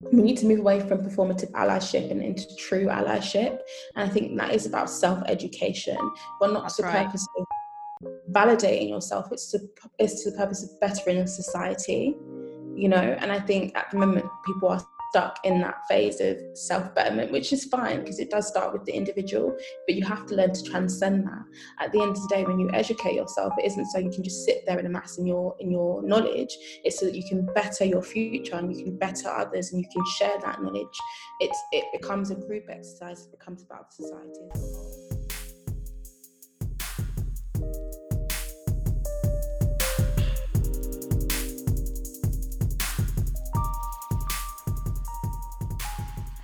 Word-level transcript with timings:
we 0.00 0.22
need 0.22 0.36
to 0.38 0.46
move 0.46 0.60
away 0.60 0.80
from 0.80 0.98
performative 0.98 1.50
allyship 1.52 2.10
and 2.10 2.22
into 2.22 2.44
true 2.56 2.86
allyship. 2.86 3.58
And 3.94 4.08
I 4.08 4.12
think 4.12 4.36
that 4.36 4.52
is 4.52 4.66
about 4.66 4.90
self 4.90 5.22
education, 5.26 5.96
but 6.38 6.52
not 6.52 6.64
That's 6.64 6.76
to 6.76 6.82
the 6.82 6.88
right. 6.88 7.06
purpose 7.06 7.26
of 7.38 7.46
validating 8.30 8.90
yourself. 8.90 9.28
It's 9.32 9.50
to, 9.52 9.60
it's 9.98 10.22
to 10.24 10.30
the 10.30 10.36
purpose 10.36 10.62
of 10.62 10.80
bettering 10.80 11.26
society, 11.26 12.14
you 12.74 12.88
know. 12.88 13.16
And 13.20 13.32
I 13.32 13.40
think 13.40 13.76
at 13.76 13.90
the 13.90 13.98
moment, 13.98 14.26
people 14.44 14.68
are 14.68 14.84
stuck 15.10 15.38
in 15.44 15.60
that 15.60 15.76
phase 15.88 16.20
of 16.20 16.36
self 16.54 16.94
betterment, 16.94 17.32
which 17.32 17.52
is 17.52 17.64
fine 17.64 18.00
because 18.00 18.18
it 18.18 18.30
does 18.30 18.46
start 18.46 18.72
with 18.72 18.84
the 18.84 18.92
individual, 18.92 19.56
but 19.86 19.94
you 19.94 20.04
have 20.04 20.26
to 20.26 20.34
learn 20.34 20.52
to 20.52 20.62
transcend 20.62 21.26
that. 21.26 21.42
At 21.80 21.92
the 21.92 22.00
end 22.00 22.10
of 22.10 22.22
the 22.22 22.28
day, 22.28 22.44
when 22.44 22.58
you 22.58 22.70
educate 22.72 23.14
yourself, 23.14 23.52
it 23.58 23.66
isn't 23.66 23.86
so 23.86 23.98
you 23.98 24.10
can 24.10 24.24
just 24.24 24.44
sit 24.44 24.64
there 24.66 24.78
and 24.78 24.86
amass 24.86 25.18
in 25.18 25.26
your 25.26 25.56
in 25.60 25.70
your 25.70 26.02
knowledge. 26.02 26.56
It's 26.84 26.98
so 26.98 27.06
that 27.06 27.14
you 27.14 27.24
can 27.28 27.46
better 27.54 27.84
your 27.84 28.02
future 28.02 28.56
and 28.56 28.74
you 28.74 28.84
can 28.84 28.96
better 28.96 29.28
others 29.28 29.72
and 29.72 29.80
you 29.80 29.88
can 29.92 30.04
share 30.18 30.38
that 30.42 30.62
knowledge. 30.62 30.98
It's 31.40 31.58
it 31.72 31.84
becomes 31.92 32.30
a 32.30 32.34
group 32.34 32.64
exercise. 32.68 33.26
It 33.26 33.38
becomes 33.38 33.62
about 33.62 33.92
society 33.92 34.40
as 34.54 34.60
a 34.62 34.76
whole. 34.76 35.05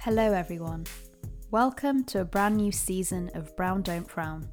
Hello, 0.05 0.33
everyone. 0.33 0.85
Welcome 1.53 2.03
to 2.07 2.23
a 2.23 2.25
brand 2.25 2.57
new 2.57 2.73
season 2.73 3.31
of 3.35 3.55
Brown 3.55 3.83
Don't 3.83 4.11
Frown, 4.11 4.49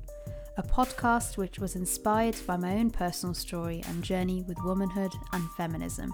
a 0.57 0.61
podcast 0.61 1.37
which 1.37 1.57
was 1.57 1.75
inspired 1.75 2.35
by 2.45 2.55
my 2.55 2.75
own 2.75 2.91
personal 2.91 3.33
story 3.33 3.81
and 3.87 4.03
journey 4.03 4.43
with 4.47 4.63
womanhood 4.63 5.11
and 5.33 5.49
feminism. 5.53 6.13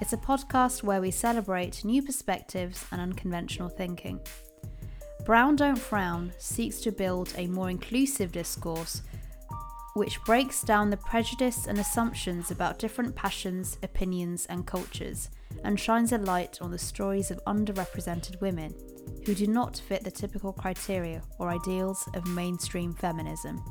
It's 0.00 0.12
a 0.12 0.16
podcast 0.16 0.82
where 0.82 1.00
we 1.00 1.12
celebrate 1.12 1.84
new 1.84 2.02
perspectives 2.02 2.84
and 2.90 3.00
unconventional 3.00 3.68
thinking. 3.68 4.18
Brown 5.24 5.54
Don't 5.54 5.78
Frown 5.78 6.32
seeks 6.38 6.80
to 6.80 6.90
build 6.90 7.32
a 7.36 7.46
more 7.46 7.70
inclusive 7.70 8.32
discourse 8.32 9.02
which 9.94 10.22
breaks 10.24 10.62
down 10.62 10.90
the 10.90 10.96
prejudice 10.96 11.66
and 11.66 11.78
assumptions 11.78 12.50
about 12.50 12.78
different 12.78 13.14
passions, 13.14 13.78
opinions, 13.82 14.46
and 14.46 14.66
cultures 14.66 15.28
and 15.64 15.78
shines 15.78 16.12
a 16.12 16.18
light 16.18 16.58
on 16.60 16.70
the 16.70 16.78
stories 16.78 17.30
of 17.30 17.44
underrepresented 17.44 18.40
women 18.40 18.74
who 19.26 19.34
do 19.34 19.46
not 19.46 19.76
fit 19.76 20.02
the 20.02 20.10
typical 20.10 20.52
criteria 20.52 21.22
or 21.38 21.50
ideals 21.50 22.08
of 22.14 22.26
mainstream 22.26 22.94
feminism. 22.94 23.62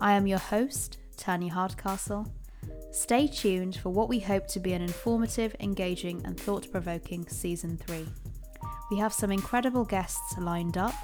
I 0.00 0.12
am 0.12 0.26
your 0.26 0.38
host, 0.38 0.98
Tanya 1.16 1.52
Hardcastle. 1.52 2.26
Stay 2.92 3.26
tuned 3.26 3.76
for 3.76 3.90
what 3.90 4.08
we 4.08 4.20
hope 4.20 4.46
to 4.48 4.60
be 4.60 4.72
an 4.72 4.82
informative, 4.82 5.54
engaging, 5.60 6.22
and 6.24 6.38
thought 6.38 6.70
provoking 6.70 7.28
season 7.28 7.76
3. 7.76 8.06
We 8.90 8.98
have 8.98 9.12
some 9.12 9.32
incredible 9.32 9.84
guests 9.84 10.38
lined 10.38 10.76
up, 10.76 10.94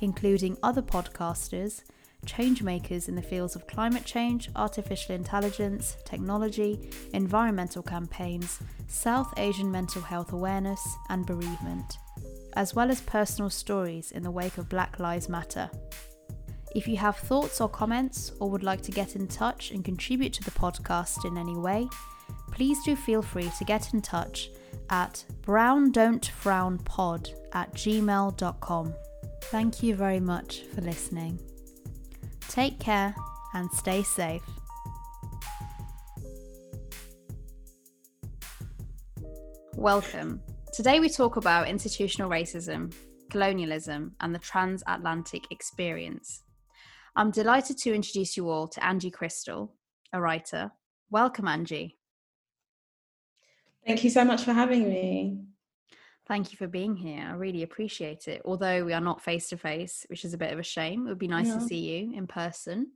including 0.00 0.58
other 0.62 0.82
podcasters 0.82 1.82
changemakers 2.26 3.08
in 3.08 3.14
the 3.14 3.22
fields 3.22 3.56
of 3.56 3.66
climate 3.66 4.04
change, 4.04 4.50
artificial 4.56 5.14
intelligence, 5.14 5.96
technology, 6.04 6.90
environmental 7.12 7.82
campaigns, 7.82 8.60
South 8.86 9.32
Asian 9.38 9.70
mental 9.70 10.02
health 10.02 10.32
awareness, 10.32 10.96
and 11.08 11.26
bereavement, 11.26 11.98
as 12.54 12.74
well 12.74 12.90
as 12.90 13.00
personal 13.00 13.50
stories 13.50 14.10
in 14.12 14.22
the 14.22 14.30
wake 14.30 14.58
of 14.58 14.68
Black 14.68 14.98
Lives 14.98 15.28
Matter. 15.28 15.70
If 16.74 16.86
you 16.86 16.96
have 16.98 17.16
thoughts 17.16 17.60
or 17.60 17.68
comments 17.68 18.32
or 18.40 18.50
would 18.50 18.62
like 18.62 18.82
to 18.82 18.92
get 18.92 19.16
in 19.16 19.26
touch 19.26 19.70
and 19.70 19.84
contribute 19.84 20.32
to 20.34 20.44
the 20.44 20.50
podcast 20.50 21.24
in 21.24 21.38
any 21.38 21.56
way, 21.56 21.88
please 22.52 22.78
do 22.84 22.94
feel 22.94 23.22
free 23.22 23.50
to 23.58 23.64
get 23.64 23.94
in 23.94 24.02
touch 24.02 24.50
at 24.90 25.24
browndon'tfrownpod 25.42 27.32
at 27.52 27.72
gmail.com. 27.74 28.94
Thank 29.44 29.82
you 29.82 29.94
very 29.94 30.20
much 30.20 30.64
for 30.74 30.82
listening. 30.82 31.40
Take 32.48 32.80
care 32.80 33.14
and 33.54 33.70
stay 33.72 34.02
safe. 34.02 34.42
Welcome. 39.74 40.40
Today 40.72 40.98
we 40.98 41.08
talk 41.08 41.36
about 41.36 41.68
institutional 41.68 42.30
racism, 42.30 42.92
colonialism, 43.30 44.14
and 44.20 44.34
the 44.34 44.38
transatlantic 44.38 45.44
experience. 45.50 46.42
I'm 47.14 47.30
delighted 47.30 47.78
to 47.78 47.94
introduce 47.94 48.36
you 48.36 48.48
all 48.48 48.68
to 48.68 48.84
Angie 48.84 49.10
Crystal, 49.10 49.74
a 50.12 50.20
writer. 50.20 50.72
Welcome, 51.10 51.48
Angie. 51.48 51.98
Thank 53.86 54.04
you 54.04 54.10
so 54.10 54.24
much 54.24 54.42
for 54.42 54.52
having 54.52 54.88
me. 54.88 55.47
Thank 56.28 56.52
you 56.52 56.58
for 56.58 56.66
being 56.66 56.94
here. 56.94 57.26
I 57.26 57.32
really 57.32 57.62
appreciate 57.62 58.28
it. 58.28 58.42
Although 58.44 58.84
we 58.84 58.92
are 58.92 59.00
not 59.00 59.22
face 59.22 59.48
to 59.48 59.56
face, 59.56 60.04
which 60.08 60.26
is 60.26 60.34
a 60.34 60.38
bit 60.38 60.52
of 60.52 60.58
a 60.58 60.62
shame. 60.62 61.06
It 61.06 61.08
would 61.10 61.18
be 61.18 61.26
nice 61.26 61.48
yeah. 61.48 61.54
to 61.54 61.60
see 61.62 61.78
you 61.78 62.12
in 62.14 62.26
person. 62.26 62.92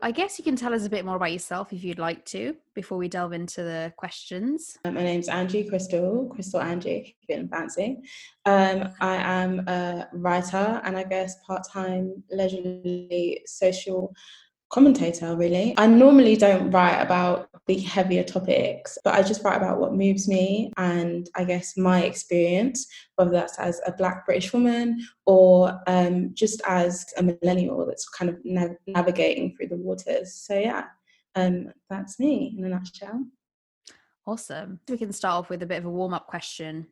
I 0.00 0.12
guess 0.12 0.38
you 0.38 0.44
can 0.44 0.54
tell 0.54 0.72
us 0.72 0.86
a 0.86 0.88
bit 0.88 1.04
more 1.04 1.16
about 1.16 1.32
yourself 1.32 1.72
if 1.72 1.82
you'd 1.82 1.98
like 1.98 2.24
to 2.26 2.54
before 2.76 2.98
we 2.98 3.08
delve 3.08 3.32
into 3.32 3.64
the 3.64 3.92
questions. 3.96 4.78
My 4.84 4.92
name's 4.92 5.28
Angie 5.28 5.68
Crystal, 5.68 6.30
Crystal 6.32 6.60
Angie, 6.60 7.16
if 7.20 7.36
you 7.36 7.48
fancy. 7.48 7.98
Um, 8.46 8.90
I 9.00 9.16
am 9.16 9.66
a 9.66 10.06
writer 10.12 10.80
and 10.84 10.96
I 10.96 11.02
guess 11.02 11.34
part 11.44 11.62
time, 11.68 12.22
leisurely 12.30 13.42
social 13.46 14.14
commentator 14.70 15.36
really. 15.36 15.74
I 15.76 15.86
normally 15.86 16.36
don't 16.36 16.70
write 16.70 17.00
about 17.00 17.48
the 17.68 17.78
heavier 17.78 18.24
topics 18.24 18.98
but 19.04 19.14
i 19.14 19.22
just 19.22 19.44
write 19.44 19.58
about 19.58 19.78
what 19.78 19.94
moves 19.94 20.26
me 20.26 20.72
and 20.78 21.28
i 21.36 21.44
guess 21.44 21.76
my 21.76 22.02
experience 22.02 22.86
whether 23.16 23.30
that's 23.30 23.58
as 23.58 23.78
a 23.86 23.92
black 23.92 24.24
british 24.24 24.54
woman 24.54 24.98
or 25.26 25.78
um, 25.86 26.30
just 26.32 26.62
as 26.66 27.04
a 27.18 27.22
millennial 27.22 27.86
that's 27.86 28.08
kind 28.08 28.30
of 28.30 28.38
nav- 28.42 28.76
navigating 28.86 29.54
through 29.54 29.68
the 29.68 29.76
waters. 29.76 30.34
So 30.34 30.58
yeah 30.58 30.84
um, 31.34 31.70
that's 31.90 32.18
me 32.18 32.56
in 32.58 32.64
a 32.64 32.68
nutshell. 32.68 33.24
Awesome. 34.26 34.80
We 34.88 34.98
can 34.98 35.12
start 35.12 35.34
off 35.34 35.50
with 35.50 35.62
a 35.62 35.66
bit 35.66 35.78
of 35.78 35.84
a 35.84 35.90
warm-up 35.90 36.26
question 36.26 36.86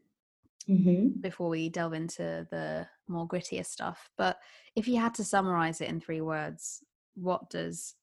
mm-hmm. 0.69 1.21
before 1.21 1.49
we 1.49 1.69
delve 1.69 1.95
into 1.95 2.47
the 2.51 2.87
more 3.09 3.27
grittier 3.27 3.65
stuff 3.65 4.11
but 4.19 4.39
if 4.75 4.89
you 4.89 4.99
had 4.99 5.15
to 5.15 5.25
summarize 5.25 5.81
it 5.81 5.89
in 5.89 6.01
three 6.01 6.21
words 6.21 6.83
what 7.17 7.51
does 7.51 7.95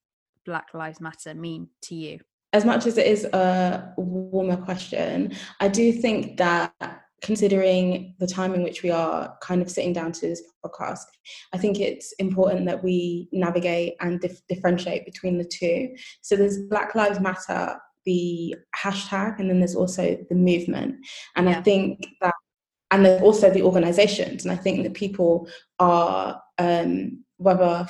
Black 0.45 0.73
Lives 0.73 0.99
Matter 0.99 1.33
mean 1.33 1.69
to 1.83 1.95
you? 1.95 2.19
As 2.51 2.65
much 2.65 2.85
as 2.85 2.97
it 2.97 3.07
is 3.07 3.25
a 3.25 3.93
warmer 3.97 4.57
question, 4.57 5.33
I 5.59 5.69
do 5.69 5.91
think 5.91 6.37
that 6.37 6.73
considering 7.23 8.13
the 8.19 8.27
time 8.27 8.53
in 8.53 8.61
which 8.61 8.83
we 8.83 8.91
are 8.91 9.35
kind 9.41 9.61
of 9.61 9.71
sitting 9.71 9.93
down 9.93 10.11
to 10.11 10.27
this 10.27 10.43
podcast, 10.63 11.05
I 11.53 11.57
think 11.57 11.79
it's 11.79 12.11
important 12.19 12.65
that 12.65 12.83
we 12.83 13.29
navigate 13.31 13.95
and 14.01 14.19
dif- 14.19 14.45
differentiate 14.47 15.05
between 15.05 15.37
the 15.37 15.45
two. 15.45 15.95
So 16.21 16.35
there's 16.35 16.59
Black 16.67 16.93
Lives 16.93 17.19
Matter, 17.19 17.79
the 18.05 18.55
hashtag, 18.75 19.39
and 19.39 19.49
then 19.49 19.59
there's 19.59 19.75
also 19.75 20.17
the 20.29 20.35
movement. 20.35 20.97
And 21.35 21.47
yeah. 21.47 21.57
I 21.57 21.61
think 21.61 22.05
that, 22.21 22.35
and 22.91 23.05
then 23.05 23.23
also 23.23 23.49
the 23.49 23.63
organizations. 23.63 24.43
And 24.43 24.51
I 24.51 24.57
think 24.57 24.83
that 24.83 24.93
people 24.93 25.47
are, 25.79 26.39
um, 26.59 27.23
whether 27.37 27.87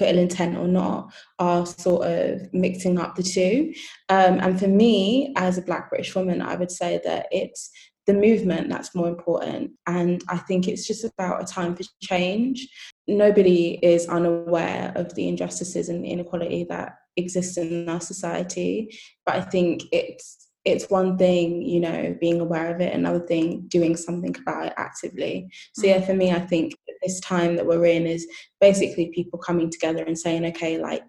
for 0.00 0.06
ill 0.06 0.18
intent 0.18 0.56
or 0.56 0.66
not 0.66 1.12
are 1.38 1.66
sort 1.66 2.06
of 2.06 2.52
mixing 2.54 2.98
up 2.98 3.16
the 3.16 3.22
two. 3.22 3.74
Um, 4.08 4.40
and 4.40 4.58
for 4.58 4.66
me, 4.66 5.34
as 5.36 5.58
a 5.58 5.62
Black 5.62 5.90
British 5.90 6.14
woman, 6.14 6.40
I 6.40 6.56
would 6.56 6.70
say 6.70 7.02
that 7.04 7.26
it's 7.30 7.70
the 8.06 8.14
movement 8.14 8.70
that's 8.70 8.94
more 8.94 9.08
important. 9.08 9.72
And 9.86 10.24
I 10.30 10.38
think 10.38 10.68
it's 10.68 10.86
just 10.86 11.04
about 11.04 11.42
a 11.42 11.44
time 11.44 11.76
for 11.76 11.84
change. 12.00 12.66
Nobody 13.06 13.78
is 13.82 14.08
unaware 14.08 14.92
of 14.96 15.14
the 15.14 15.28
injustices 15.28 15.90
and 15.90 16.02
the 16.02 16.08
inequality 16.08 16.64
that 16.70 16.94
exists 17.18 17.58
in 17.58 17.86
our 17.86 18.00
society. 18.00 18.98
But 19.26 19.34
I 19.36 19.42
think 19.42 19.82
it's 19.92 20.48
it's 20.64 20.90
one 20.90 21.16
thing, 21.16 21.62
you 21.62 21.80
know, 21.80 22.16
being 22.20 22.40
aware 22.40 22.74
of 22.74 22.80
it, 22.80 22.92
another 22.92 23.20
thing, 23.20 23.64
doing 23.68 23.96
something 23.96 24.34
about 24.40 24.66
it 24.66 24.74
actively. 24.76 25.48
So, 25.74 25.86
yeah, 25.86 26.00
for 26.00 26.14
me, 26.14 26.32
I 26.32 26.40
think 26.40 26.74
this 27.02 27.20
time 27.20 27.56
that 27.56 27.66
we're 27.66 27.86
in 27.86 28.06
is 28.06 28.26
basically 28.60 29.10
people 29.14 29.38
coming 29.38 29.70
together 29.70 30.04
and 30.04 30.18
saying, 30.18 30.44
okay, 30.46 30.78
like, 30.78 31.04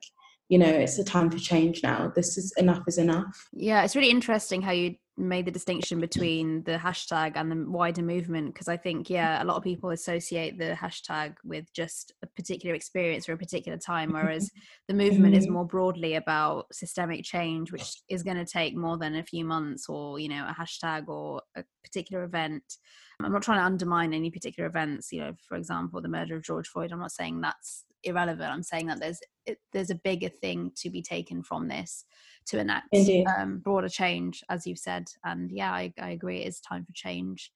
you 0.48 0.58
know, 0.58 0.68
it's 0.68 1.00
a 1.00 1.04
time 1.04 1.30
for 1.30 1.38
change 1.38 1.82
now. 1.84 2.12
This 2.16 2.38
is 2.38 2.54
enough 2.58 2.84
is 2.88 2.98
enough. 2.98 3.50
Yeah, 3.54 3.84
it's 3.84 3.96
really 3.96 4.10
interesting 4.10 4.62
how 4.62 4.72
you 4.72 4.96
made 5.18 5.46
the 5.46 5.52
distinction 5.52 6.00
between 6.00 6.64
the 6.64 6.78
hashtag 6.78 7.34
and 7.36 7.52
the 7.52 7.70
wider 7.70 8.02
movement 8.02 8.54
because 8.54 8.68
I 8.68 8.78
think 8.78 9.10
yeah 9.10 9.42
a 9.42 9.46
lot 9.46 9.58
of 9.58 9.64
people 9.64 9.90
associate 9.90 10.58
the 10.58 10.76
hashtag 10.80 11.36
with 11.44 11.72
just 11.74 12.14
a 12.24 12.28
particular 12.28 12.76
experience 12.76 13.28
or 13.28 13.34
a 13.34 13.38
particular 13.38 13.78
time 13.78 14.14
whereas 14.14 14.50
the 14.88 14.94
movement 14.94 15.36
is 15.36 15.46
mm-hmm. 15.46 15.54
more 15.54 15.66
broadly 15.66 16.16
about 16.16 16.74
systemic 16.74 17.24
change 17.24 17.72
which 17.72 17.94
is 18.10 18.24
going 18.24 18.38
to 18.38 18.46
take 18.46 18.76
more 18.76 18.98
than 18.98 19.16
a 19.16 19.24
few 19.24 19.44
months 19.44 19.88
or 19.90 20.20
you 20.20 20.30
know 20.30 20.48
a 20.48 20.56
hashtag 20.60 21.08
or 21.08 21.42
a 21.56 21.64
particular 21.84 22.24
event 22.24 22.64
I'm 23.22 23.32
not 23.32 23.44
trying 23.44 23.60
to 23.60 23.66
undermine 23.66 24.14
any 24.14 24.32
particular 24.32 24.68
events 24.68 25.12
you 25.12 25.20
know 25.20 25.34
for 25.48 25.58
example 25.58 26.02
the 26.02 26.08
murder 26.08 26.38
of 26.38 26.44
George 26.44 26.68
Floyd 26.68 26.92
I'm 26.92 27.00
not 27.00 27.12
saying 27.12 27.42
that's 27.42 27.86
irrelevant. 28.04 28.52
I'm 28.52 28.64
saying 28.64 28.88
that 28.88 29.00
there's 29.00 29.20
it, 29.46 29.58
there's 29.74 29.90
a 29.90 29.96
bigger 29.96 30.30
thing 30.30 30.72
to 30.78 30.90
be 30.90 31.02
taken 31.02 31.44
from 31.44 31.68
this 31.68 32.06
to 32.48 32.60
enact 32.60 32.88
um, 33.40 33.60
broader 33.60 33.90
change, 33.90 34.44
as 34.50 34.66
you've 34.68 34.80
said. 34.80 35.08
And 35.24 35.52
yeah, 35.52 35.72
I, 35.72 35.94
I 36.00 36.12
agree. 36.12 36.42
It 36.42 36.48
is 36.48 36.60
time 36.60 36.86
for 36.86 36.94
change. 36.94 37.52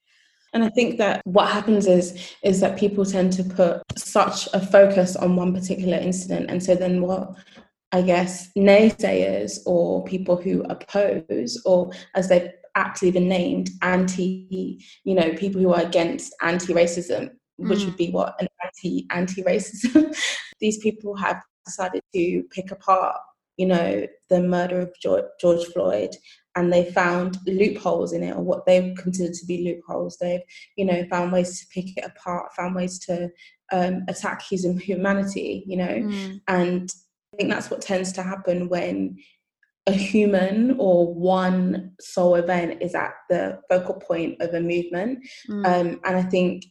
And 0.54 0.64
I 0.64 0.70
think 0.70 0.98
that 1.00 1.22
what 1.26 1.50
happens 1.50 1.86
is 1.86 2.34
is 2.42 2.62
that 2.62 2.78
people 2.80 3.04
tend 3.04 3.34
to 3.34 3.44
put 3.44 3.82
such 3.98 4.48
a 4.54 4.66
focus 4.66 5.18
on 5.18 5.36
one 5.36 5.54
particular 5.54 5.98
incident, 5.98 6.50
and 6.50 6.64
so 6.64 6.76
then 6.76 7.02
what 7.02 7.36
I 7.92 8.02
guess 8.02 8.52
naysayers 8.58 9.60
or 9.66 10.04
people 10.06 10.36
who 10.36 10.64
oppose, 10.64 11.62
or 11.66 11.92
as 12.16 12.30
they've 12.30 12.52
actually 12.76 13.12
been 13.12 13.30
named, 13.30 13.70
anti, 13.82 14.80
you 15.04 15.16
know, 15.16 15.34
people 15.34 15.62
who 15.62 15.74
are 15.74 15.82
against 15.82 16.36
anti-racism, 16.42 17.32
which 17.58 17.80
mm. 17.80 17.86
would 17.86 17.98
be 17.98 18.12
what 18.12 18.36
an 18.40 18.48
anti 18.64 19.08
anti-racism. 19.12 20.16
These 20.60 20.80
people 20.80 21.16
have 21.16 21.42
decided 21.66 22.02
to 22.14 22.44
pick 22.52 22.72
apart, 22.72 23.18
you 23.58 23.66
know, 23.66 24.06
the 24.30 24.42
murder 24.42 24.80
of 24.82 24.94
George, 25.02 25.66
Floyd 25.66 26.16
and 26.56 26.72
they 26.72 26.90
found 26.92 27.38
loopholes 27.46 28.14
in 28.14 28.24
it 28.24 28.36
or 28.36 28.42
what 28.42 28.66
they 28.66 28.94
considered 28.96 29.34
to 29.34 29.46
be 29.46 29.64
loopholes 29.64 30.18
they've 30.18 30.42
you 30.78 30.86
know 30.86 31.06
found 31.10 31.32
ways 31.32 31.60
to 31.60 31.68
pick 31.68 31.98
it 31.98 32.06
apart 32.06 32.54
found 32.56 32.76
ways 32.76 32.98
to 33.00 33.30
um, 33.72 34.04
attack 34.08 34.42
his 34.48 34.66
humanity 34.82 35.64
you 35.68 35.78
know 35.78 35.88
mm. 35.88 36.40
and 36.48 36.90
i 37.34 37.38
think 37.38 37.50
that's 37.50 37.70
what 37.70 37.82
tends 37.82 38.12
to 38.12 38.24
happen 38.24 38.70
when 38.70 39.18
a 39.88 39.92
human 39.92 40.76
or 40.80 41.14
one 41.14 41.92
sole 42.00 42.36
event 42.36 42.82
is 42.82 42.96
at 42.96 43.14
the 43.30 43.60
focal 43.70 43.96
point 43.96 44.42
of 44.42 44.54
a 44.54 44.62
movement 44.62 45.20
mm. 45.50 45.66
um, 45.66 46.00
and 46.06 46.16
i 46.16 46.24
think 46.24 46.66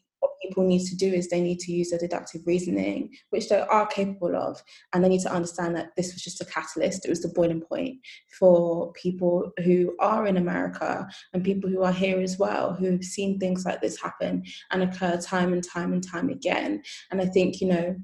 people 0.48 0.64
need 0.64 0.86
to 0.86 0.96
do 0.96 1.06
is 1.06 1.28
they 1.28 1.40
need 1.40 1.58
to 1.60 1.72
use 1.72 1.90
their 1.90 1.98
deductive 1.98 2.42
reasoning, 2.46 3.10
which 3.30 3.48
they 3.48 3.60
are 3.60 3.86
capable 3.86 4.36
of, 4.36 4.62
and 4.92 5.02
they 5.02 5.08
need 5.08 5.22
to 5.22 5.32
understand 5.32 5.76
that 5.76 5.90
this 5.96 6.12
was 6.12 6.22
just 6.22 6.40
a 6.40 6.44
catalyst. 6.44 7.04
It 7.04 7.10
was 7.10 7.22
the 7.22 7.28
boiling 7.28 7.60
point 7.60 7.98
for 8.38 8.92
people 8.92 9.52
who 9.64 9.94
are 10.00 10.26
in 10.26 10.36
America 10.36 11.06
and 11.32 11.44
people 11.44 11.70
who 11.70 11.82
are 11.82 11.92
here 11.92 12.20
as 12.20 12.38
well, 12.38 12.74
who 12.74 12.90
have 12.92 13.04
seen 13.04 13.38
things 13.38 13.64
like 13.64 13.80
this 13.80 14.00
happen 14.00 14.44
and 14.70 14.82
occur 14.82 15.20
time 15.20 15.52
and 15.52 15.64
time 15.64 15.92
and 15.92 16.06
time 16.06 16.28
again. 16.28 16.82
And 17.10 17.20
I 17.20 17.26
think, 17.26 17.60
you 17.60 17.68
know, 17.68 17.96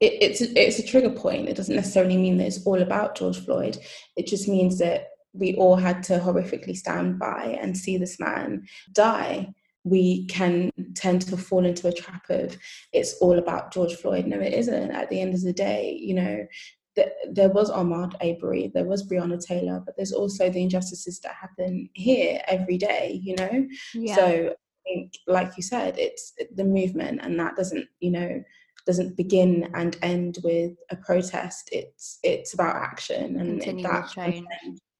it, 0.00 0.12
it's 0.22 0.40
it's 0.40 0.78
a 0.78 0.86
trigger 0.86 1.10
point. 1.10 1.48
It 1.48 1.56
doesn't 1.56 1.76
necessarily 1.76 2.16
mean 2.16 2.38
that 2.38 2.46
it's 2.46 2.64
all 2.64 2.80
about 2.80 3.16
George 3.16 3.44
Floyd. 3.44 3.78
It 4.16 4.26
just 4.26 4.48
means 4.48 4.78
that 4.78 5.08
we 5.32 5.54
all 5.54 5.76
had 5.76 6.02
to 6.04 6.18
horrifically 6.18 6.76
stand 6.76 7.18
by 7.18 7.58
and 7.60 7.76
see 7.76 7.96
this 7.96 8.18
man 8.18 8.66
die 8.92 9.52
we 9.84 10.26
can 10.26 10.70
tend 10.94 11.22
to 11.22 11.36
fall 11.36 11.64
into 11.64 11.88
a 11.88 11.92
trap 11.92 12.28
of 12.30 12.56
it's 12.92 13.14
all 13.20 13.38
about 13.38 13.72
George 13.72 13.94
Floyd. 13.94 14.26
No, 14.26 14.40
it 14.40 14.52
isn't. 14.54 14.90
At 14.90 15.08
the 15.10 15.20
end 15.20 15.34
of 15.34 15.42
the 15.42 15.52
day, 15.52 15.98
you 16.00 16.14
know, 16.14 16.46
th- 16.94 17.12
there 17.30 17.50
was 17.50 17.70
Ahmaud 17.70 18.14
Arbery, 18.22 18.70
there 18.72 18.84
was 18.84 19.08
Breonna 19.08 19.44
Taylor, 19.44 19.82
but 19.84 19.96
there's 19.96 20.12
also 20.12 20.50
the 20.50 20.62
injustices 20.62 21.20
that 21.20 21.34
happen 21.34 21.88
here 21.94 22.40
every 22.46 22.78
day, 22.78 23.20
you 23.22 23.36
know? 23.36 23.66
Yeah. 23.94 24.16
So 24.16 24.24
I 24.26 24.82
think, 24.84 25.14
like 25.26 25.56
you 25.56 25.62
said, 25.62 25.98
it's 25.98 26.32
the 26.54 26.64
movement, 26.64 27.20
and 27.22 27.38
that 27.38 27.56
doesn't, 27.56 27.86
you 28.00 28.10
know, 28.10 28.42
doesn't 28.86 29.16
begin 29.16 29.70
and 29.74 29.96
end 30.02 30.38
with 30.42 30.72
a 30.90 30.96
protest. 30.96 31.68
It's 31.70 32.18
it's 32.22 32.54
about 32.54 32.76
action 32.76 33.38
and 33.38 33.84
that 33.84 34.10
change. 34.10 34.46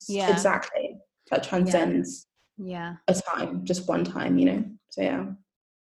Yeah, 0.06 0.30
exactly. 0.30 0.96
That 1.30 1.44
transcends 1.44 2.26
yeah 2.62 2.96
a 3.08 3.14
time 3.14 3.64
just 3.64 3.88
one 3.88 4.04
time 4.04 4.38
you 4.38 4.44
know 4.44 4.64
so 4.90 5.02
yeah 5.02 5.24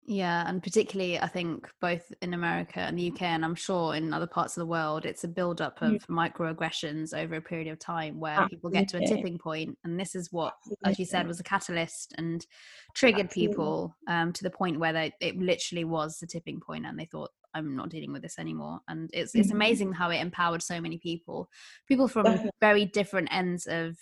yeah 0.09 0.49
and 0.49 0.63
particularly 0.63 1.19
i 1.19 1.27
think 1.27 1.69
both 1.81 2.13
in 2.23 2.33
america 2.33 2.79
and 2.79 2.97
the 2.97 3.11
uk 3.11 3.21
and 3.23 3.45
i'm 3.45 3.57
sure 3.57 3.95
in 3.95 4.13
other 4.13 4.27
parts 4.27 4.57
of 4.57 4.61
the 4.61 4.67
world 4.67 5.05
it's 5.05 5.25
a 5.25 5.29
build 5.29 5.61
up 5.61 5.83
of 5.83 5.93
mm. 5.93 6.07
microaggressions 6.09 7.13
over 7.13 7.37
a 7.37 7.41
period 7.41 7.67
of 7.67 7.79
time 7.79 8.21
where 8.21 8.33
Absolutely. 8.33 8.57
people 8.57 8.71
get 8.71 8.89
to 8.89 8.99
a 8.99 9.07
tipping 9.07 9.37
point 9.37 9.77
and 9.85 9.99
this 9.99 10.15
is 10.15 10.31
what 10.31 10.55
Absolutely. 10.61 10.91
as 10.91 10.99
you 11.01 11.05
said 11.05 11.27
was 11.27 11.41
a 11.41 11.45
catalyst 11.45 12.15
and 12.19 12.47
triggered 12.95 13.27
Absolutely. 13.27 13.49
people 13.49 13.97
um, 14.07 14.33
to 14.33 14.45
the 14.45 14.51
point 14.51 14.79
where 14.79 14.93
they, 14.93 15.13
it 15.21 15.37
literally 15.39 15.85
was 15.85 16.19
the 16.19 16.27
tipping 16.27 16.61
point 16.61 16.87
and 16.87 16.99
they 16.99 17.07
thought 17.07 17.31
i'm 17.55 17.75
not 17.75 17.89
dealing 17.89 18.13
with 18.13 18.23
this 18.23 18.39
anymore 18.39 18.81
and 18.89 19.11
it's 19.13 19.35
it's 19.35 19.49
mm-hmm. 19.49 19.57
amazing 19.57 19.93
how 19.93 20.11
it 20.11 20.21
empowered 20.21 20.63
so 20.63 20.81
many 20.81 20.99
people 20.99 21.49
people 21.89 22.07
from 22.07 22.25
Definitely. 22.25 22.51
very 22.61 22.85
different 22.85 23.29
ends 23.33 23.67
of 23.67 23.97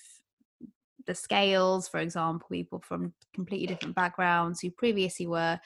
the 1.06 1.14
scales, 1.14 1.86
for 1.86 2.00
example, 2.00 2.48
people 2.50 2.80
from 2.80 3.12
completely 3.34 3.66
different 3.66 3.94
backgrounds 3.94 4.60
who 4.60 4.70
previously 4.70 5.26
were 5.26 5.60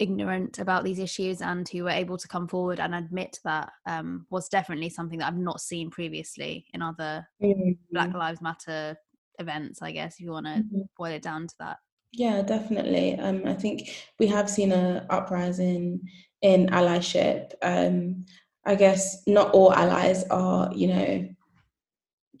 ignorant 0.00 0.58
about 0.58 0.82
these 0.82 0.98
issues 0.98 1.42
and 1.42 1.68
who 1.68 1.84
were 1.84 1.90
able 1.90 2.16
to 2.16 2.26
come 2.26 2.48
forward 2.48 2.80
and 2.80 2.94
admit 2.94 3.38
that 3.44 3.70
um, 3.86 4.26
was 4.30 4.48
definitely 4.48 4.88
something 4.88 5.18
that 5.18 5.28
I've 5.28 5.36
not 5.36 5.60
seen 5.60 5.90
previously 5.90 6.66
in 6.72 6.82
other 6.82 7.28
mm-hmm. 7.40 7.72
Black 7.92 8.12
Lives 8.14 8.40
Matter 8.40 8.96
events, 9.38 9.82
I 9.82 9.92
guess, 9.92 10.14
if 10.14 10.20
you 10.20 10.32
want 10.32 10.46
to 10.46 10.52
mm-hmm. 10.52 10.80
boil 10.96 11.12
it 11.12 11.22
down 11.22 11.46
to 11.46 11.54
that. 11.60 11.76
Yeah, 12.12 12.42
definitely. 12.42 13.16
Um, 13.18 13.42
I 13.46 13.54
think 13.54 13.90
we 14.18 14.26
have 14.28 14.50
seen 14.50 14.72
a 14.72 15.06
uprising 15.10 16.00
in 16.42 16.66
allyship. 16.68 17.52
Um, 17.62 18.24
I 18.64 18.74
guess 18.74 19.22
not 19.26 19.52
all 19.52 19.72
allies 19.72 20.24
are, 20.30 20.72
you 20.74 20.88
know, 20.88 21.28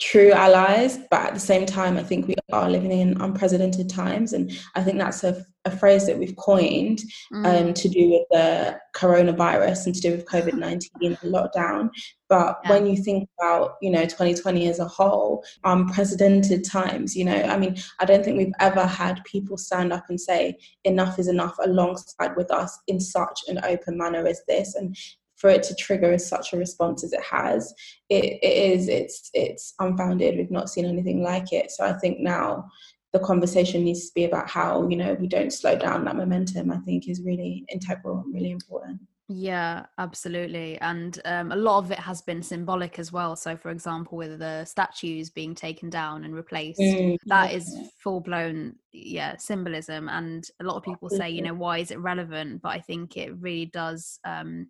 true 0.00 0.32
allies, 0.32 0.98
but 1.10 1.26
at 1.26 1.34
the 1.34 1.40
same 1.40 1.66
time, 1.66 1.98
I 1.98 2.02
think 2.02 2.26
we 2.26 2.34
are 2.52 2.70
living 2.70 2.90
in 2.90 3.20
unprecedented 3.20 3.90
times. 3.90 4.32
And 4.32 4.50
I 4.74 4.82
think 4.82 4.98
that's 4.98 5.22
a, 5.24 5.44
a 5.66 5.70
phrase 5.70 6.06
that 6.06 6.18
we've 6.18 6.36
coined 6.36 7.00
um, 7.34 7.44
mm. 7.44 7.74
to 7.74 7.88
do 7.88 8.08
with 8.08 8.26
the 8.30 8.80
coronavirus 8.96 9.86
and 9.86 9.94
to 9.94 10.00
do 10.00 10.10
with 10.12 10.24
COVID 10.24 10.54
19 10.54 10.90
and 11.02 11.16
lockdown. 11.18 11.90
But 12.30 12.60
yeah. 12.64 12.70
when 12.70 12.86
you 12.86 12.96
think 12.96 13.28
about, 13.38 13.74
you 13.82 13.90
know, 13.90 14.04
2020 14.04 14.68
as 14.68 14.78
a 14.78 14.88
whole, 14.88 15.44
unprecedented 15.64 16.64
times, 16.64 17.14
you 17.14 17.24
know, 17.24 17.42
I 17.42 17.58
mean, 17.58 17.76
I 17.98 18.06
don't 18.06 18.24
think 18.24 18.38
we've 18.38 18.54
ever 18.60 18.86
had 18.86 19.22
people 19.24 19.58
stand 19.58 19.92
up 19.92 20.04
and 20.08 20.20
say 20.20 20.56
enough 20.84 21.18
is 21.18 21.28
enough 21.28 21.56
alongside 21.62 22.36
with 22.36 22.50
us 22.50 22.78
in 22.86 23.00
such 23.00 23.40
an 23.48 23.60
open 23.64 23.98
manner 23.98 24.26
as 24.26 24.40
this. 24.48 24.74
And 24.76 24.96
for 25.40 25.48
it 25.48 25.62
to 25.64 25.74
trigger 25.74 26.16
such 26.18 26.52
a 26.52 26.58
response 26.58 27.02
as 27.02 27.12
it 27.12 27.22
has, 27.22 27.74
it, 28.10 28.38
it 28.42 28.72
is 28.72 28.88
it's 28.88 29.30
it's 29.32 29.74
unfounded. 29.80 30.36
We've 30.36 30.50
not 30.50 30.68
seen 30.68 30.84
anything 30.84 31.22
like 31.22 31.52
it. 31.52 31.70
So 31.70 31.84
I 31.84 31.94
think 31.94 32.20
now 32.20 32.66
the 33.12 33.20
conversation 33.20 33.84
needs 33.84 34.06
to 34.06 34.14
be 34.14 34.24
about 34.24 34.48
how 34.48 34.86
you 34.88 34.96
know 34.96 35.14
we 35.14 35.26
don't 35.26 35.52
slow 35.52 35.76
down 35.76 36.04
that 36.04 36.16
momentum. 36.16 36.70
I 36.70 36.78
think 36.78 37.08
is 37.08 37.22
really 37.24 37.64
integral 37.70 38.18
and 38.18 38.34
really 38.34 38.50
important. 38.50 39.00
Yeah, 39.32 39.86
absolutely. 39.98 40.76
And 40.80 41.20
um, 41.24 41.52
a 41.52 41.56
lot 41.56 41.78
of 41.78 41.92
it 41.92 42.00
has 42.00 42.20
been 42.20 42.42
symbolic 42.42 42.98
as 42.98 43.12
well. 43.12 43.36
So, 43.36 43.56
for 43.56 43.70
example, 43.70 44.18
with 44.18 44.40
the 44.40 44.64
statues 44.64 45.30
being 45.30 45.54
taken 45.54 45.88
down 45.88 46.24
and 46.24 46.34
replaced, 46.34 46.80
mm, 46.80 47.16
that 47.26 47.52
is 47.54 47.72
full 48.02 48.20
blown, 48.20 48.74
yeah, 48.92 49.36
symbolism. 49.36 50.08
And 50.08 50.44
a 50.60 50.64
lot 50.64 50.74
of 50.74 50.82
people 50.82 51.08
say, 51.08 51.30
you 51.30 51.42
know, 51.42 51.54
why 51.54 51.78
is 51.78 51.92
it 51.92 52.00
relevant? 52.00 52.60
But 52.60 52.70
I 52.70 52.80
think 52.80 53.16
it 53.16 53.32
really 53.38 53.66
does 53.66 54.18
um, 54.24 54.66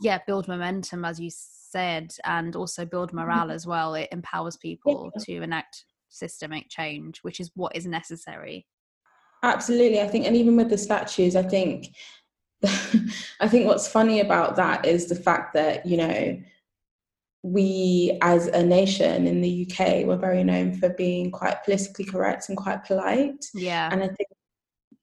yeah 0.00 0.18
build 0.26 0.48
momentum 0.48 1.04
as 1.04 1.20
you 1.20 1.30
said 1.32 2.12
and 2.24 2.56
also 2.56 2.84
build 2.84 3.08
mm-hmm. 3.08 3.20
morale 3.20 3.50
as 3.50 3.66
well 3.66 3.94
it 3.94 4.08
empowers 4.12 4.56
people 4.56 5.10
yeah. 5.16 5.24
to 5.24 5.42
enact 5.42 5.84
systemic 6.08 6.68
change 6.68 7.18
which 7.18 7.40
is 7.40 7.50
what 7.54 7.74
is 7.76 7.86
necessary 7.86 8.66
absolutely 9.42 10.00
i 10.00 10.06
think 10.06 10.26
and 10.26 10.36
even 10.36 10.56
with 10.56 10.70
the 10.70 10.78
statues 10.78 11.36
i 11.36 11.42
think 11.42 11.88
i 13.40 13.48
think 13.48 13.66
what's 13.66 13.86
funny 13.86 14.20
about 14.20 14.56
that 14.56 14.84
is 14.86 15.08
the 15.08 15.14
fact 15.14 15.54
that 15.54 15.84
you 15.86 15.96
know 15.96 16.38
we 17.42 18.18
as 18.20 18.48
a 18.48 18.62
nation 18.62 19.26
in 19.26 19.40
the 19.40 19.68
UK 19.70 20.04
were 20.04 20.16
very 20.16 20.42
known 20.42 20.74
for 20.74 20.90
being 20.90 21.30
quite 21.30 21.62
politically 21.64 22.04
correct 22.04 22.48
and 22.48 22.58
quite 22.58 22.84
polite. 22.84 23.44
Yeah. 23.54 23.88
And 23.92 24.02
I 24.02 24.08
think 24.08 24.27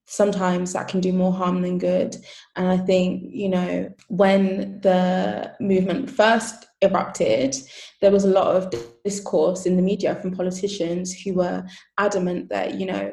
sometimes 0.06 0.74
that 0.74 0.88
can 0.88 1.02
do 1.02 1.12
more 1.12 1.34
harm 1.34 1.62
than 1.62 1.78
good. 1.78 2.16
And 2.56 2.68
I 2.68 2.78
think, 2.78 3.24
you 3.26 3.50
know, 3.50 3.92
when 4.08 4.80
the 4.82 5.54
movement 5.60 6.10
first 6.10 6.68
erupted, 6.82 7.56
there 8.02 8.12
was 8.12 8.24
a 8.24 8.30
lot 8.30 8.56
of 8.56 8.74
discourse 9.04 9.66
in 9.66 9.76
the 9.76 9.82
media 9.82 10.16
from 10.16 10.36
politicians 10.36 11.14
who 11.14 11.34
were 11.34 11.66
adamant 11.98 12.50
that, 12.50 12.76
you 12.76 12.86
know, 12.86 13.12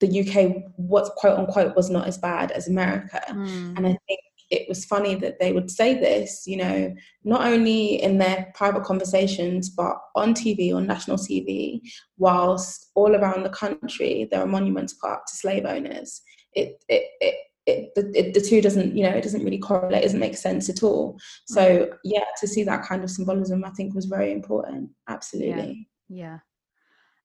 the 0.00 0.20
UK 0.20 0.64
what 0.76 1.14
quote 1.16 1.38
unquote 1.38 1.76
was 1.76 1.88
not 1.88 2.08
as 2.08 2.18
bad 2.18 2.50
as 2.50 2.66
America. 2.66 3.22
Mm. 3.28 3.76
And 3.76 3.86
I 3.86 3.96
think 4.08 4.20
it 4.52 4.68
was 4.68 4.84
funny 4.84 5.14
that 5.14 5.40
they 5.40 5.50
would 5.50 5.70
say 5.70 5.94
this, 5.94 6.42
you 6.46 6.58
know, 6.58 6.94
not 7.24 7.46
only 7.46 8.02
in 8.02 8.18
their 8.18 8.52
private 8.54 8.84
conversations, 8.84 9.70
but 9.70 9.96
on 10.14 10.34
TV, 10.34 10.74
on 10.74 10.86
national 10.86 11.16
TV, 11.16 11.80
whilst 12.18 12.90
all 12.94 13.16
around 13.16 13.44
the 13.44 13.48
country 13.48 14.28
there 14.30 14.42
are 14.42 14.46
monuments 14.46 14.92
put 14.92 15.10
up 15.10 15.24
to 15.26 15.34
slave 15.34 15.64
owners. 15.64 16.20
It, 16.52 16.84
it, 16.86 17.04
it, 17.20 17.34
it, 17.64 17.94
the, 17.94 18.12
it, 18.14 18.34
the 18.34 18.42
two 18.42 18.60
doesn't, 18.60 18.94
you 18.94 19.04
know, 19.04 19.16
it 19.16 19.22
doesn't 19.22 19.42
really 19.42 19.58
correlate, 19.58 20.02
it 20.02 20.06
doesn't 20.06 20.20
make 20.20 20.36
sense 20.36 20.68
at 20.68 20.82
all. 20.82 21.18
So, 21.46 21.62
mm. 21.62 21.96
yeah, 22.04 22.24
to 22.40 22.46
see 22.46 22.62
that 22.64 22.84
kind 22.84 23.02
of 23.02 23.10
symbolism, 23.10 23.64
I 23.64 23.70
think 23.70 23.94
was 23.94 24.04
very 24.04 24.32
important. 24.32 24.90
Absolutely. 25.08 25.88
Yeah. 26.10 26.24
yeah. 26.24 26.38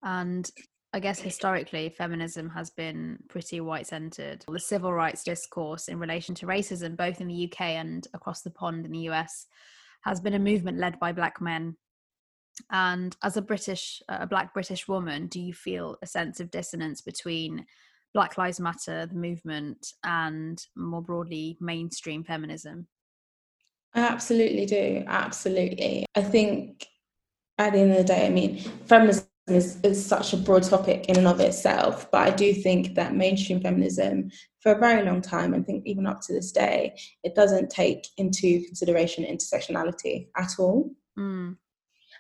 And 0.02 0.50
I 0.94 1.00
guess 1.00 1.20
historically, 1.20 1.90
feminism 1.90 2.50
has 2.50 2.70
been 2.70 3.20
pretty 3.28 3.60
white 3.60 3.88
centered. 3.88 4.46
The 4.48 4.60
civil 4.60 4.94
rights 4.94 5.24
discourse 5.24 5.90
in 5.90 6.00
relation 6.00 6.34
to 6.36 6.46
racism, 6.46 6.96
both 6.96 7.20
in 7.20 7.28
the 7.28 7.52
UK 7.52 7.62
and 7.62 8.08
across 8.14 8.42
the 8.42 8.52
pond 8.52 8.86
in 8.86 8.92
the 8.92 9.10
US, 9.10 9.48
has 10.02 10.22
been 10.22 10.34
a 10.34 10.40
movement 10.40 10.78
led 10.78 10.98
by 11.00 11.12
black 11.12 11.42
men. 11.42 11.76
And 12.72 13.16
as 13.22 13.38
a 13.38 13.42
British, 13.42 14.02
a 14.08 14.26
black 14.26 14.54
British 14.54 14.88
woman, 14.88 15.28
do 15.28 15.40
you 15.42 15.54
feel 15.54 15.98
a 16.02 16.08
sense 16.08 16.40
of 16.40 16.52
dissonance 16.52 17.02
between 17.02 17.66
Black 18.14 18.38
Lives 18.38 18.60
Matter, 18.60 19.06
the 19.06 19.16
movement, 19.16 19.94
and 20.04 20.66
more 20.76 21.02
broadly, 21.02 21.58
mainstream 21.60 22.24
feminism? 22.24 22.88
I 23.94 24.00
absolutely 24.02 24.66
do. 24.66 25.04
Absolutely. 25.06 26.06
I 26.16 26.22
think 26.22 26.88
at 27.58 27.74
the 27.74 27.80
end 27.80 27.92
of 27.92 27.98
the 27.98 28.04
day, 28.04 28.26
I 28.26 28.30
mean, 28.30 28.60
feminism 28.86 29.26
is, 29.48 29.80
is 29.82 30.04
such 30.04 30.34
a 30.34 30.38
broad 30.38 30.64
topic 30.64 31.06
in 31.08 31.18
and 31.18 31.28
of 31.28 31.40
itself, 31.40 32.10
but 32.12 32.28
I 32.28 32.32
do 32.32 32.54
think 32.54 32.96
that 32.96 33.16
mainstream 33.16 33.62
feminism, 33.62 34.30
for 34.62 34.74
a 34.74 34.80
very 34.80 35.06
long 35.06 35.22
time, 35.22 35.54
and 35.54 35.66
think 35.66 35.86
even 35.86 36.06
up 36.06 36.22
to 36.22 36.34
this 36.34 36.52
day, 36.52 36.98
it 37.24 37.36
doesn't 37.36 37.70
take 37.70 38.08
into 38.18 38.64
consideration 38.66 39.24
intersectionality 39.24 40.28
at 40.36 40.52
all. 40.60 40.92
Mm. 41.18 41.56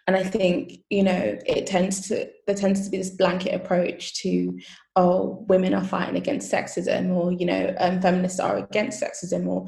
And 0.07 0.15
I 0.15 0.23
think, 0.23 0.79
you 0.89 1.03
know, 1.03 1.37
it 1.45 1.67
tends 1.67 2.07
to 2.07 2.29
there 2.45 2.55
tends 2.55 2.85
to 2.85 2.89
be 2.89 2.97
this 2.97 3.09
blanket 3.09 3.53
approach 3.53 4.15
to, 4.21 4.57
oh, 4.95 5.45
women 5.49 5.73
are 5.73 5.83
fighting 5.83 6.15
against 6.15 6.49
sexism, 6.49 7.13
or 7.13 7.33
you 7.33 7.45
know, 7.45 7.75
um, 7.77 7.99
feminists 8.01 8.39
are 8.39 8.57
against 8.57 9.03
sexism, 9.03 9.47
or 9.47 9.65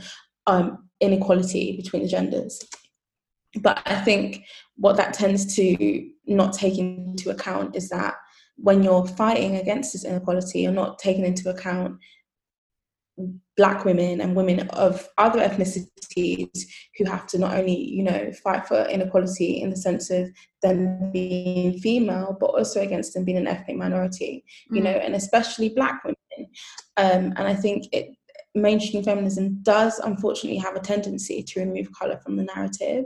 um, 0.47 0.89
inequality 1.01 1.75
between 1.75 2.03
the 2.03 2.07
genders. 2.07 2.63
But 3.61 3.81
I 3.85 3.95
think 4.01 4.45
what 4.79 4.98
that 4.98 5.13
tends 5.13 5.55
to 5.55 6.09
not 6.25 6.53
take 6.53 6.77
into 6.77 7.29
account 7.29 7.75
is 7.75 7.89
that 7.89 8.15
when 8.55 8.83
you're 8.83 9.05
fighting 9.05 9.55
against 9.55 9.93
this 9.93 10.05
inequality, 10.05 10.62
you're 10.62 10.71
not 10.71 11.00
taking 11.00 11.25
into 11.25 11.50
account 11.50 11.98
black 13.57 13.83
women 13.83 14.21
and 14.21 14.36
women 14.36 14.67
of 14.69 15.07
other 15.17 15.39
ethnicities 15.39 16.50
who 16.98 17.05
have 17.05 17.27
to 17.27 17.38
not 17.38 17.53
only 17.53 17.75
you 17.75 18.01
know 18.01 18.31
fight 18.43 18.65
for 18.65 18.83
inequality 18.86 19.62
in 19.62 19.69
the 19.69 19.75
sense 19.75 20.09
of 20.09 20.29
them 20.63 21.12
being 21.12 21.77
female 21.79 22.38
but 22.39 22.48
also 22.48 22.81
against 22.81 23.13
them 23.13 23.25
being 23.25 23.38
an 23.38 23.48
ethnic 23.48 23.75
minority 23.75 24.43
you 24.71 24.79
mm. 24.79 24.86
know 24.86 24.91
and 24.91 25.15
especially 25.15 25.67
black 25.67 26.01
women 26.05 26.50
um, 26.95 27.33
and 27.36 27.41
i 27.41 27.53
think 27.53 27.88
it 27.91 28.15
mainstream 28.56 29.03
feminism 29.03 29.62
does 29.62 30.00
unfortunately 30.00 30.58
have 30.58 30.75
a 30.75 30.79
tendency 30.79 31.44
to 31.44 31.60
remove 31.60 31.91
color 31.91 32.20
from 32.24 32.36
the 32.36 32.44
narrative. 32.44 33.06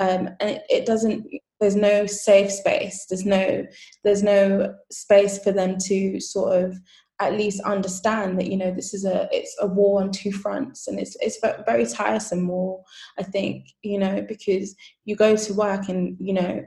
Um, 0.00 0.28
and 0.40 0.50
it, 0.50 0.62
it, 0.70 0.86
doesn't 0.86 1.26
there's 1.60 1.76
no 1.76 2.06
safe 2.06 2.50
space. 2.52 3.06
There's 3.08 3.26
no 3.26 3.66
there's 4.04 4.22
no 4.22 4.74
space 4.90 5.38
for 5.42 5.52
them 5.52 5.76
to 5.86 6.20
sort 6.20 6.62
of 6.62 6.78
at 7.18 7.32
least 7.32 7.62
understand 7.62 8.38
that 8.38 8.48
you 8.50 8.58
know 8.58 8.70
this 8.70 8.92
is 8.92 9.06
a 9.06 9.26
it's 9.32 9.56
a 9.60 9.66
war 9.66 10.02
on 10.02 10.12
two 10.12 10.32
fronts. 10.32 10.86
And 10.86 10.98
it's 10.98 11.16
it's 11.20 11.42
a 11.42 11.62
very 11.66 11.86
tiresome 11.86 12.46
war 12.48 12.82
i 13.18 13.22
think 13.22 13.66
you 13.82 13.98
know 13.98 14.24
because 14.28 14.74
you 15.04 15.16
go 15.16 15.36
to 15.36 15.54
work 15.54 15.88
and 15.88 16.16
you 16.20 16.34
know 16.34 16.64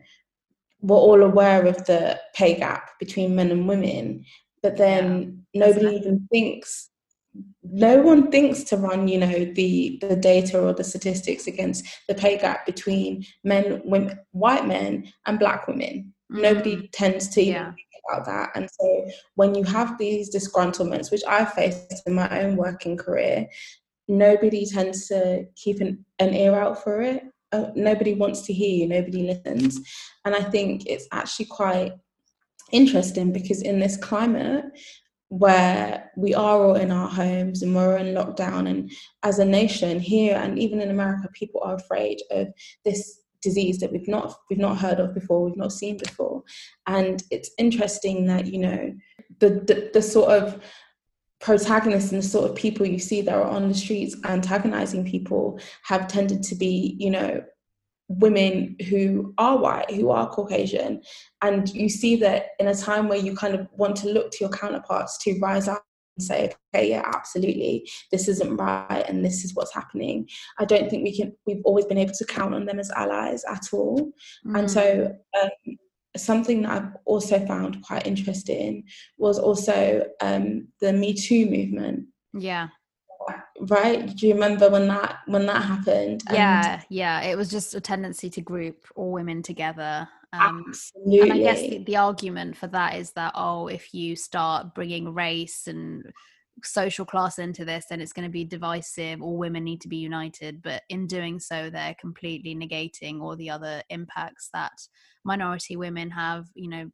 we're 0.81 0.97
all 0.97 1.21
aware 1.21 1.65
of 1.65 1.85
the 1.85 2.19
pay 2.33 2.55
gap 2.55 2.89
between 2.99 3.35
men 3.35 3.51
and 3.51 3.67
women 3.67 4.23
but 4.63 4.77
then 4.77 5.45
yeah, 5.53 5.67
nobody 5.67 5.95
even 5.95 6.27
thinks 6.31 6.88
no 7.63 8.01
one 8.01 8.31
thinks 8.31 8.63
to 8.63 8.77
run 8.77 9.07
you 9.07 9.19
know 9.19 9.45
the 9.53 9.97
the 10.01 10.15
data 10.15 10.59
or 10.59 10.73
the 10.73 10.83
statistics 10.83 11.47
against 11.47 11.85
the 12.07 12.15
pay 12.15 12.37
gap 12.37 12.65
between 12.65 13.23
men 13.43 13.81
women 13.85 14.17
white 14.31 14.65
men 14.65 15.11
and 15.25 15.39
black 15.39 15.67
women. 15.67 16.13
Mm. 16.31 16.41
nobody 16.41 16.87
tends 16.93 17.27
to 17.29 17.43
yeah. 17.43 17.71
think 17.71 17.87
about 18.07 18.25
that. 18.25 18.49
And 18.55 18.69
so 18.69 19.09
when 19.35 19.55
you 19.55 19.63
have 19.63 19.97
these 19.97 20.33
disgruntlements 20.33 21.11
which 21.11 21.23
i 21.27 21.43
faced 21.45 22.03
in 22.05 22.13
my 22.13 22.41
own 22.41 22.55
working 22.55 22.97
career 22.97 23.47
nobody 24.07 24.65
tends 24.65 25.07
to 25.07 25.45
keep 25.55 25.79
an, 25.79 26.03
an 26.17 26.33
ear 26.33 26.55
out 26.55 26.83
for 26.83 27.01
it. 27.01 27.23
Uh, 27.51 27.67
nobody 27.75 28.15
wants 28.15 28.41
to 28.41 28.53
hear 28.53 28.75
you. 28.75 28.87
Nobody 28.87 29.23
listens. 29.23 29.79
And 30.25 30.35
i 30.35 30.41
think 30.41 30.85
it's 30.87 31.07
actually 31.11 31.45
quite 31.45 31.93
interesting 32.71 33.31
because 33.31 33.61
in 33.61 33.79
this 33.79 33.97
climate 33.97 34.65
where 35.29 36.11
we 36.17 36.33
are 36.33 36.63
all 36.63 36.75
in 36.75 36.91
our 36.91 37.07
homes 37.07 37.61
and 37.61 37.75
we're 37.75 37.97
in 37.97 38.15
lockdown. 38.15 38.69
And 38.69 38.91
as 39.23 39.39
a 39.39 39.45
nation 39.45 39.99
here 39.99 40.35
and 40.35 40.59
even 40.59 40.81
in 40.81 40.89
america 40.89 41.29
people 41.33 41.61
are 41.63 41.75
afraid 41.75 42.21
of 42.31 42.47
this 42.83 43.19
disease 43.41 43.79
that 43.79 43.91
we've 43.91 44.07
not 44.07 44.35
we've 44.49 44.59
not 44.59 44.77
heard 44.77 44.99
of 44.99 45.13
before 45.13 45.43
we've 45.43 45.57
not 45.57 45.71
seen 45.71 45.97
before. 45.97 46.43
And 46.87 47.23
it's 47.31 47.51
interesting 47.57 48.25
that 48.27 48.47
you 48.47 48.59
know 48.59 48.93
the 49.39 49.49
the, 49.49 49.91
the 49.93 50.01
sort 50.01 50.31
of 50.31 50.61
protagonists 51.39 52.11
and 52.11 52.21
the 52.21 52.27
sort 52.27 52.49
of 52.49 52.55
people 52.55 52.85
you 52.85 52.99
see 52.99 53.21
that 53.21 53.33
are 53.33 53.43
on 53.43 53.69
the 53.69 53.73
streets 53.73 54.15
antagonizing 54.25 55.05
people 55.05 55.57
have 55.83 56.07
tended 56.07 56.43
to 56.43 56.55
be 56.55 56.97
you 56.99 57.09
know 57.09 57.41
women 58.09 58.75
who 58.89 59.33
are 59.37 59.57
white, 59.57 59.89
who 59.91 60.09
are 60.09 60.29
Caucasian. 60.29 61.01
And 61.41 61.69
you 61.69 61.87
see 61.87 62.15
that 62.17 62.47
in 62.59 62.67
a 62.67 62.75
time 62.75 63.07
where 63.07 63.19
you 63.19 63.35
kind 63.35 63.53
of 63.53 63.67
want 63.71 63.95
to 63.97 64.09
look 64.09 64.31
to 64.31 64.37
your 64.41 64.49
counterparts 64.49 65.17
to 65.19 65.39
rise 65.39 65.67
up 65.67 65.83
and 66.17 66.25
say, 66.25 66.51
okay, 66.75 66.89
yeah, 66.89 67.03
absolutely, 67.05 67.89
this 68.11 68.27
isn't 68.27 68.57
right 68.57 69.05
and 69.07 69.23
this 69.23 69.45
is 69.45 69.53
what's 69.53 69.73
happening. 69.73 70.27
I 70.57 70.65
don't 70.65 70.89
think 70.89 71.03
we 71.03 71.15
can, 71.15 71.33
we've 71.45 71.61
always 71.63 71.85
been 71.85 71.99
able 71.99 72.13
to 72.13 72.25
count 72.25 72.55
on 72.55 72.65
them 72.65 72.79
as 72.79 72.89
allies 72.91 73.43
at 73.47 73.67
all. 73.71 74.11
Mm. 74.45 74.59
And 74.59 74.71
so, 74.71 75.15
um, 75.41 75.77
something 76.17 76.63
that 76.63 76.71
I've 76.71 76.91
also 77.05 77.45
found 77.45 77.83
quite 77.83 78.07
interesting 78.07 78.83
was 79.19 79.37
also 79.37 80.03
um, 80.21 80.67
the 80.81 80.91
Me 80.91 81.13
Too 81.13 81.45
movement. 81.45 82.07
Yeah 82.33 82.69
right? 83.61 84.05
Do 84.15 84.27
you 84.27 84.33
remember 84.33 84.69
when 84.69 84.87
that 84.87 85.19
when 85.25 85.45
that 85.45 85.61
happened? 85.63 86.23
And 86.27 86.37
yeah 86.37 86.81
yeah 86.89 87.21
it 87.21 87.37
was 87.37 87.49
just 87.49 87.75
a 87.75 87.81
tendency 87.81 88.29
to 88.29 88.41
group 88.41 88.85
all 88.95 89.11
women 89.11 89.41
together 89.41 90.07
um, 90.33 90.65
absolutely. 90.67 91.21
and 91.21 91.33
i 91.33 91.37
guess 91.37 91.61
the, 91.61 91.83
the 91.85 91.97
argument 91.97 92.55
for 92.55 92.67
that 92.67 92.95
is 92.95 93.11
that 93.11 93.31
oh 93.35 93.67
if 93.67 93.93
you 93.93 94.15
start 94.15 94.75
bringing 94.75 95.13
race 95.13 95.67
and 95.67 96.03
social 96.63 97.05
class 97.05 97.39
into 97.39 97.63
this 97.63 97.85
then 97.89 98.01
it's 98.01 98.13
going 98.13 98.27
to 98.27 98.31
be 98.31 98.43
divisive 98.43 99.21
all 99.21 99.37
women 99.37 99.63
need 99.63 99.79
to 99.79 99.87
be 99.87 99.95
united. 99.95 100.61
But 100.61 100.83
in 100.89 101.07
doing 101.07 101.39
so 101.39 101.69
they're 101.69 101.95
completely 101.99 102.53
negating 102.53 103.21
all 103.21 103.37
the 103.37 103.49
other 103.49 103.81
impacts 103.89 104.49
that 104.53 104.73
minority 105.23 105.77
women 105.77 106.09
have 106.11 106.47
you 106.55 106.69
know 106.69 106.89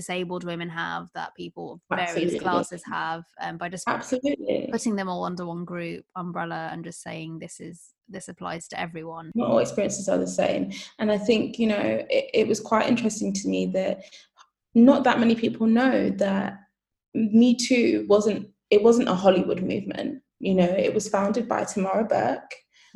disabled 0.00 0.44
women 0.44 0.70
have 0.70 1.08
that 1.14 1.34
people 1.34 1.74
of 1.74 1.80
various 1.90 2.10
Absolutely. 2.10 2.38
classes 2.38 2.82
have 2.86 3.22
um, 3.42 3.58
by 3.58 3.68
just 3.68 3.86
Absolutely. 3.86 4.68
putting 4.72 4.96
them 4.96 5.10
all 5.10 5.24
under 5.24 5.44
one 5.44 5.66
group 5.66 6.04
umbrella 6.16 6.70
and 6.72 6.82
just 6.84 7.02
saying 7.02 7.38
this 7.38 7.60
is 7.60 7.90
this 8.08 8.28
applies 8.28 8.66
to 8.68 8.80
everyone 8.80 9.30
not 9.34 9.50
all 9.50 9.58
experiences 9.58 10.08
are 10.08 10.16
the 10.16 10.26
same 10.26 10.72
and 10.98 11.12
i 11.12 11.18
think 11.18 11.58
you 11.58 11.66
know 11.66 11.84
it, 12.08 12.30
it 12.32 12.48
was 12.48 12.60
quite 12.60 12.88
interesting 12.88 13.30
to 13.32 13.46
me 13.46 13.66
that 13.66 14.00
not 14.74 15.04
that 15.04 15.20
many 15.20 15.34
people 15.34 15.66
know 15.66 16.08
that 16.08 16.58
me 17.14 17.54
too 17.54 18.06
wasn't 18.08 18.48
it 18.70 18.82
wasn't 18.82 19.08
a 19.08 19.14
hollywood 19.14 19.62
movement 19.62 20.22
you 20.38 20.54
know 20.54 20.70
it 20.86 20.94
was 20.94 21.08
founded 21.08 21.46
by 21.46 21.62
tarana 21.62 22.08
burke 22.08 22.52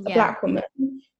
a 0.07 0.09
yeah. 0.09 0.15
black 0.15 0.43
woman 0.43 0.63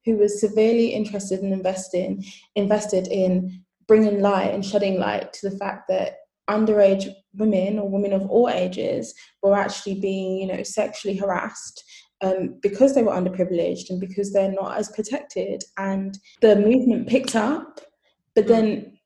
who 0.03 0.17
was 0.17 0.39
severely 0.39 0.87
interested 0.87 1.39
in 1.41 1.53
investing 1.53 2.23
invested 2.55 3.07
in 3.07 3.64
bringing 3.87 4.21
light 4.21 4.53
and 4.53 4.65
shedding 4.65 4.99
light 4.99 5.33
to 5.33 5.49
the 5.49 5.57
fact 5.57 5.87
that 5.89 6.17
underage 6.49 7.11
women 7.35 7.79
or 7.79 7.89
women 7.89 8.13
of 8.13 8.29
all 8.29 8.49
ages 8.49 9.13
were 9.41 9.55
actually 9.55 9.99
being, 9.99 10.37
you 10.37 10.47
know, 10.47 10.63
sexually 10.63 11.15
harassed 11.15 11.83
um, 12.21 12.57
because 12.61 12.93
they 12.93 13.03
were 13.03 13.11
underprivileged 13.11 13.89
and 13.89 13.99
because 13.99 14.31
they're 14.31 14.51
not 14.51 14.77
as 14.77 14.89
protected. 14.89 15.63
And 15.77 16.17
the 16.41 16.55
movement 16.55 17.07
picked 17.07 17.35
up, 17.35 17.81
but 18.35 18.47
then 18.47 18.97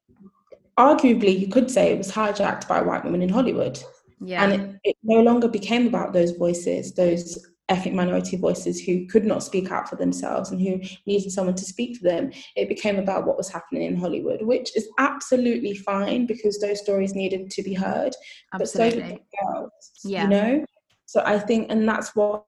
arguably 0.78 1.38
you 1.38 1.48
could 1.48 1.70
say 1.70 1.92
it 1.92 1.98
was 1.98 2.12
hijacked 2.12 2.68
by 2.68 2.82
white 2.82 3.04
women 3.04 3.22
in 3.22 3.30
Hollywood. 3.30 3.82
Yeah. 4.22 4.44
And 4.44 4.54
it, 4.54 4.80
it 4.84 4.98
no 5.04 5.22
longer 5.22 5.48
became 5.48 5.88
about 5.88 6.14
those 6.14 6.32
voices, 6.32 6.94
those 6.94 7.49
ethnic 7.70 7.94
minority 7.94 8.36
voices 8.36 8.82
who 8.82 9.06
could 9.08 9.26
not 9.26 9.44
speak 9.44 9.72
out 9.72 9.88
for 9.88 9.96
themselves 9.96 10.52
and 10.52 10.60
who 10.60 10.80
needed 11.06 11.32
someone 11.32 11.56
to 11.56 11.64
speak 11.64 11.98
for 11.98 12.04
them, 12.04 12.32
it 12.56 12.68
became 12.68 12.98
about 12.98 13.26
what 13.26 13.38
was 13.38 13.50
happening 13.50 13.84
in 13.84 13.96
Hollywood, 13.96 14.42
which 14.42 14.76
is 14.76 14.88
absolutely 14.98 15.76
fine 15.76 16.26
because 16.26 16.60
those 16.60 16.80
stories 16.80 17.16
needed 17.16 17.50
to 17.52 17.64
be 17.64 17.74
heard. 17.74 18.14
Absolutely. 18.54 19.02
But 19.02 19.08
so 19.08 19.08
did 19.08 19.20
girls, 19.42 19.92
yeah. 20.04 20.24
you 20.24 20.30
know? 20.30 20.66
So 21.06 21.24
I 21.26 21.40
think, 21.40 21.72
and 21.72 21.88
that's 21.88 22.16
what 22.16 22.46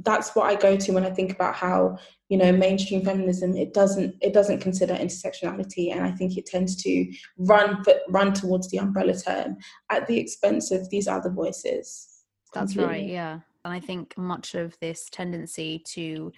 that's 0.00 0.34
what 0.34 0.46
I 0.46 0.56
go 0.56 0.76
to 0.76 0.92
when 0.92 1.06
I 1.06 1.10
think 1.10 1.32
about 1.32 1.54
how 1.54 1.98
you 2.28 2.36
know 2.36 2.52
mainstream 2.52 3.04
feminism 3.04 3.56
it 3.56 3.72
doesn't 3.72 4.14
it 4.20 4.34
doesn't 4.34 4.60
consider 4.60 4.94
intersectionality 4.94 5.92
and 5.92 6.04
I 6.04 6.10
think 6.10 6.36
it 6.36 6.44
tends 6.44 6.76
to 6.82 7.10
run 7.38 7.82
but 7.84 8.02
run 8.08 8.34
towards 8.34 8.68
the 8.70 8.78
umbrella 8.78 9.14
term 9.14 9.56
at 9.90 10.06
the 10.06 10.18
expense 10.18 10.70
of 10.70 10.90
these 10.90 11.08
other 11.08 11.30
voices. 11.30 12.24
That's 12.52 12.72
completely. 12.74 13.02
right. 13.04 13.08
Yeah. 13.08 13.40
And 13.66 13.74
I 13.74 13.80
think 13.80 14.16
much 14.16 14.54
of 14.54 14.78
this 14.80 15.08
tendency 15.10 15.82
to 15.92 16.32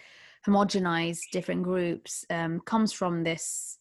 homogenize 0.46 1.18
different 1.30 1.62
groups 1.62 2.24
um, 2.30 2.60
comes 2.60 2.92
from 2.92 3.22
this 3.22 3.78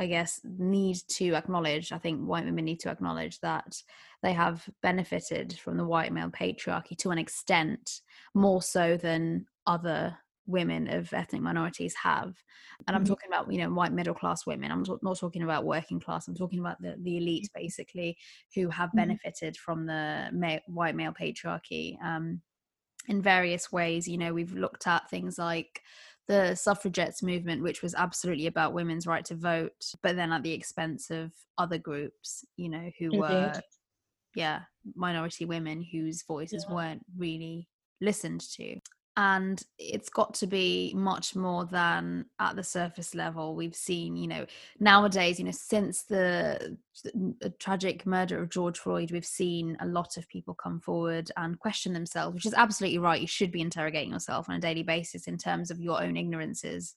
I 0.00 0.06
guess, 0.06 0.40
need 0.44 0.98
to 1.08 1.34
acknowledge, 1.34 1.90
I 1.90 1.98
think 1.98 2.20
white 2.20 2.44
women 2.44 2.64
need 2.64 2.78
to 2.80 2.88
acknowledge 2.88 3.40
that 3.40 3.82
they 4.22 4.32
have 4.32 4.68
benefited 4.80 5.58
from 5.58 5.76
the 5.76 5.84
white 5.84 6.12
male 6.12 6.30
patriarchy 6.30 6.96
to 6.98 7.10
an 7.10 7.18
extent 7.18 8.00
more 8.32 8.62
so 8.62 8.96
than 8.96 9.46
other 9.66 10.16
women 10.46 10.88
of 10.88 11.12
ethnic 11.12 11.42
minorities 11.42 11.94
have 11.94 12.34
and 12.86 12.96
i'm 12.96 13.04
mm-hmm. 13.04 13.12
talking 13.12 13.28
about 13.28 13.52
you 13.52 13.58
know 13.58 13.70
white 13.70 13.92
middle 13.92 14.14
class 14.14 14.46
women 14.46 14.72
i'm 14.72 14.82
not 15.02 15.18
talking 15.18 15.42
about 15.42 15.66
working 15.66 16.00
class 16.00 16.26
i'm 16.26 16.34
talking 16.34 16.58
about 16.58 16.80
the, 16.80 16.96
the 17.02 17.18
elite 17.18 17.50
basically 17.54 18.16
who 18.54 18.70
have 18.70 18.88
mm-hmm. 18.88 19.00
benefited 19.00 19.58
from 19.58 19.84
the 19.84 20.60
white 20.68 20.96
male 20.96 21.12
patriarchy 21.12 22.02
um, 22.02 22.40
in 23.08 23.20
various 23.22 23.72
ways 23.72 24.06
you 24.06 24.18
know 24.18 24.32
we've 24.32 24.54
looked 24.54 24.86
at 24.86 25.08
things 25.10 25.38
like 25.38 25.82
the 26.28 26.54
suffragettes 26.54 27.22
movement 27.22 27.62
which 27.62 27.82
was 27.82 27.94
absolutely 27.94 28.46
about 28.46 28.74
women's 28.74 29.06
right 29.06 29.24
to 29.24 29.34
vote 29.34 29.72
but 30.02 30.14
then 30.14 30.30
at 30.32 30.42
the 30.42 30.52
expense 30.52 31.10
of 31.10 31.32
other 31.56 31.78
groups 31.78 32.44
you 32.56 32.68
know 32.68 32.90
who 32.98 33.06
Indeed. 33.06 33.20
were 33.20 33.52
yeah 34.34 34.60
minority 34.94 35.46
women 35.46 35.82
whose 35.82 36.22
voices 36.22 36.64
yeah. 36.68 36.74
weren't 36.74 37.02
really 37.16 37.66
listened 38.00 38.42
to 38.52 38.76
and 39.18 39.64
it's 39.80 40.08
got 40.08 40.32
to 40.32 40.46
be 40.46 40.94
much 40.96 41.34
more 41.34 41.64
than 41.64 42.24
at 42.38 42.54
the 42.54 42.62
surface 42.62 43.16
level. 43.16 43.56
We've 43.56 43.74
seen 43.74 44.16
you 44.16 44.28
know 44.28 44.46
nowadays 44.78 45.40
you 45.40 45.44
know 45.44 45.50
since 45.50 46.04
the, 46.04 46.78
the, 47.02 47.52
tragic 47.58 48.06
murder 48.06 48.40
of 48.40 48.48
george 48.48 48.78
floyd 48.78 49.10
we've 49.10 49.26
seen 49.26 49.76
a 49.80 49.86
lot 49.86 50.16
of 50.16 50.28
people 50.28 50.54
come 50.54 50.78
forward 50.80 51.30
and 51.36 51.58
question 51.58 51.92
themselves 51.92 52.34
which 52.34 52.46
is 52.46 52.54
absolutely 52.54 52.98
right. 52.98 53.20
You 53.20 53.26
should 53.26 53.50
be 53.50 53.60
interrogating 53.60 54.12
yourself 54.12 54.48
on 54.48 54.54
a 54.54 54.60
daily 54.60 54.84
basis 54.84 55.26
in 55.26 55.36
terms 55.36 55.72
of 55.72 55.80
your 55.80 56.00
own 56.00 56.16
ignorances 56.16 56.94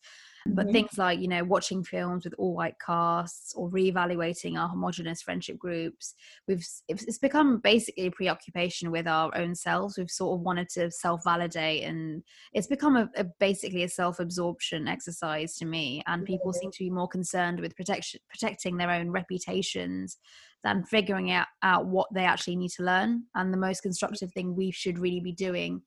but 0.48 0.66
mm-hmm. 0.66 0.74
things 0.74 0.98
like 0.98 1.20
you 1.20 1.28
know 1.28 1.44
watching 1.44 1.84
films 1.84 2.26
with 2.26 2.34
all 2.38 2.56
white 2.56 2.76
casts 2.84 3.54
or 3.56 3.70
reevaluating 3.70 4.58
our 4.58 4.68
homogenous 4.68 5.22
friendship 5.22 5.58
groups 5.58 6.16
we've 6.48 6.66
it's 6.88 7.18
become 7.20 7.60
basically 7.60 8.08
a 8.08 8.12
preoccupation 8.12 8.92
with 8.92 9.08
our 9.08 9.36
own 9.36 9.56
selves. 9.56 9.98
We've 9.98 10.10
sort 10.10 10.38
of 10.38 10.42
wanted 10.42 10.70
to 10.70 10.92
self-validate 10.92 11.84
and 11.84 12.24
it's 12.54 12.68
become 12.68 12.96
a, 12.96 13.10
a 13.16 13.26
basically 13.40 13.84
a 13.84 13.90
self-absorption 13.90 14.88
exercise 14.88 15.58
to 15.58 15.66
me 15.66 16.02
and 16.08 16.26
people 16.26 16.54
seem 16.54 16.72
to 16.72 16.84
be 16.84 16.90
more 16.90 17.08
concerned 17.08 17.60
with 17.60 17.76
protection 17.76 18.20
protecting 18.30 18.78
their 18.78 18.92
own 18.92 19.12
reputations 19.12 20.18
than 20.64 20.84
figuring 20.86 21.32
out, 21.32 21.48
out 21.64 21.88
what 21.88 22.08
they 22.14 22.24
actually 22.24 22.56
need 22.56 22.70
to 22.70 22.84
learn. 22.84 23.24
And 23.36 23.52
the 23.52 23.58
most 23.58 23.82
constructive 23.82 24.32
thing 24.32 24.56
we 24.56 24.72
should 24.72 25.00
really 25.00 25.20
be 25.20 25.34
doing 25.34 25.82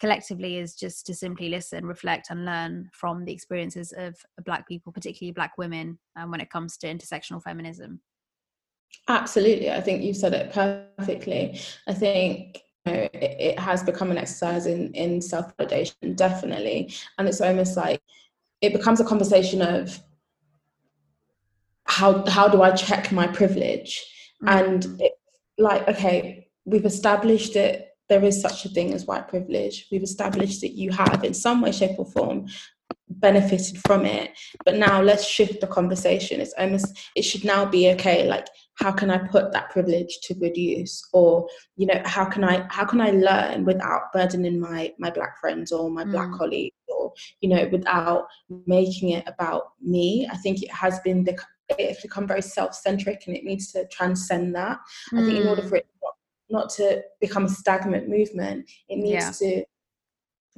collectively 0.00 0.58
is 0.58 0.74
just 0.74 1.06
to 1.06 1.14
simply 1.14 1.48
listen, 1.48 1.84
reflect, 1.86 2.28
and 2.30 2.44
learn 2.44 2.88
from 2.92 3.24
the 3.24 3.32
experiences 3.32 3.92
of 3.96 4.16
Black 4.44 4.66
people, 4.68 4.92
particularly 4.92 5.32
Black 5.32 5.58
women, 5.58 5.98
um, 6.16 6.30
when 6.30 6.40
it 6.40 6.50
comes 6.50 6.76
to 6.78 6.86
intersectional 6.86 7.42
feminism. 7.42 8.00
Absolutely. 9.08 9.70
I 9.70 9.80
think 9.80 10.02
you 10.02 10.14
said 10.14 10.34
it 10.34 10.52
perfectly. 10.52 11.60
I 11.86 11.94
think 11.94 12.62
you 12.86 12.92
know, 12.92 12.98
it, 13.12 13.36
it 13.38 13.58
has 13.58 13.82
become 13.82 14.10
an 14.10 14.18
exercise 14.18 14.66
in, 14.66 14.92
in 14.94 15.20
self 15.20 15.56
validation, 15.56 16.16
definitely. 16.16 16.92
And 17.18 17.28
it's 17.28 17.40
almost 17.40 17.76
like 17.76 18.00
it 18.60 18.72
becomes 18.72 19.00
a 19.00 19.04
conversation 19.04 19.62
of 19.62 19.98
how, 21.84 22.24
how 22.26 22.48
do 22.48 22.62
I 22.62 22.70
check 22.72 23.12
my 23.12 23.26
privilege? 23.26 24.04
Mm-hmm. 24.42 24.58
And 24.58 25.00
it, 25.00 25.12
like, 25.58 25.88
okay, 25.88 26.48
we've 26.64 26.84
established 26.84 27.56
it 27.56 27.87
there 28.08 28.24
is 28.24 28.40
such 28.40 28.64
a 28.64 28.68
thing 28.68 28.94
as 28.94 29.06
white 29.06 29.28
privilege. 29.28 29.86
We've 29.90 30.02
established 30.02 30.60
that 30.62 30.72
you 30.72 30.90
have, 30.92 31.24
in 31.24 31.34
some 31.34 31.60
way, 31.60 31.72
shape, 31.72 31.98
or 31.98 32.06
form, 32.06 32.46
benefited 33.10 33.78
from 33.86 34.04
it. 34.04 34.30
But 34.64 34.76
now 34.76 35.02
let's 35.02 35.26
shift 35.26 35.60
the 35.60 35.66
conversation. 35.66 36.40
It's 36.40 36.54
almost, 36.58 36.98
it 37.14 37.22
should 37.22 37.44
now 37.44 37.64
be 37.64 37.90
okay, 37.90 38.28
like, 38.28 38.46
how 38.74 38.92
can 38.92 39.10
I 39.10 39.18
put 39.18 39.52
that 39.52 39.70
privilege 39.70 40.20
to 40.22 40.34
good 40.34 40.56
use? 40.56 41.02
Or, 41.12 41.48
you 41.76 41.86
know, 41.86 42.00
how 42.04 42.24
can 42.24 42.44
I 42.44 42.66
how 42.70 42.84
can 42.84 43.00
I 43.00 43.10
learn 43.10 43.64
without 43.64 44.12
burdening 44.12 44.60
my 44.60 44.92
my 44.98 45.10
black 45.10 45.40
friends 45.40 45.72
or 45.72 45.90
my 45.90 46.04
mm. 46.04 46.12
black 46.12 46.30
colleagues 46.32 46.76
or, 46.86 47.12
you 47.40 47.48
know, 47.48 47.68
without 47.72 48.28
making 48.66 49.10
it 49.10 49.24
about 49.26 49.72
me? 49.82 50.28
I 50.30 50.36
think 50.36 50.62
it 50.62 50.70
has 50.70 51.00
been 51.00 51.26
it's 51.70 52.00
become 52.00 52.26
very 52.26 52.40
self-centric 52.40 53.24
and 53.26 53.36
it 53.36 53.44
needs 53.44 53.72
to 53.72 53.86
transcend 53.88 54.54
that. 54.54 54.78
Mm. 55.12 55.18
I 55.18 55.26
think 55.26 55.40
in 55.40 55.48
order 55.48 55.62
mm. 55.62 55.68
for 55.68 55.76
it 55.76 55.86
not 56.50 56.70
to 56.70 57.02
become 57.20 57.44
a 57.44 57.48
stagnant 57.48 58.08
movement. 58.08 58.68
It 58.88 58.96
needs 58.98 59.40
yeah. 59.40 59.58
to 59.58 59.64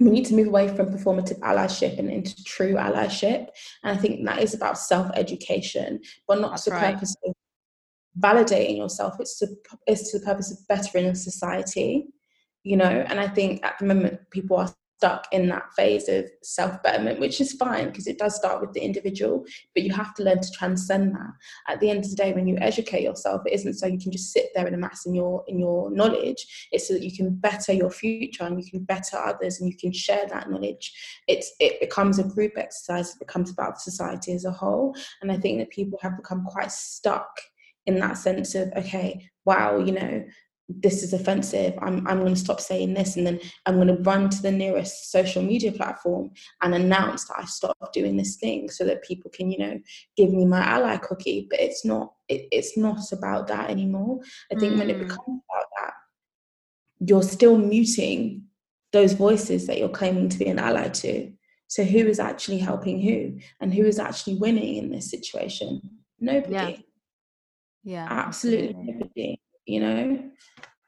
we 0.00 0.10
need 0.10 0.24
to 0.24 0.34
move 0.34 0.48
away 0.48 0.66
from 0.74 0.86
performative 0.86 1.38
allyship 1.40 1.98
and 1.98 2.10
into 2.10 2.42
true 2.44 2.74
allyship. 2.74 3.48
And 3.84 3.96
I 3.96 4.00
think 4.00 4.24
that 4.24 4.42
is 4.42 4.54
about 4.54 4.78
self-education, 4.78 6.00
but 6.26 6.40
not 6.40 6.52
That's 6.52 6.64
to 6.64 6.70
the 6.70 6.76
right. 6.76 6.94
purpose 6.94 7.14
of 7.26 7.34
validating 8.18 8.78
yourself. 8.78 9.16
It's 9.20 9.38
to 9.38 9.48
it's 9.86 10.10
to 10.10 10.18
the 10.18 10.24
purpose 10.24 10.50
of 10.50 10.66
bettering 10.68 11.14
society, 11.14 12.06
you 12.64 12.76
know. 12.76 13.04
And 13.08 13.20
I 13.20 13.28
think 13.28 13.64
at 13.64 13.78
the 13.78 13.84
moment 13.84 14.18
people 14.30 14.56
are 14.56 14.74
stuck 15.00 15.26
in 15.32 15.48
that 15.48 15.72
phase 15.74 16.10
of 16.10 16.26
self 16.42 16.82
betterment, 16.82 17.18
which 17.18 17.40
is 17.40 17.54
fine 17.54 17.86
because 17.86 18.06
it 18.06 18.18
does 18.18 18.36
start 18.36 18.60
with 18.60 18.74
the 18.74 18.82
individual, 18.82 19.46
but 19.74 19.82
you 19.82 19.94
have 19.94 20.14
to 20.14 20.22
learn 20.22 20.42
to 20.42 20.50
transcend 20.52 21.14
that. 21.14 21.32
At 21.68 21.80
the 21.80 21.88
end 21.88 22.04
of 22.04 22.10
the 22.10 22.16
day, 22.16 22.34
when 22.34 22.46
you 22.46 22.58
educate 22.58 23.02
yourself, 23.02 23.40
it 23.46 23.54
isn't 23.54 23.74
so 23.74 23.86
you 23.86 23.98
can 23.98 24.12
just 24.12 24.30
sit 24.30 24.48
there 24.54 24.66
and 24.66 24.74
amass 24.74 25.06
in 25.06 25.14
your 25.14 25.42
in 25.48 25.58
your 25.58 25.90
knowledge. 25.90 26.68
It's 26.70 26.86
so 26.86 26.94
that 26.94 27.02
you 27.02 27.16
can 27.16 27.34
better 27.34 27.72
your 27.72 27.90
future 27.90 28.44
and 28.44 28.62
you 28.62 28.70
can 28.70 28.84
better 28.84 29.16
others 29.16 29.58
and 29.58 29.70
you 29.70 29.76
can 29.76 29.90
share 29.90 30.26
that 30.28 30.50
knowledge. 30.50 30.92
It's 31.26 31.50
it 31.60 31.80
becomes 31.80 32.18
a 32.18 32.24
group 32.24 32.52
exercise. 32.58 33.14
It 33.14 33.20
becomes 33.20 33.50
about 33.50 33.80
society 33.80 34.34
as 34.34 34.44
a 34.44 34.52
whole. 34.52 34.94
And 35.22 35.32
I 35.32 35.38
think 35.38 35.60
that 35.60 35.70
people 35.70 35.98
have 36.02 36.18
become 36.18 36.44
quite 36.44 36.72
stuck 36.72 37.40
in 37.86 37.98
that 37.98 38.18
sense 38.18 38.54
of 38.54 38.70
okay 38.76 39.26
wow 39.46 39.78
you 39.78 39.92
know 39.92 40.22
this 40.80 41.02
is 41.02 41.12
offensive 41.12 41.74
i'm, 41.82 42.06
I'm 42.06 42.20
going 42.20 42.34
to 42.34 42.40
stop 42.40 42.60
saying 42.60 42.94
this 42.94 43.16
and 43.16 43.26
then 43.26 43.40
i'm 43.66 43.76
going 43.76 43.88
to 43.88 44.02
run 44.02 44.28
to 44.28 44.42
the 44.42 44.52
nearest 44.52 45.10
social 45.10 45.42
media 45.42 45.72
platform 45.72 46.30
and 46.62 46.74
announce 46.74 47.26
that 47.26 47.38
i 47.38 47.44
stopped 47.44 47.92
doing 47.92 48.16
this 48.16 48.36
thing 48.36 48.70
so 48.70 48.84
that 48.84 49.02
people 49.02 49.30
can 49.30 49.50
you 49.50 49.58
know 49.58 49.80
give 50.16 50.32
me 50.32 50.44
my 50.44 50.60
ally 50.60 50.96
cookie. 50.96 51.46
But 51.48 51.60
it's 51.60 51.84
not 51.84 52.14
it, 52.28 52.48
it's 52.52 52.76
not 52.76 53.12
about 53.12 53.48
that 53.48 53.70
anymore. 53.70 54.20
I 54.52 54.58
think 54.58 54.74
mm. 54.74 54.78
when 54.78 54.90
it 54.90 54.96
mm. 54.96 55.00
becomes 55.00 55.40
about 55.50 55.66
that 55.80 55.92
you're 57.00 57.22
still 57.22 57.56
muting 57.56 58.44
those 58.92 59.12
voices 59.14 59.66
that 59.66 59.78
you're 59.78 59.88
claiming 59.88 60.28
to 60.28 60.38
be 60.38 60.46
an 60.46 60.58
ally 60.58 60.88
to. 60.88 61.32
So 61.68 61.84
who 61.84 61.98
is 61.98 62.18
actually 62.18 62.58
helping 62.58 63.00
who? 63.00 63.38
And 63.60 63.72
who 63.72 63.84
is 63.84 63.98
actually 63.98 64.34
winning 64.34 64.76
in 64.76 64.90
this 64.90 65.08
situation? 65.08 65.80
Nobody. 66.18 66.52
Yeah, 66.52 66.76
yeah 67.84 68.06
absolutely, 68.10 68.70
absolutely. 68.70 68.92
nobody 68.92 69.40
you 69.70 69.80
know? 69.80 70.30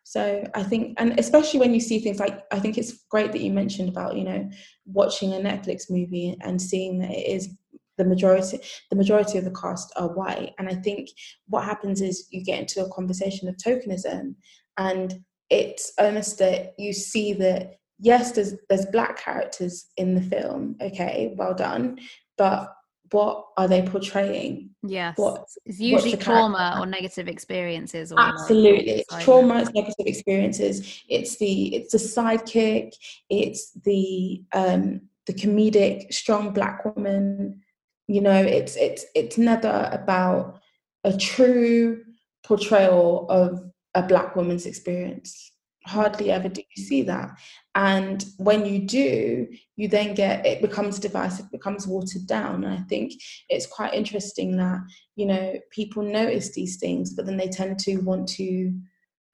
So 0.05 0.47
i 0.55 0.63
think 0.63 0.95
and 0.99 1.19
especially 1.19 1.59
when 1.59 1.73
you 1.73 1.81
see 1.81 1.99
things 1.99 2.21
like 2.21 2.45
i 2.53 2.59
think 2.61 2.77
it's 2.77 3.05
great 3.11 3.33
that 3.33 3.41
you 3.41 3.51
mentioned 3.51 3.89
about 3.89 4.15
you 4.15 4.25
know 4.25 4.51
watching 4.85 5.33
a 5.33 5.39
netflix 5.39 5.91
movie 5.91 6.37
and 6.43 6.61
seeing 6.61 6.99
that 6.99 7.11
it 7.13 7.27
is 7.27 7.49
the 7.97 8.05
majority 8.05 8.59
the 8.91 8.97
majority 8.97 9.39
of 9.39 9.45
the 9.45 9.51
cast 9.53 9.91
are 9.97 10.13
white. 10.13 10.53
And 10.59 10.69
i 10.69 10.75
think 10.75 11.09
what 11.47 11.65
happens 11.65 12.03
is 12.03 12.27
you 12.31 12.45
get 12.45 12.61
into 12.61 12.85
a 12.85 12.93
conversation 12.93 13.49
of 13.49 13.57
tokenism 13.57 14.35
and 14.77 15.23
it's 15.49 15.93
almost 15.99 16.39
that 16.41 16.75
you 16.79 16.93
see 16.93 17.33
that 17.35 17.77
yes 17.99 18.33
there's 18.33 18.55
there's 18.69 18.87
black 18.87 19.19
characters 19.19 19.87
in 19.97 20.15
the 20.15 20.23
film 20.23 20.77
okay 20.83 21.35
well 21.39 21.55
done 21.55 21.99
but 22.37 22.75
what 23.13 23.47
are 23.57 23.69
they 23.69 23.83
portraying? 23.83 24.71
Yes. 24.83 25.17
What, 25.17 25.47
it's 25.65 25.79
usually 25.79 26.17
trauma 26.17 26.79
or 26.81 26.87
negative 26.87 27.29
experiences. 27.29 28.13
Or 28.13 28.21
Absolutely. 28.21 28.91
It's 28.91 29.25
trauma, 29.25 29.61
it's 29.61 29.73
negative 29.73 30.07
experiences. 30.07 31.03
It's 31.09 31.37
the 31.37 31.75
it's 31.75 31.93
the 31.93 31.99
sidekick, 31.99 32.93
it's 33.31 33.73
the 33.85 34.43
um 34.53 35.03
the 35.27 35.35
comedic 35.35 36.13
strong 36.13 36.53
black 36.53 36.85
woman. 36.85 37.63
You 38.09 38.21
know, 38.21 38.43
it's 38.43 38.77
it's 38.77 39.05
it's 39.15 39.39
never 39.39 39.89
about 39.93 40.61
a 41.05 41.17
true 41.17 42.03
portrayal 42.45 43.27
of 43.29 43.63
a 43.95 44.03
black 44.03 44.35
woman's 44.35 44.67
experience 44.67 45.52
hardly 45.87 46.31
ever 46.31 46.49
do 46.49 46.63
you 46.75 46.85
see 46.85 47.03
that. 47.03 47.31
And 47.75 48.25
when 48.39 48.67
you 48.67 48.81
do 48.81 49.49
you 49.77 49.89
then 49.89 50.15
get 50.15 50.45
it 50.47 50.61
becomes 50.61 50.99
divisive 50.99 51.51
becomes 51.51 51.87
watered 51.87 52.27
down. 52.27 52.65
And 52.65 52.75
i 52.75 52.83
think 52.85 53.13
it's 53.49 53.67
quite 53.67 53.95
interesting 53.95 54.57
that 54.57 54.81
you 55.17 55.27
know 55.27 55.55
people 55.71 56.03
notice 56.03 56.53
these 56.53 56.77
things 56.77 57.15
but 57.15 57.27
then 57.27 57.37
they 57.37 57.49
tend 57.49 57.79
to 57.81 57.97
want 57.99 58.29
to 58.31 58.73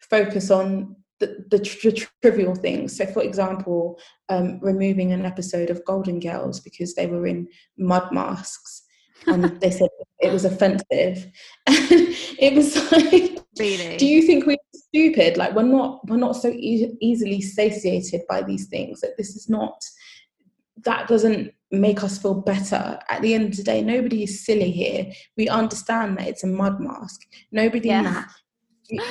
focus 0.01 0.51
on 0.51 0.97
the, 1.21 1.45
the, 1.51 2.07
trivial 2.23 2.55
things. 2.55 2.97
So 2.97 3.05
for 3.05 3.23
example 3.23 3.99
um, 4.29 4.61
removing 4.61 5.13
an 5.13 5.27
episode 5.27 5.69
of 5.69 5.85
golden 5.85 6.21
girls 6.21 6.61
because 6.61 6.95
they 6.95 7.07
were 7.07 7.27
in 7.27 7.49
mud 7.77 8.13
masks 8.13 8.85
and 9.27 9.45
they 9.61 9.71
said 9.71 9.89
it 10.21 10.33
was 10.33 10.45
offensive. 10.45 11.27
And 11.67 11.77
it 12.39 12.55
was 12.55 12.77
like 12.93 13.45
really? 13.59 13.97
do 13.97 14.07
you 14.07 14.23
think 14.23 14.47
we're 14.47 14.57
stupid 14.89 15.37
like 15.37 15.55
we're 15.55 15.63
not 15.63 16.01
we're 16.09 16.17
not 16.17 16.35
so 16.35 16.49
e- 16.49 16.97
easily 17.01 17.41
satiated 17.41 18.23
by 18.29 18.43
these 18.43 18.67
things 18.69 19.01
that 19.01 19.17
this 19.19 19.37
is 19.37 19.49
not 19.49 19.85
that 20.85 21.09
doesn't 21.09 21.53
make 21.71 22.03
us 22.03 22.19
feel 22.19 22.35
better. 22.35 22.99
At 23.09 23.23
the 23.23 23.35
end 23.35 23.51
of 23.51 23.57
the 23.57 23.63
day, 23.63 23.83
nobody 23.83 24.25
is 24.25 24.45
silly 24.45 24.71
here. 24.71 25.11
We 25.37 25.49
understand 25.49 26.19
that 26.19 26.29
it's 26.29 26.45
a 26.45 26.47
mud 26.47 26.81
mask. 26.81 27.21
Nobody 27.53 27.89
yeah. 27.89 27.99
in 27.99 28.05
that. 28.05 28.29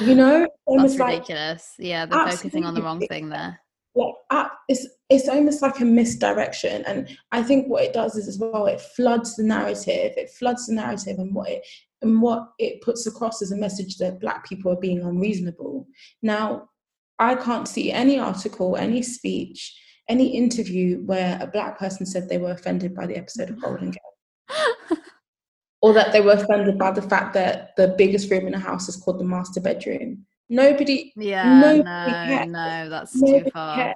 You 0.01 0.15
know, 0.15 0.47
that's 0.77 0.97
ridiculous. 0.97 1.75
Yeah, 1.77 2.05
they're 2.05 2.27
focusing 2.27 2.65
on 2.65 2.73
the 2.73 2.81
wrong 2.81 2.99
thing 3.07 3.29
there. 3.29 3.59
Like, 3.97 4.47
it's 4.69 4.87
it's 5.09 5.27
almost 5.27 5.61
like 5.61 5.79
a 5.79 5.85
misdirection, 5.85 6.83
and 6.85 7.17
I 7.31 7.41
think 7.41 7.67
what 7.67 7.83
it 7.83 7.93
does 7.93 8.15
is 8.15 8.27
as 8.27 8.37
well 8.37 8.65
it 8.65 8.81
floods 8.81 9.35
the 9.35 9.43
narrative. 9.43 10.13
It 10.17 10.29
floods 10.29 10.67
the 10.67 10.73
narrative, 10.73 11.17
and 11.19 11.33
what 11.33 11.49
it 11.49 11.65
and 12.01 12.21
what 12.21 12.49
it 12.59 12.81
puts 12.81 13.07
across 13.07 13.41
as 13.41 13.51
a 13.51 13.57
message 13.57 13.97
that 13.97 14.19
black 14.19 14.47
people 14.47 14.71
are 14.71 14.79
being 14.79 15.01
unreasonable. 15.01 15.87
Now, 16.21 16.69
I 17.17 17.35
can't 17.35 17.67
see 17.67 17.91
any 17.91 18.19
article, 18.19 18.75
any 18.75 19.01
speech 19.01 19.75
any 20.09 20.27
interview 20.27 21.03
where 21.05 21.37
a 21.41 21.47
black 21.47 21.77
person 21.77 22.05
said 22.05 22.29
they 22.29 22.37
were 22.37 22.51
offended 22.51 22.95
by 22.95 23.05
the 23.05 23.17
episode 23.17 23.49
of 23.49 23.61
Golden 23.61 23.91
Girl. 23.91 24.97
or 25.81 25.93
that 25.93 26.11
they 26.11 26.21
were 26.21 26.31
offended 26.31 26.77
by 26.77 26.91
the 26.91 27.01
fact 27.01 27.33
that 27.33 27.75
the 27.77 27.89
biggest 27.97 28.31
room 28.31 28.47
in 28.47 28.53
a 28.53 28.59
house 28.59 28.87
is 28.87 28.95
called 28.95 29.19
the 29.19 29.25
master 29.25 29.59
bedroom. 29.59 30.25
Nobody, 30.49 31.13
yeah, 31.17 31.59
nobody 31.59 31.83
no, 31.83 32.05
cares. 32.27 32.47
no, 32.47 32.89
that's 32.89 33.15
nobody 33.15 33.43
too 33.43 33.49
far. 33.51 33.75
Cares. 33.75 33.95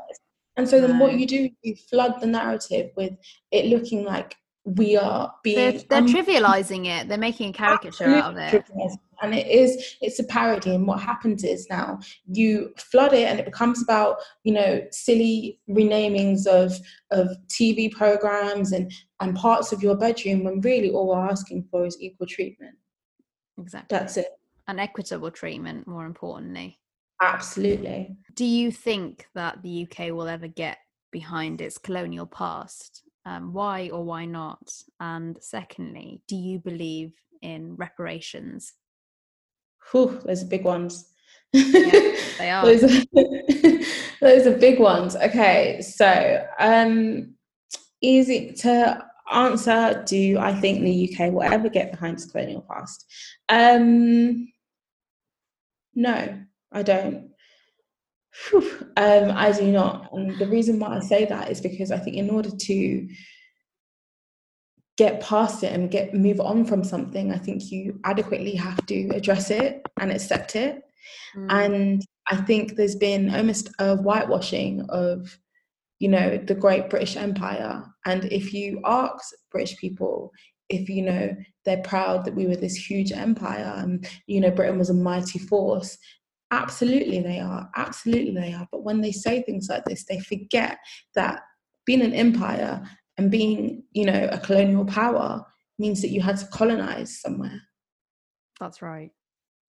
And 0.58 0.68
so 0.68 0.80
no. 0.80 0.88
then 0.88 1.00
what 1.00 1.14
you 1.14 1.26
do, 1.26 1.50
you 1.62 1.76
flood 1.76 2.20
the 2.20 2.28
narrative 2.28 2.92
with 2.98 3.14
it 3.52 3.66
looking 3.68 4.04
like 4.04 4.36
we 4.66 4.98
are 4.98 5.34
being. 5.44 5.56
They're, 5.56 5.82
they're 5.90 6.00
um, 6.00 6.08
trivializing 6.08 6.88
it. 6.88 7.08
They're 7.08 7.18
making 7.18 7.52
a 7.52 7.54
caricature 7.54 8.06
out 8.06 8.32
of 8.32 8.38
it 8.38 8.66
and 9.22 9.34
it 9.34 9.48
is 9.48 9.96
it's 10.02 10.20
a 10.20 10.24
parody 10.26 10.74
and 10.74 10.88
what 10.88 11.00
happens 11.00 11.44
is 11.44 11.68
now 11.70 12.00
you 12.26 12.74
flood 12.78 13.14
it 13.14 13.28
and 13.28 13.40
it 13.40 13.46
becomes 13.46 13.82
about 13.82 14.18
you 14.44 14.54
know 14.54 14.82
silly 14.92 15.60
renamings 15.70 16.46
of 16.46 16.74
of 17.12 17.30
tv 17.48 17.92
programs 17.92 18.72
and 18.72 18.92
and 19.20 19.36
parts 19.36 19.72
of 19.72 19.82
your 19.82 19.96
bedroom 19.96 20.44
when 20.44 20.60
really 20.62 20.90
all 20.90 21.08
we're 21.08 21.30
asking 21.30 21.66
for 21.72 21.86
is 21.86 21.98
equal 22.02 22.28
treatment 22.28 22.76
exactly 23.58 23.98
that's 23.98 24.18
it 24.18 24.28
and 24.68 24.80
equitable 24.80 25.32
treatment 25.32 25.88
more 25.88 26.06
importantly 26.06 26.80
absolutely 27.22 28.16
do 28.36 28.46
you 28.46 28.72
think 28.72 29.28
that 29.36 29.62
the 29.62 29.84
uk 29.84 30.00
will 30.10 30.28
ever 30.28 30.48
get 30.48 30.78
behind 31.12 31.62
its 31.62 31.78
colonial 31.78 32.26
past 32.26 33.04
um, 33.26 33.54
why 33.54 33.90
or 33.90 34.04
why 34.04 34.26
not 34.26 34.72
and 35.00 35.38
secondly 35.42 36.22
do 36.28 36.36
you 36.36 36.60
believe 36.60 37.14
in 37.42 37.76
reparations 37.76 38.74
Whew, 39.90 40.22
those 40.26 40.44
are 40.44 40.48
big 40.48 40.64
ones. 40.64 41.06
Yeah, 41.54 42.16
they 42.38 42.50
are. 42.50 42.66
those, 42.66 42.84
are 42.84 43.06
those 44.22 44.48
are 44.48 44.58
big 44.58 44.80
ones. 44.80 45.16
Okay, 45.16 45.82
so 45.82 46.46
um, 46.60 47.34
easy 48.02 48.54
to 48.54 49.06
answer. 49.32 50.04
Do 50.06 50.38
I 50.40 50.54
think 50.54 50.82
the 50.82 51.10
UK 51.12 51.32
will 51.32 51.44
ever 51.44 51.70
get 51.70 51.92
behind 51.92 52.16
its 52.16 52.30
colonial 52.30 52.66
past? 52.70 53.06
Um, 53.50 54.52
no, 55.96 56.40
I 56.72 56.84
don't. 56.84 57.30
Um, 58.98 59.32
I 59.32 59.52
do 59.52 59.72
not. 59.72 60.10
And 60.14 60.38
the 60.40 60.48
reason 60.48 60.80
why 60.80 60.96
I 60.96 61.00
say 61.00 61.26
that 61.26 61.50
is 61.50 61.60
because 61.60 61.92
I 61.92 61.98
think 61.98 62.16
in 62.16 62.30
order 62.30 62.50
to 62.50 63.08
get 64.98 65.22
past 65.22 65.64
it 65.64 65.74
and 65.74 65.90
get 65.90 66.14
move 66.14 66.40
on 66.40 66.64
from 66.64 66.84
something 66.84 67.32
i 67.32 67.38
think 67.38 67.72
you 67.72 68.00
adequately 68.04 68.54
have 68.54 68.86
to 68.86 69.10
address 69.16 69.50
it 69.50 69.82
and 70.00 70.12
accept 70.12 70.56
it 70.56 70.84
mm. 71.36 71.48
and 71.50 72.06
i 72.30 72.36
think 72.36 72.76
there's 72.76 72.96
been 72.96 73.34
almost 73.34 73.70
a 73.80 73.96
whitewashing 73.96 74.86
of 74.90 75.36
you 76.02 76.10
know 76.10 76.38
the 76.38 76.56
great 76.56 76.90
british 76.90 77.16
empire. 77.16 77.84
And 78.06 78.26
if 78.26 78.54
you 78.54 78.82
ask 78.86 79.34
british 79.52 79.78
people 79.78 80.32
if 80.68 80.90
you 80.90 81.04
know 81.04 81.36
they're 81.64 81.84
proud 81.84 82.26
that 82.26 82.36
we 82.36 82.48
were 82.48 82.56
this 82.56 82.76
huge 82.76 83.12
empire 83.12 83.74
and 83.78 84.08
you 84.26 84.40
know 84.42 84.50
britain 84.50 84.80
was 84.80 84.90
a 84.90 84.94
mighty 84.94 85.38
force 85.38 85.98
absolutely 86.50 87.22
they 87.22 87.40
are 87.40 87.70
absolutely 87.76 88.34
they 88.34 88.54
are. 88.54 88.68
But 88.72 88.84
when 88.84 89.02
they 89.02 89.12
say 89.12 89.44
things 89.44 89.68
like 89.70 89.86
this 89.86 90.06
they 90.06 90.20
forget 90.20 90.80
that 91.14 91.42
being 91.86 92.02
an 92.02 92.14
empire 92.14 92.82
and 93.18 93.30
being 93.30 93.84
you 93.92 94.06
know 94.06 94.28
a 94.32 94.40
colonial 94.40 94.86
power 94.86 95.46
means 95.78 96.02
that 96.02 96.10
you 96.10 96.22
had 96.22 96.38
to 96.38 96.48
colonize 96.48 97.22
somewhere. 97.22 97.62
That's 98.60 98.82
right. 98.82 99.12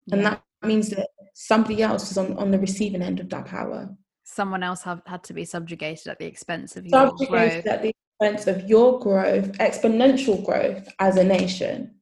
Yeah. 0.07 0.16
and 0.16 0.27
that 0.27 0.42
means 0.62 0.88
that 0.90 1.09
somebody 1.35 1.83
else 1.83 2.09
was 2.09 2.18
on, 2.18 2.37
on 2.38 2.51
the 2.51 2.59
receiving 2.59 3.03
end 3.03 3.21
of 3.21 3.29
that 3.31 3.47
power 3.47 3.95
someone 4.24 4.62
else 4.62 4.82
have, 4.82 5.02
had 5.06 5.24
to 5.24 5.32
be 5.32 5.44
subjugated 5.44 6.08
at 6.08 6.18
the 6.18 6.26
expense 6.26 6.76
of 6.76 6.87
your 6.87 7.08
subjugated 7.08 7.64
growth. 7.64 7.74
at 7.74 7.82
the 7.82 7.94
expense 8.20 8.46
of 8.46 8.68
your 8.68 8.98
growth 9.00 9.52
exponential 9.58 10.44
growth 10.44 10.88
as 10.98 11.16
a 11.16 11.24
nation. 11.24 11.94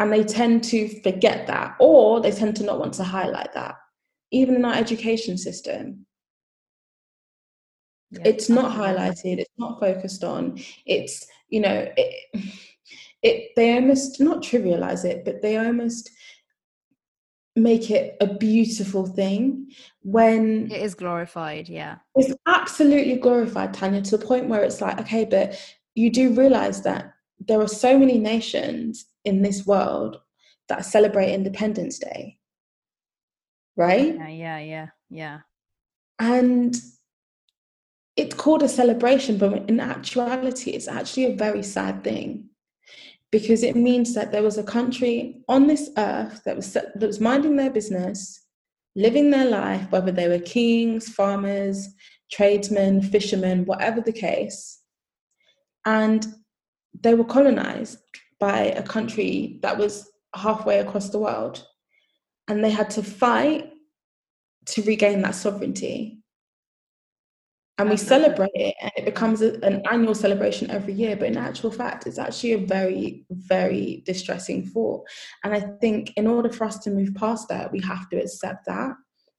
And 0.00 0.12
they 0.12 0.24
tend 0.24 0.64
to 0.64 0.88
forget 1.02 1.46
that 1.46 1.76
or 1.78 2.20
they 2.20 2.32
tend 2.32 2.56
to 2.56 2.64
not 2.64 2.80
want 2.80 2.94
to 2.94 3.04
highlight 3.04 3.52
that 3.54 3.76
even 4.32 4.56
in 4.56 4.64
our 4.64 4.74
education 4.74 5.38
system. 5.38 6.06
Yeah, 8.10 8.22
it's 8.24 8.48
not 8.48 8.76
highlighted 8.76 9.38
it's 9.38 9.58
not 9.58 9.80
focused 9.80 10.22
on 10.22 10.60
it's 10.86 11.26
you 11.48 11.60
know 11.60 11.88
it, 11.96 12.42
it 13.22 13.50
they 13.56 13.74
almost 13.74 14.20
not 14.20 14.42
trivialize 14.42 15.04
it 15.04 15.24
but 15.24 15.42
they 15.42 15.56
almost 15.56 16.10
make 17.56 17.90
it 17.90 18.16
a 18.20 18.34
beautiful 18.34 19.06
thing 19.06 19.68
when 20.04 20.70
it 20.70 20.82
is 20.82 20.94
glorified 20.94 21.68
yeah. 21.68 21.96
It's 22.14 22.32
absolutely 22.46 23.16
glorified 23.16 23.74
tanya 23.74 24.02
to 24.02 24.16
the 24.16 24.24
point 24.24 24.48
where 24.48 24.62
it's 24.62 24.80
like 24.80 25.00
okay 25.00 25.24
but 25.24 25.58
you 25.94 26.10
do 26.10 26.34
realize 26.34 26.82
that 26.82 27.14
there 27.38 27.60
are 27.60 27.68
so 27.68 27.98
many 27.98 28.18
nations 28.18 29.06
in 29.24 29.42
this 29.42 29.66
world 29.66 30.18
that 30.68 30.84
celebrate 30.84 31.32
independence 31.32 31.98
day. 31.98 32.38
Right? 33.76 34.14
Yeah 34.14 34.28
yeah 34.28 34.58
yeah 34.58 34.88
yeah. 35.10 35.38
And 36.18 36.76
it's 38.16 38.34
called 38.34 38.62
a 38.62 38.68
celebration, 38.68 39.38
but 39.38 39.68
in 39.68 39.80
actuality, 39.80 40.70
it's 40.70 40.86
actually 40.86 41.24
a 41.24 41.36
very 41.36 41.62
sad 41.62 42.04
thing 42.04 42.48
because 43.32 43.64
it 43.64 43.74
means 43.74 44.14
that 44.14 44.30
there 44.30 44.44
was 44.44 44.58
a 44.58 44.62
country 44.62 45.42
on 45.48 45.66
this 45.66 45.90
earth 45.98 46.42
that 46.44 46.54
was 46.54 46.72
that 46.72 47.00
was 47.00 47.20
minding 47.20 47.56
their 47.56 47.70
business, 47.70 48.43
living 48.96 49.30
their 49.30 49.48
life, 49.48 49.90
whether 49.90 50.12
they 50.12 50.28
were 50.28 50.38
kings, 50.38 51.08
farmers, 51.08 51.88
tradesmen, 52.30 53.02
fishermen, 53.02 53.64
whatever 53.64 54.00
the 54.00 54.12
case, 54.12 54.80
and 55.84 56.26
they 57.00 57.14
were 57.14 57.24
colonized 57.24 57.98
by 58.38 58.58
a 58.60 58.82
country 58.82 59.58
that 59.62 59.76
was 59.76 60.10
halfway 60.34 60.78
across 60.78 61.10
the 61.10 61.18
world, 61.18 61.66
and 62.48 62.62
they 62.62 62.70
had 62.70 62.90
to 62.90 63.02
fight 63.02 63.70
to 64.66 64.82
regain 64.82 65.22
that 65.22 65.34
sovereignty 65.34 66.23
and 67.78 67.90
we 67.90 67.96
celebrate 67.96 68.52
it 68.54 68.74
and 68.80 68.92
it 68.96 69.04
becomes 69.04 69.42
a, 69.42 69.54
an 69.64 69.82
annual 69.90 70.14
celebration 70.14 70.70
every 70.70 70.92
year 70.92 71.16
but 71.16 71.28
in 71.28 71.36
actual 71.36 71.70
fact 71.70 72.06
it's 72.06 72.18
actually 72.18 72.52
a 72.52 72.58
very 72.58 73.24
very 73.30 74.02
distressing 74.06 74.64
thought. 74.64 75.04
And 75.42 75.54
i 75.54 75.60
think 75.60 76.12
in 76.16 76.26
order 76.26 76.50
for 76.50 76.64
us 76.64 76.78
to 76.80 76.90
move 76.90 77.14
past 77.14 77.48
that 77.48 77.72
we 77.72 77.80
have 77.80 78.08
to 78.10 78.16
accept 78.16 78.66
that 78.66 78.94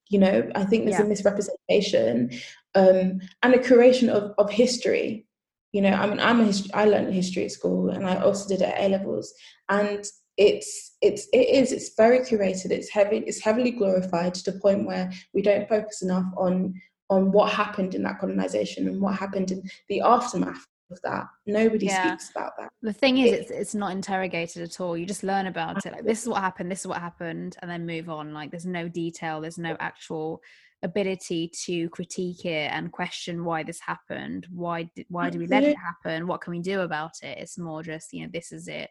you 0.10 0.20
know? 0.20 0.48
I 0.54 0.66
think 0.66 0.86
there's 0.86 1.00
yeah. 1.00 1.06
a 1.06 1.10
misrepresentation 1.10 2.30
um, 2.76 3.22
and 3.42 3.56
a 3.56 3.58
curation 3.58 4.10
of, 4.10 4.34
of 4.38 4.52
history. 4.52 5.26
You 5.72 5.82
know 5.82 5.92
i 5.92 6.08
mean 6.08 6.22
i'm 6.22 6.40
a 6.40 6.46
history 6.46 6.74
i 6.74 6.86
learned 6.86 7.14
history 7.14 7.44
at 7.44 7.52
school 7.52 7.90
and 7.90 8.08
i 8.08 8.16
also 8.16 8.48
did 8.48 8.62
it 8.62 8.74
at 8.74 8.86
a 8.86 8.88
levels. 8.88 9.34
And 9.68 10.06
it's 10.38 10.96
it's 11.02 11.28
it 11.34 11.50
is 11.50 11.72
it's 11.72 11.96
very 11.96 12.20
curated. 12.20 12.72
It's 12.72 12.90
heavy 12.90 13.18
it's 13.18 13.42
heavily 13.42 13.72
glorified 13.72 14.34
to 14.36 14.52
the 14.52 14.60
point 14.60 14.86
where 14.86 15.12
we 15.34 15.42
don't 15.42 15.68
focus 15.68 16.02
enough 16.02 16.26
on 16.38 16.76
on 17.10 17.32
what 17.32 17.52
happened 17.52 17.96
in 17.96 18.04
that 18.04 18.20
colonization 18.20 18.88
and 18.88 19.00
what 19.02 19.16
happened 19.16 19.52
in 19.52 19.64
the 19.90 20.02
aftermath 20.02 20.66
of 20.92 21.02
that. 21.04 21.28
Nobody 21.46 21.88
yeah. 21.88 22.10
speaks 22.16 22.32
about 22.32 22.54
that. 22.58 22.70
The 22.82 22.94
thing 22.94 23.18
is, 23.18 23.32
it, 23.32 23.40
it's 23.40 23.52
it's 23.52 23.76
not 23.76 23.92
interrogated 23.92 24.64
at 24.64 24.80
all. 24.80 24.98
You 24.98 25.06
just 25.06 25.24
learn 25.24 25.48
about 25.48 25.86
it. 25.86 25.94
Like 25.94 26.06
this 26.06 26.24
is 26.24 26.30
what 26.30 26.42
happened. 26.42 26.72
This 26.72 26.82
is 26.82 26.88
what 26.88 27.00
happened, 27.00 27.58
and 27.62 27.70
then 27.70 27.86
move 27.86 28.10
on. 28.10 28.34
Like 28.34 28.52
there's 28.52 28.66
no 28.66 28.88
detail. 28.88 29.42
There's 29.42 29.58
no 29.58 29.76
actual 29.80 30.42
ability 30.84 31.52
to 31.66 31.90
critique 31.90 32.46
it 32.46 32.72
and 32.72 32.92
question 32.92 33.44
why 33.44 33.64
this 33.64 33.80
happened. 33.80 34.48
Why 34.52 34.90
did 34.96 35.06
why 35.10 35.30
do 35.30 35.40
we 35.40 35.48
let 35.48 35.64
it 35.64 35.78
happen? 35.78 36.28
What 36.28 36.42
can 36.42 36.52
we 36.52 36.60
do 36.60 36.82
about 36.82 37.14
it? 37.24 37.38
It's 37.40 37.58
more 37.58 37.82
just 37.82 38.14
you 38.14 38.24
know 38.24 38.30
this 38.32 38.52
is 38.52 38.68
it 38.68 38.90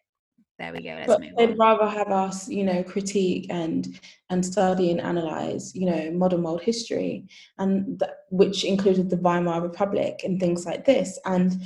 there 0.58 0.72
we 0.72 0.82
go 0.82 0.90
let's 0.90 1.06
but 1.08 1.22
they'd 1.36 1.58
rather 1.58 1.86
have 1.86 2.08
us 2.08 2.48
you 2.48 2.62
know 2.62 2.82
critique 2.84 3.46
and 3.50 3.98
and 4.30 4.46
study 4.46 4.90
and 4.90 5.00
analyze 5.00 5.74
you 5.74 5.86
know 5.86 6.10
modern 6.12 6.42
world 6.42 6.62
history 6.62 7.26
and 7.58 7.98
th- 7.98 8.10
which 8.30 8.64
included 8.64 9.10
the 9.10 9.16
weimar 9.16 9.60
republic 9.60 10.20
and 10.24 10.38
things 10.38 10.64
like 10.64 10.84
this. 10.84 11.18
And 11.24 11.60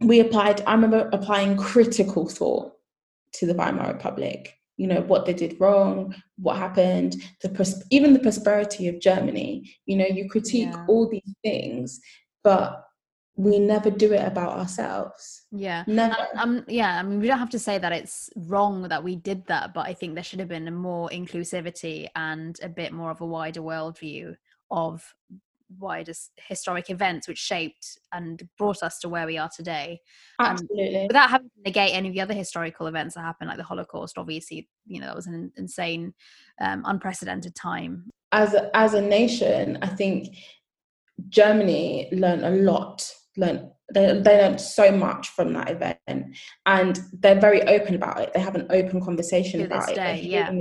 we 0.00 0.20
applied 0.20 0.62
i 0.62 0.72
remember 0.72 1.08
applying 1.12 1.56
critical 1.56 2.28
thought 2.28 2.72
to 3.32 3.46
the 3.46 3.54
weimar 3.54 3.92
republic 3.92 4.54
you 4.76 4.86
know 4.86 5.00
what 5.02 5.26
they 5.26 5.34
did 5.34 5.58
wrong 5.60 6.14
what 6.36 6.56
happened 6.56 7.16
the 7.42 7.48
pros- 7.48 7.82
even 7.90 8.12
the 8.12 8.20
prosperity 8.20 8.88
of 8.88 9.00
germany. 9.00 9.74
You 9.86 9.96
know 9.96 10.06
you 10.06 10.28
critique 10.28 10.68
yeah. 10.70 10.84
all 10.88 11.08
these 11.08 11.34
things 11.42 12.00
but 12.44 12.87
we 13.38 13.60
never 13.60 13.88
do 13.88 14.12
it 14.12 14.26
about 14.26 14.58
ourselves. 14.58 15.46
Yeah. 15.52 15.84
Never. 15.86 16.16
Um, 16.36 16.64
yeah, 16.66 16.98
I 16.98 17.04
mean, 17.04 17.20
we 17.20 17.28
don't 17.28 17.38
have 17.38 17.48
to 17.50 17.58
say 17.58 17.78
that 17.78 17.92
it's 17.92 18.28
wrong 18.34 18.88
that 18.88 19.04
we 19.04 19.14
did 19.14 19.46
that, 19.46 19.72
but 19.72 19.86
I 19.86 19.94
think 19.94 20.14
there 20.14 20.24
should 20.24 20.40
have 20.40 20.48
been 20.48 20.66
a 20.66 20.72
more 20.72 21.08
inclusivity 21.10 22.08
and 22.16 22.58
a 22.64 22.68
bit 22.68 22.92
more 22.92 23.12
of 23.12 23.20
a 23.20 23.26
wider 23.26 23.60
worldview 23.60 24.34
of 24.72 25.14
wider 25.78 26.14
historic 26.48 26.90
events 26.90 27.28
which 27.28 27.38
shaped 27.38 27.98
and 28.12 28.42
brought 28.58 28.82
us 28.82 28.98
to 28.98 29.08
where 29.08 29.26
we 29.26 29.38
are 29.38 29.50
today. 29.54 30.00
Absolutely. 30.40 31.06
without 31.06 31.30
having 31.30 31.48
to 31.48 31.62
negate 31.64 31.94
any 31.94 32.08
of 32.08 32.14
the 32.14 32.20
other 32.20 32.34
historical 32.34 32.88
events 32.88 33.14
that 33.14 33.20
happened, 33.20 33.50
like 33.50 33.58
the 33.58 33.62
Holocaust, 33.62 34.18
obviously, 34.18 34.68
you 34.84 35.00
know, 35.00 35.06
that 35.06 35.16
was 35.16 35.28
an 35.28 35.52
insane, 35.56 36.12
um, 36.60 36.82
unprecedented 36.86 37.54
time. 37.54 38.10
As 38.32 38.52
a, 38.54 38.76
as 38.76 38.94
a 38.94 39.00
nation, 39.00 39.78
I 39.80 39.86
think 39.86 40.34
Germany 41.28 42.08
learned 42.10 42.44
a 42.44 42.50
lot 42.50 43.08
learned 43.38 43.70
they, 43.94 44.20
they 44.20 44.38
learned 44.38 44.60
so 44.60 44.92
much 44.92 45.30
from 45.30 45.54
that 45.54 45.70
event 45.70 46.36
and 46.66 47.00
they're 47.20 47.40
very 47.40 47.62
open 47.62 47.94
about 47.94 48.20
it. 48.20 48.32
They 48.34 48.40
have 48.40 48.54
an 48.54 48.66
open 48.70 49.02
conversation 49.02 49.60
to 49.60 49.66
about 49.66 49.86
this 49.86 49.90
it. 49.90 49.94
day, 49.94 50.20
yeah. 50.22 50.52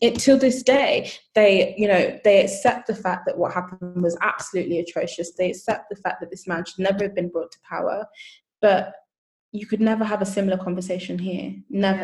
it 0.00 0.18
till 0.18 0.38
this 0.38 0.62
day 0.62 1.10
they 1.34 1.74
you 1.76 1.88
know 1.88 2.18
they 2.22 2.42
accept 2.42 2.86
the 2.86 2.94
fact 2.94 3.26
that 3.26 3.38
what 3.38 3.52
happened 3.52 4.02
was 4.02 4.16
absolutely 4.22 4.78
atrocious. 4.78 5.34
They 5.34 5.50
accept 5.50 5.90
the 5.90 5.96
fact 5.96 6.20
that 6.20 6.30
this 6.30 6.46
man 6.46 6.64
should 6.64 6.78
never 6.78 7.04
have 7.04 7.14
been 7.14 7.30
brought 7.30 7.50
to 7.52 7.58
power. 7.68 8.06
But 8.60 8.94
you 9.50 9.66
could 9.66 9.80
never 9.80 10.04
have 10.04 10.22
a 10.22 10.26
similar 10.26 10.56
conversation 10.56 11.18
here. 11.18 11.54
Never. 11.70 12.00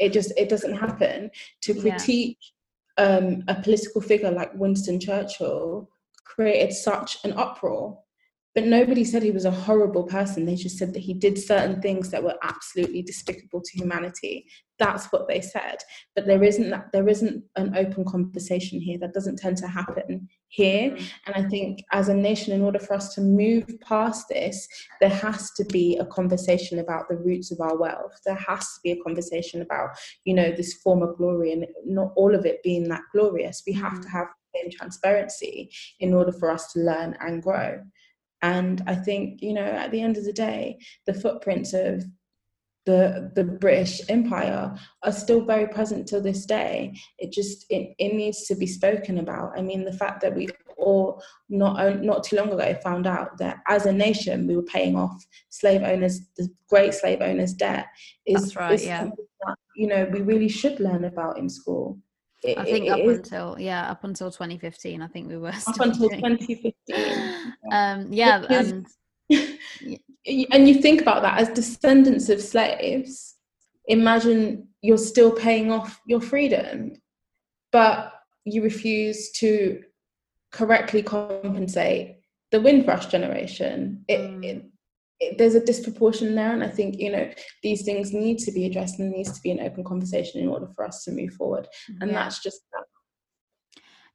Yeah. 0.00 0.06
it 0.06 0.12
just 0.12 0.32
it 0.38 0.48
doesn't 0.48 0.76
happen. 0.76 1.30
To 1.62 1.74
critique 1.74 2.38
yeah. 2.98 3.04
um, 3.04 3.44
a 3.48 3.54
political 3.54 4.00
figure 4.00 4.30
like 4.30 4.54
winston 4.54 4.98
churchill 4.98 5.90
created 6.24 6.72
such 6.72 7.18
an 7.24 7.32
uproar 7.32 7.98
but 8.58 8.66
nobody 8.66 9.04
said 9.04 9.22
he 9.22 9.30
was 9.30 9.44
a 9.44 9.52
horrible 9.52 10.02
person. 10.02 10.44
They 10.44 10.56
just 10.56 10.78
said 10.78 10.92
that 10.94 10.98
he 10.98 11.14
did 11.14 11.38
certain 11.38 11.80
things 11.80 12.10
that 12.10 12.24
were 12.24 12.34
absolutely 12.42 13.02
despicable 13.02 13.60
to 13.60 13.78
humanity. 13.78 14.46
That's 14.80 15.06
what 15.12 15.28
they 15.28 15.40
said. 15.40 15.76
But 16.16 16.26
there 16.26 16.42
isn't 16.42 16.68
that, 16.70 16.86
there 16.92 17.08
isn't 17.08 17.44
an 17.54 17.76
open 17.76 18.04
conversation 18.04 18.80
here. 18.80 18.98
That 18.98 19.14
doesn't 19.14 19.38
tend 19.38 19.58
to 19.58 19.68
happen 19.68 20.28
here. 20.48 20.90
Mm. 20.90 21.10
And 21.26 21.36
I 21.36 21.48
think 21.48 21.84
as 21.92 22.08
a 22.08 22.14
nation, 22.14 22.52
in 22.52 22.62
order 22.62 22.80
for 22.80 22.94
us 22.94 23.14
to 23.14 23.20
move 23.20 23.64
past 23.80 24.26
this, 24.28 24.66
there 25.00 25.08
has 25.08 25.52
to 25.52 25.64
be 25.66 25.96
a 25.98 26.06
conversation 26.06 26.80
about 26.80 27.08
the 27.08 27.16
roots 27.16 27.52
of 27.52 27.60
our 27.60 27.78
wealth. 27.78 28.18
There 28.26 28.34
has 28.34 28.64
to 28.64 28.80
be 28.82 28.90
a 28.90 29.02
conversation 29.04 29.62
about, 29.62 29.90
you 30.24 30.34
know, 30.34 30.50
this 30.50 30.74
former 30.82 31.14
glory 31.14 31.52
and 31.52 31.64
not 31.86 32.10
all 32.16 32.34
of 32.34 32.44
it 32.44 32.60
being 32.64 32.88
that 32.88 33.02
glorious. 33.14 33.62
We 33.64 33.74
have 33.74 33.92
mm. 33.92 34.02
to 34.02 34.08
have 34.08 34.26
transparency 34.76 35.70
in 36.00 36.12
order 36.12 36.32
for 36.32 36.50
us 36.50 36.72
to 36.72 36.80
learn 36.80 37.16
and 37.20 37.40
grow. 37.40 37.80
And 38.42 38.82
I 38.86 38.94
think, 38.94 39.42
you 39.42 39.52
know, 39.52 39.62
at 39.62 39.90
the 39.90 40.00
end 40.00 40.16
of 40.16 40.24
the 40.24 40.32
day, 40.32 40.78
the 41.06 41.14
footprints 41.14 41.72
of 41.72 42.04
the 42.86 43.30
the 43.34 43.44
British 43.44 44.00
Empire 44.08 44.74
are 45.02 45.12
still 45.12 45.44
very 45.44 45.66
present 45.66 46.08
till 46.08 46.22
this 46.22 46.46
day. 46.46 46.94
It 47.18 47.32
just 47.32 47.66
it, 47.68 47.94
it 47.98 48.14
needs 48.14 48.46
to 48.46 48.54
be 48.54 48.66
spoken 48.66 49.18
about. 49.18 49.58
I 49.58 49.62
mean, 49.62 49.84
the 49.84 49.92
fact 49.92 50.22
that 50.22 50.34
we 50.34 50.48
all 50.78 51.22
not 51.50 52.02
not 52.02 52.24
too 52.24 52.36
long 52.36 52.50
ago 52.50 52.74
found 52.82 53.06
out 53.06 53.36
that 53.38 53.58
as 53.68 53.84
a 53.84 53.92
nation 53.92 54.46
we 54.46 54.56
were 54.56 54.62
paying 54.62 54.96
off 54.96 55.26
slave 55.50 55.82
owners 55.82 56.20
the 56.36 56.48
great 56.68 56.94
slave 56.94 57.20
owners 57.20 57.52
debt 57.52 57.86
is, 58.24 58.54
right, 58.56 58.74
is 58.74 58.86
yeah. 58.86 59.04
That, 59.04 59.56
you 59.76 59.88
know 59.88 60.08
we 60.12 60.22
really 60.22 60.48
should 60.48 60.80
learn 60.80 61.04
about 61.04 61.36
in 61.38 61.48
school. 61.50 61.98
It, 62.42 62.56
I 62.56 62.64
think 62.64 62.88
up 62.88 63.00
is, 63.00 63.18
until 63.18 63.56
yeah, 63.58 63.90
up 63.90 64.04
until 64.04 64.30
2015, 64.30 65.02
I 65.02 65.08
think 65.08 65.28
we 65.28 65.36
were 65.36 65.48
up 65.66 65.80
until 65.80 66.08
2015. 66.08 66.72
um, 67.72 68.12
yeah, 68.12 68.44
and 68.48 68.86
and 69.30 70.68
you 70.68 70.80
think 70.80 71.00
about 71.00 71.22
that 71.22 71.40
as 71.40 71.48
descendants 71.50 72.28
of 72.28 72.40
slaves. 72.40 73.34
Imagine 73.86 74.68
you're 74.82 74.98
still 74.98 75.32
paying 75.32 75.72
off 75.72 76.00
your 76.06 76.20
freedom, 76.20 76.92
but 77.72 78.12
you 78.44 78.62
refuse 78.62 79.30
to 79.32 79.82
correctly 80.52 81.02
compensate 81.02 82.16
the 82.50 82.60
Windrush 82.60 83.06
generation. 83.06 84.04
It, 84.08 84.20
mm. 84.20 84.44
it, 84.44 84.64
there's 85.36 85.54
a 85.54 85.64
disproportion 85.64 86.34
there 86.34 86.52
and 86.52 86.62
i 86.62 86.68
think 86.68 86.98
you 86.98 87.10
know 87.10 87.28
these 87.62 87.82
things 87.82 88.12
need 88.12 88.38
to 88.38 88.52
be 88.52 88.66
addressed 88.66 88.98
and 88.98 89.10
needs 89.10 89.32
to 89.32 89.40
be 89.42 89.50
an 89.50 89.60
open 89.60 89.82
conversation 89.82 90.40
in 90.40 90.48
order 90.48 90.68
for 90.74 90.84
us 90.84 91.04
to 91.04 91.10
move 91.10 91.32
forward 91.34 91.66
and 92.00 92.10
yeah. 92.10 92.16
that's 92.16 92.40
just 92.42 92.60
that 92.72 92.84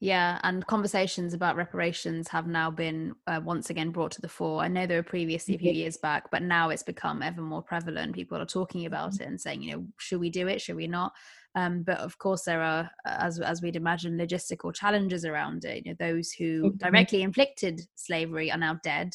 yeah, 0.03 0.37
and 0.43 0.67
conversations 0.67 1.33
about 1.33 1.55
reparations 1.55 2.27
have 2.27 2.45
now 2.45 2.69
been 2.69 3.15
uh, 3.25 3.39
once 3.41 3.69
again 3.69 3.91
brought 3.91 4.11
to 4.11 4.21
the 4.21 4.27
fore. 4.27 4.61
I 4.61 4.67
know 4.67 4.85
they 4.85 4.97
were 4.97 5.01
previously 5.01 5.55
a 5.55 5.57
few 5.57 5.71
years 5.71 5.95
back, 5.95 6.29
but 6.29 6.41
now 6.41 6.71
it's 6.71 6.83
become 6.83 7.21
ever 7.21 7.41
more 7.41 7.61
prevalent. 7.61 8.13
People 8.13 8.37
are 8.37 8.45
talking 8.45 8.85
about 8.85 9.13
mm-hmm. 9.13 9.23
it 9.23 9.27
and 9.29 9.39
saying, 9.39 9.61
you 9.61 9.71
know, 9.71 9.87
should 9.99 10.19
we 10.19 10.29
do 10.29 10.49
it? 10.49 10.59
Should 10.59 10.75
we 10.75 10.87
not? 10.87 11.13
Um, 11.55 11.83
but 11.83 11.99
of 11.99 12.17
course, 12.17 12.43
there 12.43 12.61
are, 12.61 12.91
as 13.05 13.39
as 13.39 13.61
we'd 13.61 13.77
imagine, 13.77 14.17
logistical 14.17 14.75
challenges 14.75 15.23
around 15.23 15.63
it. 15.63 15.85
You 15.85 15.93
know, 15.93 15.97
those 15.97 16.33
who 16.33 16.63
mm-hmm. 16.63 16.77
directly 16.79 17.21
inflicted 17.21 17.79
slavery 17.95 18.51
are 18.51 18.57
now 18.57 18.81
dead, 18.83 19.13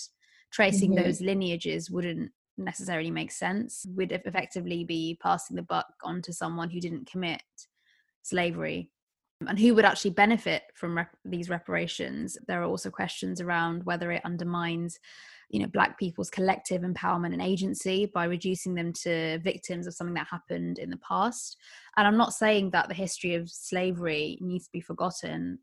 tracing 0.51 0.93
mm-hmm. 0.93 1.05
those 1.05 1.21
lineages 1.21 1.91
wouldn't 1.91 2.31
necessarily 2.57 3.11
make 3.11 3.31
sense 3.31 3.87
would 3.95 4.13
effectively 4.13 4.85
be 4.85 5.19
passing 5.23 5.57
the 5.57 5.63
buck 5.63 5.87
on 6.03 6.21
to 6.23 6.33
someone 6.33 6.69
who 6.71 6.81
didn't 6.81 7.11
commit 7.11 7.43
slavery. 8.23 8.91
And 9.47 9.59
who 9.59 9.73
would 9.77 9.85
actually 9.85 10.11
benefit 10.11 10.63
from 10.75 10.97
rep- 10.97 11.17
these 11.25 11.49
reparations? 11.49 12.37
There 12.49 12.61
are 12.61 12.67
also 12.67 12.91
questions 12.91 13.41
around 13.41 13.85
whether 13.85 14.11
it 14.11 14.25
undermines 14.25 14.99
you 15.49 15.61
know 15.61 15.67
black 15.67 15.99
people's 15.99 16.31
collective 16.31 16.83
empowerment 16.83 17.33
and 17.33 17.43
agency 17.43 18.07
by 18.07 18.25
reducing 18.25 18.75
them 18.75 18.93
to 18.93 19.39
victims 19.39 19.87
of 19.87 19.95
something 19.95 20.15
that 20.15 20.27
happened 20.31 20.79
in 20.79 20.91
the 20.91 20.99
past. 20.99 21.57
And 21.97 22.07
i'm 22.07 22.17
not 22.17 22.35
saying 22.35 22.71
that 22.71 22.89
the 22.89 22.95
history 22.95 23.35
of 23.35 23.51
slavery 23.51 24.39
needs 24.41 24.67
to 24.67 24.73
be 24.73 24.81
forgotten 24.81 25.59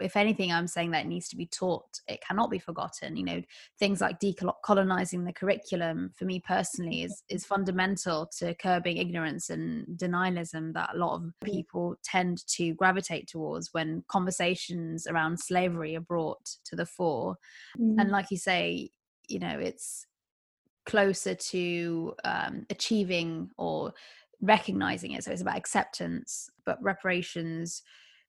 if 0.00 0.16
anything, 0.16 0.52
I'm 0.52 0.66
saying 0.66 0.90
that 0.92 1.04
it 1.04 1.08
needs 1.08 1.28
to 1.28 1.36
be 1.36 1.46
taught. 1.46 2.00
It 2.06 2.22
cannot 2.26 2.50
be 2.50 2.58
forgotten. 2.58 3.16
You 3.16 3.24
know, 3.24 3.42
things 3.78 4.00
like 4.00 4.20
decolonizing 4.20 5.24
the 5.24 5.32
curriculum 5.32 6.12
for 6.14 6.24
me 6.24 6.40
personally 6.40 7.02
is 7.02 7.22
is 7.28 7.44
fundamental 7.44 8.30
to 8.38 8.54
curbing 8.54 8.98
ignorance 8.98 9.50
and 9.50 9.86
denialism 9.98 10.72
that 10.74 10.90
a 10.94 10.98
lot 10.98 11.16
of 11.16 11.32
people 11.44 11.96
tend 12.02 12.46
to 12.48 12.74
gravitate 12.74 13.28
towards 13.28 13.72
when 13.72 14.04
conversations 14.08 15.06
around 15.06 15.38
slavery 15.38 15.96
are 15.96 16.00
brought 16.00 16.44
to 16.64 16.76
the 16.76 16.86
fore. 16.86 17.36
Mm. 17.78 17.96
And 17.98 18.10
like 18.10 18.30
you 18.30 18.38
say, 18.38 18.90
you 19.28 19.38
know, 19.38 19.58
it's 19.58 20.06
closer 20.86 21.34
to 21.34 22.14
um, 22.24 22.66
achieving 22.70 23.50
or 23.58 23.92
recognizing 24.40 25.12
it. 25.12 25.24
So 25.24 25.32
it's 25.32 25.42
about 25.42 25.58
acceptance, 25.58 26.48
but 26.64 26.82
reparations, 26.82 27.82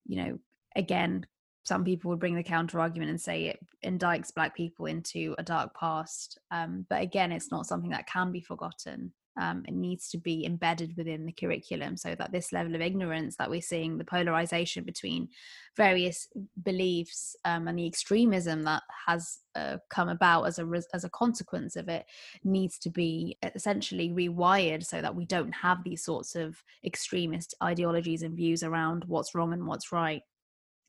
you 0.06 0.24
know, 0.24 0.40
again 0.76 1.26
some 1.70 1.84
people 1.84 2.10
would 2.10 2.20
bring 2.20 2.36
the 2.36 2.42
counter 2.42 2.80
argument 2.80 3.12
and 3.12 3.22
say 3.22 3.46
it 3.46 3.60
indicts 3.86 4.34
black 4.34 4.56
people 4.56 4.88
into 4.88 5.36
a 5.38 5.44
dark 5.44 5.72
past 5.80 6.40
um, 6.50 6.84
but 6.90 7.02
again 7.02 7.32
it's 7.32 7.52
not 7.52 7.68
something 7.68 7.92
that 7.92 8.08
can 8.08 8.32
be 8.32 8.42
forgotten. 8.42 9.14
Um, 9.40 9.64
it 9.68 9.74
needs 9.74 10.10
to 10.10 10.18
be 10.18 10.46
embedded 10.46 10.98
within 10.98 11.26
the 11.26 11.32
curriculum 11.32 11.96
so 11.96 12.14
that 12.16 12.34
this 12.34 12.52
level 12.52 12.76
of 12.76 12.82
ignorance 12.82 13.38
that 13.38 13.50
we're 13.50 13.62
seeing 13.62 13.98
the 13.98 14.04
polarization 14.04 14.84
between 14.84 15.30
various 15.78 16.28
beliefs 16.62 17.38
um, 17.46 17.70
and 17.70 17.80
the 17.80 17.88
extremism 17.88 18.64
that 18.64 18.84
has 19.08 19.38
uh, 19.56 19.78
come 19.90 20.10
about 20.10 20.44
as 20.44 20.60
a 20.60 20.70
as 20.94 21.06
a 21.06 21.10
consequence 21.12 21.78
of 21.78 21.88
it 21.88 22.06
needs 22.44 22.78
to 22.80 22.90
be 22.90 23.38
essentially 23.56 24.10
rewired 24.10 24.84
so 24.84 25.02
that 25.02 25.16
we 25.16 25.26
don't 25.26 25.54
have 25.54 25.84
these 25.86 26.04
sorts 26.04 26.36
of 26.36 26.62
extremist 26.84 27.54
ideologies 27.64 28.24
and 28.24 28.36
views 28.36 28.62
around 28.62 29.06
what's 29.06 29.34
wrong 29.36 29.54
and 29.54 29.66
what's 29.66 29.94
right 29.94 30.24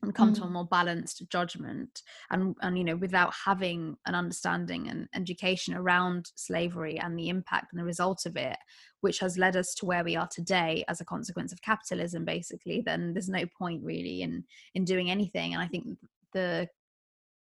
and 0.01 0.15
come 0.15 0.31
mm. 0.31 0.35
to 0.35 0.43
a 0.43 0.47
mm. 0.47 0.51
more 0.51 0.65
balanced 0.65 1.23
judgment 1.29 2.01
and 2.31 2.55
and 2.61 2.77
you 2.77 2.83
know 2.83 2.95
without 2.95 3.33
having 3.45 3.95
an 4.05 4.15
understanding 4.15 4.87
and 4.87 5.07
education 5.15 5.73
around 5.73 6.31
slavery 6.35 6.99
and 6.99 7.17
the 7.17 7.29
impact 7.29 7.67
and 7.71 7.79
the 7.79 7.85
result 7.85 8.25
of 8.25 8.35
it 8.35 8.57
which 9.01 9.19
has 9.19 9.37
led 9.37 9.55
us 9.55 9.73
to 9.73 9.85
where 9.85 10.03
we 10.03 10.15
are 10.15 10.29
today 10.31 10.83
as 10.87 11.01
a 11.01 11.05
consequence 11.05 11.51
of 11.51 11.61
capitalism 11.61 12.25
basically 12.25 12.81
then 12.85 13.13
there's 13.13 13.29
no 13.29 13.45
point 13.57 13.83
really 13.83 14.21
in 14.21 14.43
in 14.75 14.85
doing 14.85 15.09
anything 15.09 15.53
and 15.53 15.61
i 15.61 15.67
think 15.67 15.85
the 16.33 16.67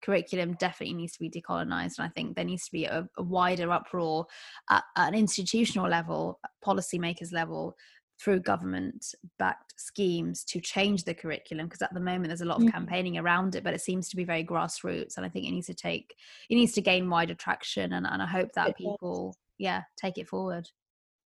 curriculum 0.02 0.54
definitely 0.58 0.94
needs 0.94 1.12
to 1.12 1.20
be 1.20 1.30
decolonized 1.30 1.98
and 1.98 2.06
i 2.06 2.08
think 2.08 2.34
there 2.34 2.44
needs 2.44 2.64
to 2.64 2.72
be 2.72 2.84
a, 2.86 3.06
a 3.18 3.22
wider 3.22 3.70
uproar 3.70 4.26
at, 4.70 4.82
at, 4.96 5.08
an 5.08 5.14
institutional 5.14 5.88
level 5.88 6.40
policymakers 6.64 7.32
level 7.32 7.74
through 8.20 8.40
government 8.40 9.14
backed 9.38 9.80
schemes 9.80 10.44
to 10.44 10.60
change 10.60 11.04
the 11.04 11.14
curriculum 11.14 11.66
because 11.66 11.82
at 11.82 11.92
the 11.94 12.00
moment 12.00 12.28
there's 12.28 12.42
a 12.42 12.46
lot 12.46 12.58
of 12.58 12.64
mm. 12.64 12.72
campaigning 12.72 13.18
around 13.18 13.54
it 13.54 13.64
but 13.64 13.74
it 13.74 13.80
seems 13.80 14.08
to 14.08 14.16
be 14.16 14.24
very 14.24 14.44
grassroots 14.44 15.16
and 15.16 15.24
i 15.24 15.28
think 15.28 15.46
it 15.46 15.50
needs 15.50 15.66
to 15.66 15.74
take 15.74 16.14
it 16.48 16.54
needs 16.54 16.72
to 16.72 16.80
gain 16.80 17.08
wider 17.08 17.34
traction 17.34 17.94
and, 17.94 18.06
and 18.06 18.22
i 18.22 18.26
hope 18.26 18.52
that 18.52 18.68
it 18.70 18.76
people 18.76 19.28
does. 19.28 19.38
yeah 19.58 19.82
take 19.96 20.18
it 20.18 20.28
forward 20.28 20.68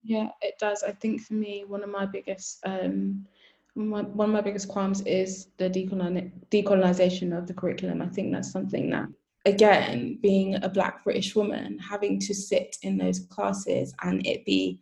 yeah 0.02 0.28
it 0.42 0.54
does 0.58 0.82
i 0.82 0.92
think 0.92 1.20
for 1.22 1.34
me 1.34 1.64
one 1.66 1.82
of 1.82 1.88
my 1.88 2.04
biggest 2.04 2.58
um 2.66 3.24
my, 3.76 4.02
one 4.02 4.28
of 4.28 4.32
my 4.32 4.40
biggest 4.40 4.68
qualms 4.68 5.00
is 5.00 5.48
the 5.56 5.68
decolonization 5.68 7.36
of 7.36 7.46
the 7.46 7.54
curriculum 7.54 8.02
i 8.02 8.06
think 8.08 8.32
that's 8.32 8.52
something 8.52 8.90
that 8.90 9.08
again, 9.46 10.18
being 10.22 10.54
a 10.62 10.68
Black 10.68 11.04
British 11.04 11.36
woman, 11.36 11.78
having 11.78 12.18
to 12.20 12.34
sit 12.34 12.76
in 12.82 12.96
those 12.96 13.20
classes 13.20 13.94
and 14.02 14.26
it 14.26 14.44
be 14.44 14.80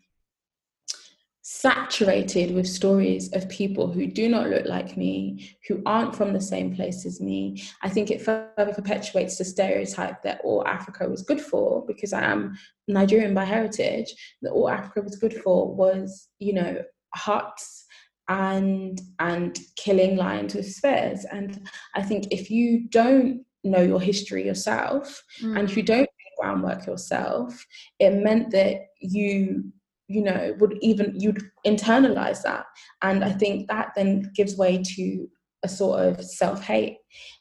saturated 1.42 2.55
with 2.55 2.68
stories 2.68 3.33
of 3.33 3.48
people 3.48 3.90
who 3.90 4.07
do 4.07 4.28
not 4.28 4.48
look 4.48 4.64
like 4.64 4.96
me, 4.96 5.57
who 5.66 5.83
aren't 5.85 6.14
from 6.14 6.33
the 6.33 6.40
same 6.40 6.74
place 6.74 7.05
as 7.05 7.20
me. 7.20 7.61
I 7.83 7.88
think 7.88 8.11
it 8.11 8.22
further 8.22 8.72
perpetuates 8.72 9.38
the 9.38 9.44
stereotype 9.44 10.22
that 10.22 10.40
all 10.44 10.66
Africa 10.66 11.09
was 11.09 11.22
good 11.22 11.40
for, 11.40 11.85
because 11.85 12.12
I 12.12 12.22
am 12.22 12.57
Nigerian 12.87 13.35
by 13.35 13.44
heritage, 13.44 14.14
that 14.42 14.52
all 14.52 14.68
Africa 14.68 15.02
was 15.02 15.16
good 15.16 15.35
for 15.35 15.74
was, 15.74 16.28
you 16.38 16.52
know, 16.52 16.83
huts 17.14 17.85
and 18.28 19.00
and 19.18 19.59
killing 19.76 20.16
lions 20.16 20.55
with 20.55 20.72
spears. 20.72 21.24
And 21.24 21.68
I 21.96 22.02
think 22.02 22.28
if 22.31 22.50
you 22.50 22.88
don't 22.88 23.44
know 23.64 23.83
your 23.83 24.00
history 24.00 24.46
yourself 24.46 25.22
mm. 25.40 25.59
and 25.59 25.68
if 25.68 25.76
you 25.76 25.83
don't 25.83 26.05
do 26.05 26.40
groundwork 26.40 26.87
yourself, 26.87 27.66
it 27.98 28.11
meant 28.11 28.52
that 28.52 28.76
you 29.00 29.72
you 30.12 30.22
know 30.22 30.55
would 30.59 30.79
even 30.81 31.18
you'd 31.18 31.42
internalize 31.66 32.42
that. 32.42 32.66
And 33.03 33.25
i 33.25 33.33
think 33.33 33.68
that 33.68 33.92
then 33.96 34.31
gives 34.35 34.57
way 34.57 34.83
to 34.96 35.29
a 35.62 35.68
sort 35.68 36.01
of 36.01 36.25
self-hate. 36.25 36.98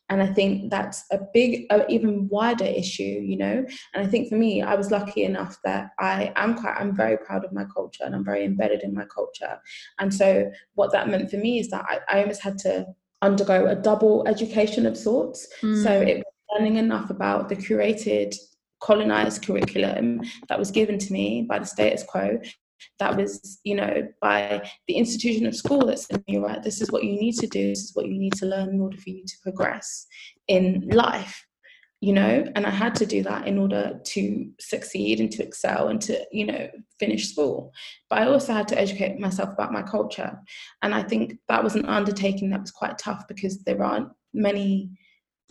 And 0.10 0.22
i 0.22 0.28
think 0.28 0.70
that's 0.70 1.04
a 1.12 1.20
big 1.34 1.66
a 1.72 1.88
even 1.88 2.28
wider 2.30 2.66
issue 2.66 3.04
you 3.32 3.38
know? 3.38 3.66
And 3.94 4.06
i 4.06 4.08
think 4.08 4.30
for 4.30 4.36
me 4.36 4.62
i 4.62 4.76
was 4.76 4.92
lucky 4.92 5.24
enough 5.24 5.58
that 5.64 5.92
i 6.00 6.34
am 6.36 6.56
quite 6.56 6.76
i'm 6.78 6.96
very 6.96 7.18
proud 7.18 7.46
of 7.46 7.54
my 7.54 7.66
culture 7.74 8.04
and 8.06 8.14
i'm 8.16 8.26
very 8.26 8.44
embedded 8.46 8.82
in 8.84 8.94
my 8.94 9.06
culture. 9.06 9.60
And 10.00 10.14
so 10.14 10.52
what 10.76 10.92
that 10.92 11.10
meant 11.10 11.32
for 11.32 11.38
me 11.38 11.60
is 11.60 11.70
that 11.70 11.86
i, 11.88 12.00
I 12.10 12.22
almost 12.22 12.42
had 12.42 12.58
to 12.60 12.86
undergo 13.22 13.68
a 13.68 13.76
double 13.76 14.28
education 14.28 14.86
of 14.86 14.98
sorts. 14.98 15.48
Mm. 15.62 15.84
so 15.84 15.92
it 15.92 16.18
was 16.18 16.34
learning 16.54 16.78
enough 16.78 17.10
about 17.10 17.50
the 17.50 17.56
curated 17.56 18.36
colonized 18.82 19.46
curriculum 19.46 20.22
that 20.50 20.60
was 20.60 20.72
given 20.72 20.98
to 20.98 21.14
me 21.14 21.44
by 21.44 21.60
the 21.60 21.66
status 21.66 22.04
quo 22.04 22.40
that 23.00 23.16
was 23.16 23.60
you 23.64 23.76
know 23.76 24.08
by 24.22 24.62
the 24.88 24.96
institution 24.96 25.46
of 25.46 25.56
school 25.56 25.86
that 25.86 26.00
said 26.00 26.24
you 26.28 26.44
right 26.44 26.64
this 26.64 26.82
is 26.82 26.92
what 26.92 27.04
you 27.04 27.12
need 27.12 27.36
to 27.36 27.48
do 27.48 27.70
this 27.70 27.84
is 27.84 27.96
what 27.96 28.08
you 28.08 28.18
need 28.18 28.34
to 28.34 28.46
learn 28.46 28.70
in 28.70 28.82
order 28.82 28.98
for 28.98 29.10
you 29.10 29.24
to 29.26 29.36
progress 29.44 30.06
in 30.48 30.88
life 30.92 31.46
you 32.02 32.14
know? 32.14 32.44
And 32.56 32.66
i 32.66 32.70
had 32.70 32.96
to 32.96 33.06
do 33.06 33.24
that 33.24 33.48
in 33.48 33.58
order 33.58 34.00
to 34.04 34.52
succeed 34.60 35.20
and 35.20 35.32
to 35.32 35.44
excel 35.44 35.88
and 35.88 36.02
to 36.02 36.20
you 36.32 36.46
know 36.46 36.68
finish 37.00 37.30
school. 37.30 37.72
But 38.10 38.20
i 38.20 38.26
also 38.26 38.54
had 38.54 38.68
to 38.70 38.80
educate 38.80 39.20
myself 39.20 39.54
about 39.54 39.72
my 39.72 39.84
culture. 39.84 40.38
And 40.82 40.94
i 40.94 41.04
think 41.04 41.38
that 41.48 41.64
was 41.64 41.76
an 41.76 41.86
undertaking 41.86 42.50
that 42.50 42.62
was 42.62 42.72
quite 42.72 42.98
tough 42.98 43.28
because 43.28 43.64
there 43.64 43.84
aren't 43.84 44.10
many 44.34 44.90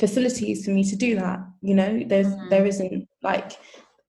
facilities 0.01 0.65
for 0.65 0.73
me 0.73 0.83
to 0.85 0.97
do 0.97 1.15
that 1.15 1.41
you 1.63 1.75
know? 1.75 2.03
There's 2.07 2.27
mm-hmm. 2.27 2.49
there 2.51 2.67
isn't 2.67 3.09
like 3.23 3.53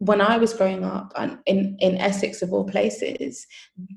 when 0.01 0.19
I 0.19 0.37
was 0.37 0.55
growing 0.55 0.83
up 0.83 1.13
in, 1.45 1.77
in 1.79 1.97
Essex 1.97 2.41
of 2.41 2.51
all 2.51 2.63
places, 2.63 3.45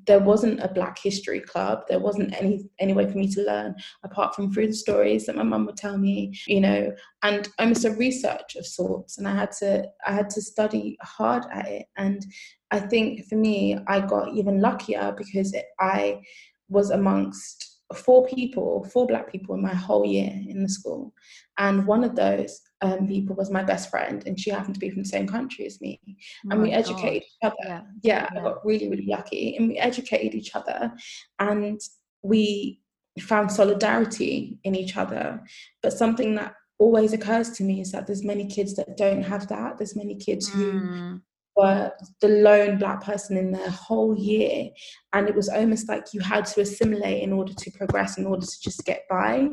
there 0.06 0.18
wasn't 0.18 0.60
a 0.60 0.68
Black 0.68 0.98
History 0.98 1.40
Club. 1.40 1.84
There 1.88 1.98
wasn't 1.98 2.34
any 2.34 2.68
any 2.78 2.92
way 2.92 3.10
for 3.10 3.16
me 3.16 3.26
to 3.28 3.42
learn 3.42 3.74
apart 4.02 4.34
from 4.34 4.52
through 4.52 4.66
the 4.66 4.74
stories 4.74 5.24
that 5.24 5.36
my 5.36 5.42
mum 5.42 5.64
would 5.64 5.78
tell 5.78 5.96
me, 5.96 6.38
you 6.46 6.60
know, 6.60 6.92
and 7.22 7.48
almost 7.58 7.86
a 7.86 7.92
research 7.92 8.54
of 8.54 8.66
sorts. 8.66 9.16
And 9.16 9.26
I 9.26 9.34
had 9.34 9.52
to 9.60 9.86
I 10.06 10.12
had 10.12 10.28
to 10.30 10.42
study 10.42 10.98
hard 11.00 11.46
at 11.50 11.66
it. 11.68 11.86
And 11.96 12.22
I 12.70 12.80
think 12.80 13.24
for 13.24 13.36
me, 13.36 13.78
I 13.86 14.00
got 14.00 14.34
even 14.34 14.60
luckier 14.60 15.14
because 15.16 15.56
I 15.80 16.20
was 16.68 16.90
amongst 16.90 17.78
four 17.94 18.26
people, 18.26 18.84
four 18.92 19.06
black 19.06 19.32
people 19.32 19.54
in 19.54 19.62
my 19.62 19.72
whole 19.72 20.04
year 20.04 20.32
in 20.48 20.62
the 20.62 20.68
school. 20.68 21.14
And 21.56 21.86
one 21.86 22.04
of 22.04 22.14
those 22.14 22.60
um, 22.84 23.08
people 23.08 23.34
was 23.34 23.50
my 23.50 23.62
best 23.62 23.90
friend, 23.90 24.22
and 24.26 24.38
she 24.38 24.50
happened 24.50 24.74
to 24.74 24.80
be 24.80 24.90
from 24.90 25.02
the 25.02 25.08
same 25.08 25.26
country 25.26 25.64
as 25.66 25.80
me. 25.80 26.00
Oh 26.06 26.50
and 26.50 26.62
we 26.62 26.72
educated 26.72 27.22
God. 27.42 27.52
each 27.52 27.52
other. 27.52 27.56
Yeah. 27.64 27.80
Yeah, 28.02 28.28
yeah, 28.32 28.40
I 28.40 28.44
got 28.44 28.66
really, 28.66 28.88
really 28.88 29.06
lucky. 29.06 29.56
And 29.56 29.68
we 29.68 29.78
educated 29.78 30.34
each 30.34 30.54
other, 30.54 30.92
and 31.38 31.80
we 32.22 32.80
found 33.20 33.50
solidarity 33.50 34.58
in 34.64 34.74
each 34.74 34.96
other. 34.96 35.42
But 35.82 35.94
something 35.94 36.34
that 36.34 36.54
always 36.78 37.12
occurs 37.12 37.50
to 37.52 37.64
me 37.64 37.80
is 37.80 37.92
that 37.92 38.06
there's 38.06 38.24
many 38.24 38.46
kids 38.46 38.74
that 38.76 38.96
don't 38.96 39.22
have 39.22 39.48
that. 39.48 39.78
There's 39.78 39.96
many 39.96 40.16
kids 40.16 40.48
who 40.48 40.72
mm 40.72 41.20
were 41.56 41.92
the 42.20 42.28
lone 42.28 42.78
black 42.78 43.02
person 43.02 43.36
in 43.36 43.52
their 43.52 43.70
whole 43.70 44.16
year 44.16 44.68
and 45.12 45.28
it 45.28 45.34
was 45.34 45.48
almost 45.48 45.88
like 45.88 46.12
you 46.12 46.20
had 46.20 46.44
to 46.44 46.60
assimilate 46.60 47.22
in 47.22 47.32
order 47.32 47.52
to 47.54 47.70
progress 47.70 48.18
in 48.18 48.26
order 48.26 48.44
to 48.44 48.60
just 48.60 48.84
get 48.84 49.02
by 49.08 49.48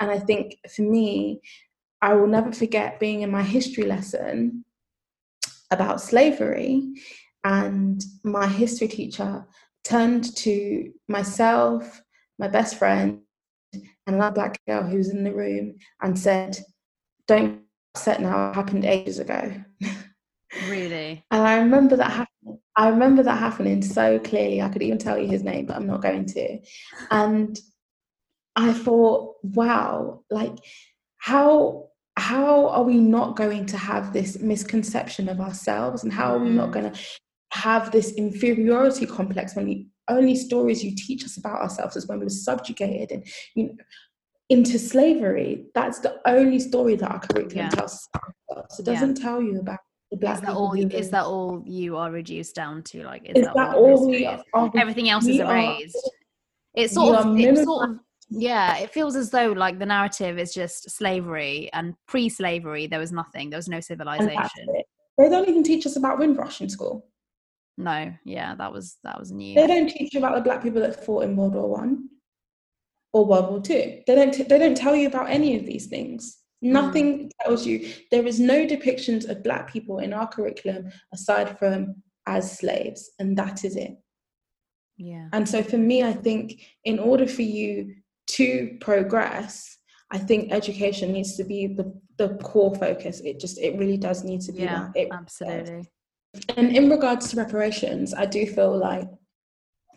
and 0.00 0.10
i 0.10 0.18
think 0.18 0.56
for 0.74 0.82
me 0.82 1.40
i 2.02 2.14
will 2.14 2.26
never 2.26 2.52
forget 2.52 3.00
being 3.00 3.22
in 3.22 3.30
my 3.30 3.42
history 3.42 3.84
lesson 3.84 4.64
about 5.70 6.00
slavery 6.00 6.86
and 7.44 8.02
my 8.24 8.46
history 8.46 8.88
teacher 8.88 9.46
turned 9.84 10.36
to 10.36 10.92
myself 11.08 12.02
my 12.38 12.48
best 12.48 12.76
friend 12.76 13.20
and 13.72 14.16
another 14.16 14.34
black 14.34 14.58
girl 14.66 14.82
who 14.82 14.96
was 14.96 15.10
in 15.10 15.24
the 15.24 15.32
room 15.32 15.74
and 16.02 16.18
said 16.18 16.58
don't 17.26 17.60
upset 17.94 18.20
now 18.20 18.50
it 18.50 18.54
happened 18.54 18.84
ages 18.84 19.18
ago 19.18 19.52
Really? 20.68 21.24
And 21.30 21.42
I 21.42 21.58
remember 21.58 21.96
that 21.96 22.10
happening. 22.10 22.58
I 22.76 22.88
remember 22.88 23.22
that 23.22 23.38
happening 23.38 23.82
so 23.82 24.18
clearly. 24.18 24.62
I 24.62 24.68
could 24.68 24.82
even 24.82 24.98
tell 24.98 25.18
you 25.18 25.28
his 25.28 25.42
name, 25.44 25.66
but 25.66 25.76
I'm 25.76 25.86
not 25.86 26.02
going 26.02 26.26
to. 26.26 26.58
And 27.10 27.58
I 28.56 28.72
thought, 28.72 29.36
wow, 29.42 30.24
like 30.30 30.56
how 31.18 31.89
how 32.30 32.68
are 32.68 32.84
we 32.84 32.98
not 33.00 33.34
going 33.34 33.66
to 33.66 33.76
have 33.76 34.12
this 34.12 34.38
misconception 34.38 35.28
of 35.28 35.40
ourselves? 35.40 36.04
And 36.04 36.12
how 36.12 36.36
are 36.36 36.38
we 36.38 36.50
not 36.50 36.68
mm. 36.68 36.74
going 36.74 36.92
to 36.92 37.00
have 37.52 37.90
this 37.90 38.12
inferiority 38.12 39.04
complex 39.04 39.56
when 39.56 39.66
the 39.66 39.84
only 40.06 40.36
stories 40.36 40.84
you 40.84 40.94
teach 40.94 41.24
us 41.24 41.36
about 41.36 41.60
ourselves 41.60 41.96
is 41.96 42.06
when 42.06 42.20
we 42.20 42.26
were 42.26 42.30
subjugated 42.30 43.10
and 43.10 43.26
you 43.56 43.64
know 43.64 43.74
into 44.48 44.78
slavery? 44.78 45.66
That's 45.74 45.98
the 45.98 46.20
only 46.24 46.60
story 46.60 46.94
that 46.96 47.10
our 47.10 47.18
curriculum 47.18 47.66
yeah. 47.66 47.70
tells 47.70 48.08
us 48.56 48.78
it 48.78 48.84
doesn't 48.84 49.18
yeah. 49.18 49.24
tell 49.24 49.42
you 49.42 49.58
about 49.58 49.80
the 50.12 50.16
black 50.16 50.36
is 50.36 50.42
that 50.42 50.54
all 50.54 50.72
is 50.74 51.10
that 51.10 51.24
all 51.24 51.64
you 51.66 51.96
are 51.96 52.12
reduced 52.12 52.54
down 52.54 52.84
to? 52.90 53.02
Like 53.02 53.22
is, 53.24 53.38
is 53.38 53.46
that, 53.46 53.56
that, 53.56 53.74
all 53.74 54.08
we 54.08 54.24
are, 54.24 54.70
everything 54.76 55.08
else 55.08 55.26
is 55.26 55.40
erased. 55.40 55.96
Are, 55.96 56.10
it's 56.74 56.94
sort 56.94 57.16
of, 57.16 57.36
it's 57.36 57.64
sort 57.64 57.90
of 57.90 57.96
yeah 58.30 58.76
it 58.78 58.92
feels 58.92 59.16
as 59.16 59.30
though 59.30 59.52
like 59.52 59.78
the 59.78 59.86
narrative 59.86 60.38
is 60.38 60.54
just 60.54 60.90
slavery 60.90 61.68
and 61.72 61.94
pre-slavery 62.06 62.86
there 62.86 62.98
was 62.98 63.12
nothing 63.12 63.50
there 63.50 63.58
was 63.58 63.68
no 63.68 63.80
civilization. 63.80 64.66
they 65.18 65.28
don't 65.28 65.48
even 65.48 65.62
teach 65.62 65.86
us 65.86 65.96
about 65.96 66.18
windrush 66.18 66.60
in 66.60 66.68
school. 66.68 67.06
No 67.76 68.12
yeah 68.24 68.54
that 68.56 68.72
was 68.72 68.98
that 69.04 69.18
was 69.18 69.32
new. 69.32 69.54
They 69.54 69.66
don't 69.66 69.88
teach 69.88 70.12
you 70.12 70.20
about 70.20 70.34
the 70.34 70.42
black 70.42 70.62
people 70.62 70.80
that 70.82 71.04
fought 71.04 71.24
in 71.24 71.36
world 71.36 71.54
war 71.54 71.68
one 71.68 72.08
or 73.12 73.24
world 73.24 73.50
war 73.50 73.60
two. 73.60 74.00
They 74.06 74.14
don't 74.14 74.32
t- 74.32 74.44
they 74.44 74.58
don't 74.58 74.76
tell 74.76 74.94
you 74.94 75.08
about 75.08 75.30
any 75.30 75.56
of 75.56 75.66
these 75.66 75.86
things. 75.86 76.38
Nothing 76.62 77.28
mm. 77.28 77.30
tells 77.42 77.66
you. 77.66 77.90
There 78.10 78.26
is 78.26 78.38
no 78.38 78.66
depictions 78.66 79.28
of 79.28 79.42
black 79.42 79.72
people 79.72 79.98
in 79.98 80.12
our 80.12 80.28
curriculum 80.28 80.90
aside 81.12 81.58
from 81.58 81.96
as 82.26 82.58
slaves, 82.58 83.10
and 83.18 83.36
that 83.38 83.64
is 83.64 83.76
it. 83.76 83.96
Yeah. 84.96 85.28
And 85.32 85.48
so 85.48 85.62
for 85.62 85.78
me, 85.78 86.02
I 86.02 86.12
think 86.12 86.60
in 86.84 86.98
order 86.98 87.26
for 87.26 87.42
you 87.42 87.94
to 88.36 88.76
progress, 88.80 89.78
I 90.10 90.18
think 90.18 90.52
education 90.52 91.12
needs 91.12 91.36
to 91.36 91.44
be 91.44 91.68
the, 91.68 91.92
the 92.18 92.36
core 92.42 92.74
focus. 92.74 93.20
It 93.20 93.38
just 93.38 93.58
it 93.58 93.78
really 93.78 93.96
does 93.96 94.24
need 94.24 94.40
to 94.42 94.52
be 94.52 94.62
yeah, 94.62 94.88
that. 94.94 95.00
It, 95.00 95.08
absolutely. 95.12 95.88
And 96.56 96.76
in 96.76 96.90
regards 96.90 97.30
to 97.30 97.36
reparations, 97.36 98.14
I 98.14 98.26
do 98.26 98.46
feel 98.46 98.76
like 98.76 99.08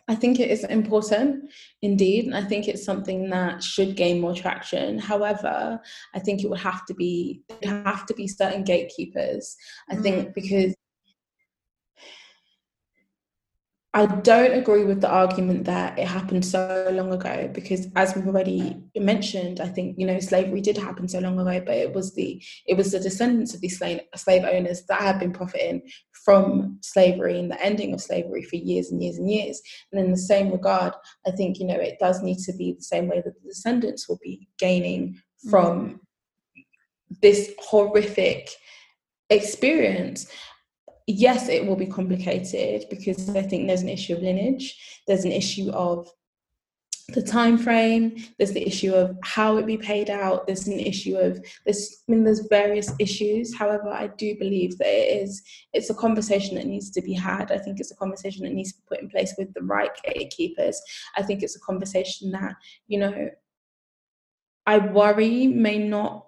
I 0.06 0.14
think 0.14 0.38
it 0.38 0.50
is 0.50 0.64
important 0.64 1.50
indeed. 1.80 2.26
And 2.26 2.36
I 2.36 2.42
think 2.42 2.68
it's 2.68 2.84
something 2.84 3.30
that 3.30 3.62
should 3.62 3.96
gain 3.96 4.20
more 4.20 4.34
traction. 4.34 4.98
However, 4.98 5.80
I 6.14 6.18
think 6.18 6.42
it 6.42 6.50
would 6.50 6.58
have 6.60 6.84
to 6.86 6.94
be 6.94 7.42
have 7.62 8.04
to 8.06 8.14
be 8.14 8.28
certain 8.28 8.64
gatekeepers. 8.64 9.56
I 9.90 9.96
mm. 9.96 10.02
think 10.02 10.34
because 10.34 10.74
I 13.96 14.06
don't 14.06 14.58
agree 14.58 14.82
with 14.82 15.00
the 15.00 15.08
argument 15.08 15.66
that 15.66 15.96
it 15.96 16.08
happened 16.08 16.44
so 16.44 16.88
long 16.90 17.12
ago 17.12 17.48
because 17.54 17.86
as 17.94 18.16
we've 18.16 18.26
already 18.26 18.76
mentioned, 18.96 19.60
I 19.60 19.68
think, 19.68 19.96
you 19.96 20.04
know, 20.04 20.18
slavery 20.18 20.60
did 20.60 20.76
happen 20.76 21.06
so 21.06 21.20
long 21.20 21.38
ago, 21.38 21.62
but 21.64 21.76
it 21.76 21.94
was 21.94 22.12
the 22.16 22.42
it 22.66 22.76
was 22.76 22.90
the 22.90 22.98
descendants 22.98 23.54
of 23.54 23.60
these 23.60 23.78
slave, 23.78 24.00
slave 24.16 24.42
owners 24.42 24.82
that 24.88 25.00
had 25.00 25.20
been 25.20 25.32
profiting 25.32 25.82
from 26.24 26.78
slavery 26.82 27.38
and 27.38 27.52
the 27.52 27.62
ending 27.62 27.94
of 27.94 28.00
slavery 28.00 28.42
for 28.42 28.56
years 28.56 28.90
and 28.90 29.00
years 29.00 29.16
and 29.16 29.30
years. 29.30 29.62
And 29.92 30.04
in 30.04 30.10
the 30.10 30.16
same 30.16 30.50
regard, 30.50 30.92
I 31.24 31.30
think, 31.30 31.60
you 31.60 31.66
know, 31.66 31.78
it 31.78 31.98
does 32.00 32.20
need 32.20 32.38
to 32.38 32.52
be 32.52 32.72
the 32.72 32.82
same 32.82 33.06
way 33.06 33.22
that 33.24 33.40
the 33.40 33.48
descendants 33.48 34.08
will 34.08 34.18
be 34.20 34.48
gaining 34.58 35.20
from 35.48 36.00
mm. 36.58 36.64
this 37.22 37.52
horrific 37.60 38.50
experience 39.30 40.26
yes, 41.06 41.48
it 41.48 41.66
will 41.66 41.76
be 41.76 41.86
complicated 41.86 42.86
because 42.90 43.28
I 43.30 43.42
think 43.42 43.66
there's 43.66 43.82
an 43.82 43.88
issue 43.88 44.14
of 44.14 44.22
lineage. 44.22 45.02
There's 45.06 45.24
an 45.24 45.32
issue 45.32 45.70
of 45.70 46.08
the 47.08 47.22
time 47.22 47.58
frame 47.58 48.16
there's 48.38 48.52
the 48.52 48.66
issue 48.66 48.94
of 48.94 49.16
how 49.22 49.58
it 49.58 49.66
be 49.66 49.76
paid 49.76 50.08
out. 50.08 50.46
There's 50.46 50.66
an 50.66 50.80
issue 50.80 51.16
of 51.16 51.44
there's 51.66 52.02
i 52.08 52.12
mean 52.12 52.24
there's 52.24 52.46
various 52.48 52.92
issues. 52.98 53.54
However 53.54 53.88
i 53.88 54.06
do 54.06 54.34
believe 54.38 54.78
that 54.78 54.88
it 54.88 55.22
is 55.22 55.42
it's 55.72 55.90
a 55.90 55.94
conversation 55.94 56.54
that 56.56 56.66
needs 56.66 56.90
to 56.92 57.02
be 57.02 57.12
had. 57.12 57.52
I 57.52 57.58
think 57.58 57.78
it's 57.78 57.92
a 57.92 57.96
conversation 57.96 58.44
that 58.44 58.54
needs 58.54 58.72
to 58.72 58.78
be 58.78 58.84
put 58.88 59.02
in 59.02 59.10
place 59.10 59.34
with 59.36 59.52
the 59.52 59.62
right 59.62 59.90
gatekeepers. 60.02 60.80
I 61.16 61.22
think 61.22 61.42
it's 61.42 61.56
a 61.56 61.60
conversation 61.60 62.30
that 62.32 62.54
you 62.86 62.98
know 62.98 63.28
i 64.66 64.78
worry 64.78 65.46
may 65.46 65.76
not 65.76 66.23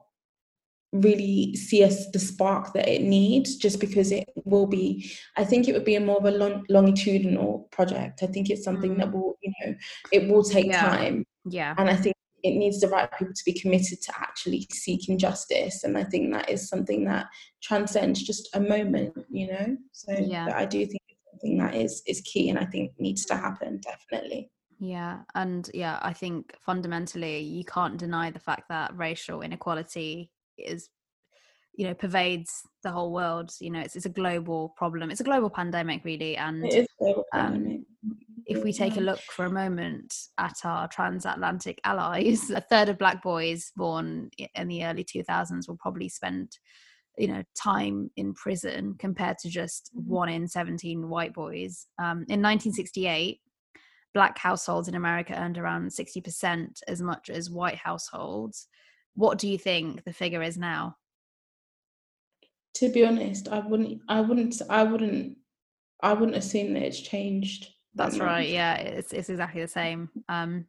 really 1.00 1.54
see 1.56 1.82
us 1.84 2.10
the 2.10 2.18
spark 2.18 2.72
that 2.72 2.88
it 2.88 3.02
needs 3.02 3.56
just 3.56 3.80
because 3.80 4.12
it 4.12 4.28
will 4.44 4.66
be 4.66 5.10
i 5.36 5.44
think 5.44 5.68
it 5.68 5.72
would 5.72 5.84
be 5.84 5.96
a 5.96 6.00
more 6.00 6.18
of 6.18 6.24
a 6.24 6.30
long, 6.30 6.64
longitudinal 6.68 7.68
project. 7.70 8.22
I 8.22 8.26
think 8.26 8.50
it's 8.50 8.64
something 8.64 8.94
mm. 8.94 8.98
that 8.98 9.12
will 9.12 9.36
you 9.42 9.52
know 9.60 9.74
it 10.12 10.28
will 10.28 10.42
take 10.42 10.66
yeah. 10.66 10.80
time. 10.80 11.24
Yeah. 11.48 11.74
And 11.78 11.88
i 11.88 11.96
think 11.96 12.14
it 12.42 12.52
needs 12.52 12.80
the 12.80 12.88
right 12.88 13.10
people 13.18 13.34
to 13.34 13.44
be 13.44 13.52
committed 13.52 14.00
to 14.02 14.12
actually 14.18 14.66
seeking 14.72 15.18
justice. 15.18 15.84
And 15.84 15.96
i 15.98 16.04
think 16.04 16.32
that 16.32 16.48
is 16.50 16.68
something 16.68 17.04
that 17.04 17.26
transcends 17.62 18.22
just 18.22 18.48
a 18.54 18.60
moment 18.60 19.14
you 19.30 19.48
know? 19.48 19.76
So 19.92 20.12
yeah. 20.12 20.52
i 20.54 20.64
do 20.64 20.84
think 20.86 21.02
it's 21.08 21.20
something 21.30 21.58
that 21.58 21.74
is 21.74 22.02
is 22.06 22.20
key 22.22 22.48
and 22.50 22.58
i 22.58 22.64
think 22.64 22.92
needs 22.98 23.24
to 23.26 23.36
happen 23.36 23.80
definitely. 23.80 24.50
Yeah. 24.78 25.20
And 25.34 25.70
yeah 25.74 25.98
i 26.02 26.12
think 26.12 26.54
fundamentally 26.60 27.40
you 27.40 27.64
can't 27.64 27.96
deny 27.96 28.30
the 28.30 28.38
fact 28.38 28.68
that 28.68 28.96
racial 28.96 29.42
inequality 29.42 30.30
is 30.58 30.88
you 31.74 31.86
know 31.86 31.94
pervades 31.94 32.62
the 32.82 32.90
whole 32.90 33.12
world 33.12 33.50
you 33.60 33.70
know 33.70 33.80
it's, 33.80 33.96
it's 33.96 34.06
a 34.06 34.10
global 34.10 34.72
problem 34.76 35.10
it's 35.10 35.20
a 35.20 35.24
global 35.24 35.50
pandemic 35.50 36.04
really 36.04 36.36
and 36.36 36.64
um, 37.32 37.84
if 38.46 38.62
we 38.62 38.72
take 38.72 38.96
a 38.96 39.00
look 39.00 39.20
for 39.20 39.44
a 39.44 39.50
moment 39.50 40.14
at 40.38 40.56
our 40.64 40.88
transatlantic 40.88 41.80
allies 41.84 42.50
a 42.54 42.60
third 42.60 42.88
of 42.88 42.98
black 42.98 43.22
boys 43.22 43.72
born 43.76 44.30
in 44.54 44.68
the 44.68 44.84
early 44.84 45.04
2000s 45.04 45.68
will 45.68 45.76
probably 45.76 46.08
spend 46.08 46.58
you 47.18 47.28
know 47.28 47.42
time 47.54 48.10
in 48.16 48.34
prison 48.34 48.94
compared 48.98 49.38
to 49.38 49.48
just 49.48 49.90
mm-hmm. 49.96 50.10
one 50.10 50.28
in 50.28 50.46
17 50.46 51.08
white 51.08 51.32
boys. 51.32 51.86
Um, 51.98 52.24
in 52.28 52.42
1968 52.42 53.40
black 54.14 54.38
households 54.38 54.88
in 54.88 54.94
america 54.94 55.34
earned 55.38 55.58
around 55.58 55.88
60% 55.88 56.80
as 56.88 57.02
much 57.02 57.28
as 57.28 57.50
white 57.50 57.76
households 57.76 58.68
what 59.16 59.38
do 59.38 59.48
you 59.48 59.58
think 59.58 60.04
the 60.04 60.12
figure 60.12 60.42
is 60.42 60.56
now? 60.56 60.96
To 62.74 62.90
be 62.90 63.04
honest, 63.04 63.48
I 63.48 63.60
wouldn't 63.60 64.02
I 64.08 64.20
wouldn't 64.20 64.60
I 64.70 64.82
wouldn't 64.84 65.38
I 66.02 66.12
wouldn't 66.12 66.36
assume 66.36 66.74
that 66.74 66.82
it's 66.82 67.00
changed. 67.00 67.68
That's 67.94 68.18
right. 68.18 68.48
Yeah, 68.48 68.76
it's 68.76 69.12
it's 69.12 69.30
exactly 69.30 69.62
the 69.62 69.68
same. 69.68 70.10
Um 70.28 70.66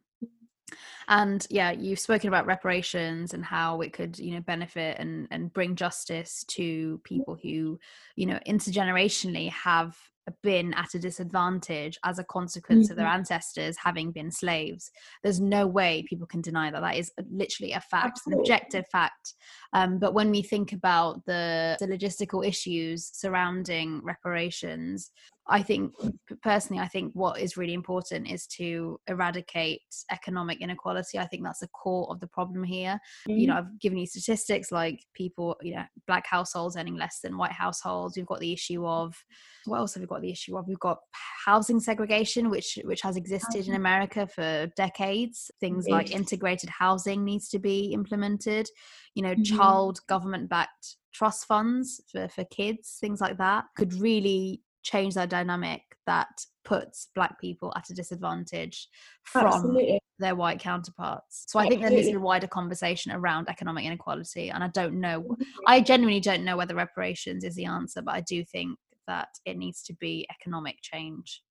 and 1.08 1.46
yeah 1.48 1.70
you've 1.70 1.98
spoken 1.98 2.28
about 2.28 2.44
reparations 2.44 3.32
and 3.32 3.42
how 3.42 3.80
it 3.80 3.92
could 3.92 4.18
you 4.18 4.34
know 4.34 4.40
benefit 4.40 4.98
and 4.98 5.26
and 5.30 5.52
bring 5.52 5.74
justice 5.74 6.44
to 6.46 7.00
people 7.04 7.38
who 7.42 7.78
you 8.16 8.26
know 8.26 8.38
intergenerationally 8.46 9.50
have 9.50 9.96
been 10.42 10.74
at 10.74 10.94
a 10.94 10.98
disadvantage 10.98 11.98
as 12.04 12.18
a 12.18 12.24
consequence 12.24 12.86
mm-hmm. 12.86 12.92
of 12.92 12.96
their 12.96 13.06
mm-hmm. 13.06 13.18
ancestors 13.18 13.76
having 13.76 14.12
been 14.12 14.30
slaves. 14.30 14.90
There's 15.22 15.40
no 15.40 15.66
way 15.66 16.04
people 16.08 16.26
can 16.26 16.40
deny 16.40 16.70
that. 16.70 16.80
That 16.80 16.96
is 16.96 17.12
literally 17.30 17.72
a 17.72 17.80
fact, 17.80 18.20
an 18.26 18.34
objective 18.34 18.86
fact. 18.90 19.34
Um, 19.72 19.98
but 19.98 20.14
when 20.14 20.30
we 20.30 20.42
think 20.42 20.72
about 20.72 21.24
the, 21.26 21.76
the 21.78 21.86
logistical 21.86 22.46
issues 22.46 23.10
surrounding 23.12 24.00
reparations, 24.02 25.10
I 25.50 25.62
think 25.62 25.94
personally, 26.42 26.82
I 26.82 26.88
think 26.88 27.12
what 27.14 27.40
is 27.40 27.56
really 27.56 27.72
important 27.72 28.30
is 28.30 28.46
to 28.58 29.00
eradicate 29.06 29.80
economic 30.12 30.60
inequality. 30.60 31.18
I 31.18 31.26
think 31.26 31.42
that's 31.42 31.60
the 31.60 31.68
core 31.68 32.06
of 32.10 32.20
the 32.20 32.26
problem 32.26 32.62
here. 32.64 33.00
Mm-hmm. 33.28 33.38
You 33.38 33.46
know, 33.46 33.56
I've 33.56 33.80
given 33.80 33.98
you 33.98 34.06
statistics 34.06 34.70
like 34.70 35.00
people, 35.14 35.56
you 35.62 35.74
know, 35.74 35.84
black 36.06 36.26
households 36.26 36.76
earning 36.76 36.96
less 36.96 37.20
than 37.22 37.38
white 37.38 37.52
households. 37.52 38.16
We've 38.16 38.26
got 38.26 38.40
the 38.40 38.52
issue 38.52 38.86
of 38.86 39.14
what 39.64 39.78
else 39.78 39.94
have 39.94 40.02
we 40.02 40.06
got 40.06 40.20
the 40.20 40.30
issue 40.30 40.56
of? 40.56 40.68
We've 40.68 40.78
got 40.78 40.98
housing 41.44 41.80
segregation, 41.80 42.50
which 42.50 42.78
which 42.84 43.00
has 43.02 43.16
existed 43.16 43.68
in 43.68 43.74
America 43.74 44.26
for 44.26 44.66
decades. 44.76 45.50
Things 45.60 45.86
like 45.88 46.10
integrated 46.10 46.68
housing 46.68 47.24
needs 47.24 47.48
to 47.50 47.58
be 47.58 47.92
implemented. 47.92 48.68
You 49.14 49.22
know, 49.22 49.34
mm-hmm. 49.34 49.56
Child 49.58 50.00
government 50.08 50.48
backed 50.48 50.96
trust 51.12 51.46
funds 51.46 52.00
for, 52.10 52.28
for 52.28 52.44
kids, 52.44 52.96
things 53.00 53.20
like 53.20 53.38
that 53.38 53.64
could 53.76 53.92
really 53.94 54.62
change 54.82 55.14
that 55.14 55.28
dynamic 55.28 55.82
that 56.06 56.28
puts 56.64 57.08
black 57.14 57.40
people 57.40 57.72
at 57.76 57.90
a 57.90 57.94
disadvantage 57.94 58.88
from 59.24 59.46
Absolutely. 59.46 60.00
their 60.18 60.34
white 60.34 60.58
counterparts. 60.58 61.44
So 61.48 61.58
I 61.58 61.62
Absolutely. 61.62 61.70
think 61.70 61.82
there 61.82 61.96
needs 61.96 62.08
to 62.08 62.12
be 62.12 62.16
a 62.16 62.20
wider 62.20 62.46
conversation 62.46 63.12
around 63.12 63.48
economic 63.48 63.84
inequality. 63.84 64.50
And 64.50 64.62
I 64.62 64.68
don't 64.68 65.00
know, 65.00 65.22
mm-hmm. 65.22 65.42
I 65.66 65.80
genuinely 65.80 66.20
don't 66.20 66.44
know 66.44 66.56
whether 66.56 66.74
reparations 66.74 67.44
is 67.44 67.54
the 67.54 67.64
answer, 67.64 68.02
but 68.02 68.14
I 68.14 68.20
do 68.20 68.44
think 68.44 68.78
that 69.06 69.28
it 69.44 69.56
needs 69.56 69.82
to 69.84 69.94
be 69.94 70.26
economic 70.30 70.76
change. 70.82 71.42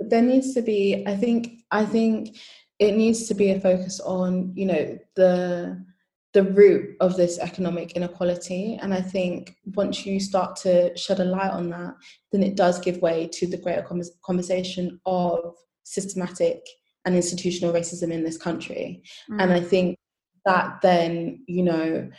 There 0.00 0.22
needs 0.22 0.54
to 0.54 0.62
be, 0.62 1.04
I 1.06 1.16
think, 1.16 1.60
I 1.70 1.84
think 1.84 2.36
it 2.78 2.96
needs 2.96 3.28
to 3.28 3.34
be 3.34 3.50
a 3.50 3.60
focus 3.60 4.00
on, 4.00 4.52
you 4.56 4.66
know, 4.66 4.98
the 5.14 5.84
the 6.32 6.44
root 6.44 6.96
of 7.00 7.16
this 7.16 7.38
economic 7.38 7.92
inequality. 7.92 8.78
And 8.80 8.94
I 8.94 9.02
think 9.02 9.56
once 9.74 10.06
you 10.06 10.18
start 10.18 10.56
to 10.56 10.96
shed 10.96 11.20
a 11.20 11.24
light 11.24 11.50
on 11.50 11.68
that, 11.70 11.94
then 12.30 12.42
it 12.42 12.56
does 12.56 12.80
give 12.80 13.02
way 13.02 13.28
to 13.34 13.46
the 13.46 13.58
greater 13.58 13.86
conversation 14.24 15.00
of 15.04 15.54
systematic 15.84 16.64
and 17.04 17.14
institutional 17.14 17.74
racism 17.74 18.12
in 18.12 18.24
this 18.24 18.38
country. 18.38 19.02
Mm. 19.30 19.42
And 19.42 19.52
I 19.52 19.60
think 19.60 19.98
that 20.46 20.80
then, 20.80 21.44
you 21.46 21.64
know, 21.64 22.10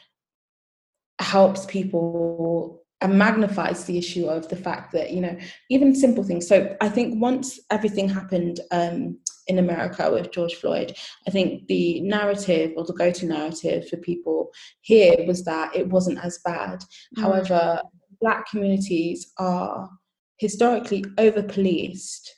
helps 1.20 1.66
people 1.66 2.84
and 3.02 3.18
magnifies 3.18 3.84
the 3.86 3.98
issue 3.98 4.28
of 4.28 4.48
the 4.50 4.56
fact 4.56 4.94
that, 4.94 5.12
you 5.12 5.22
know, 5.22 5.38
even 5.70 5.96
simple 5.96 6.24
things. 6.24 6.48
So 6.48 6.76
I 6.80 6.90
think 6.90 7.22
once 7.22 7.60
everything 7.70 8.08
happened, 8.08 8.60
um, 8.72 9.18
in 9.48 9.60
America 9.60 10.10
with 10.12 10.32
George 10.32 10.56
Floyd. 10.56 10.96
I 11.28 11.32
think 11.32 11.68
the 11.68 12.02
narrative 12.02 12.74
or 12.78 12.86
the 12.86 12.94
go 12.94 13.12
to 13.12 13.26
narrative 13.26 13.88
for 13.90 13.98
people 13.98 14.52
here 14.82 15.26
was 15.28 15.44
that 15.46 15.76
it 15.76 15.88
wasn't 15.88 16.24
as 16.24 16.40
bad. 16.46 16.84
Mm. 17.18 17.22
However, 17.22 17.82
Black 18.22 18.50
communities 18.50 19.34
are 19.38 19.90
historically 20.38 21.04
over 21.18 21.44
policed. 21.44 22.34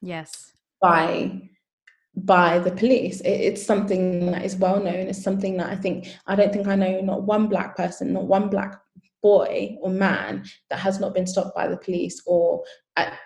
Yes. 0.00 0.52
By 0.80 1.50
by 2.16 2.58
the 2.58 2.72
police. 2.72 3.20
It, 3.20 3.30
it's 3.30 3.64
something 3.64 4.32
that 4.32 4.44
is 4.44 4.56
well 4.56 4.82
known. 4.82 5.08
It's 5.08 5.22
something 5.22 5.56
that 5.58 5.70
I 5.70 5.76
think 5.76 6.08
I 6.26 6.34
don't 6.36 6.52
think 6.52 6.68
I 6.68 6.74
know 6.74 7.00
not 7.00 7.22
one 7.22 7.48
black 7.48 7.76
person, 7.76 8.12
not 8.12 8.24
one 8.24 8.48
black 8.48 8.80
boy 9.22 9.76
or 9.80 9.90
man 9.90 10.44
that 10.70 10.78
has 10.78 11.00
not 11.00 11.14
been 11.14 11.26
stopped 11.26 11.54
by 11.54 11.68
the 11.68 11.76
police 11.76 12.22
or 12.26 12.62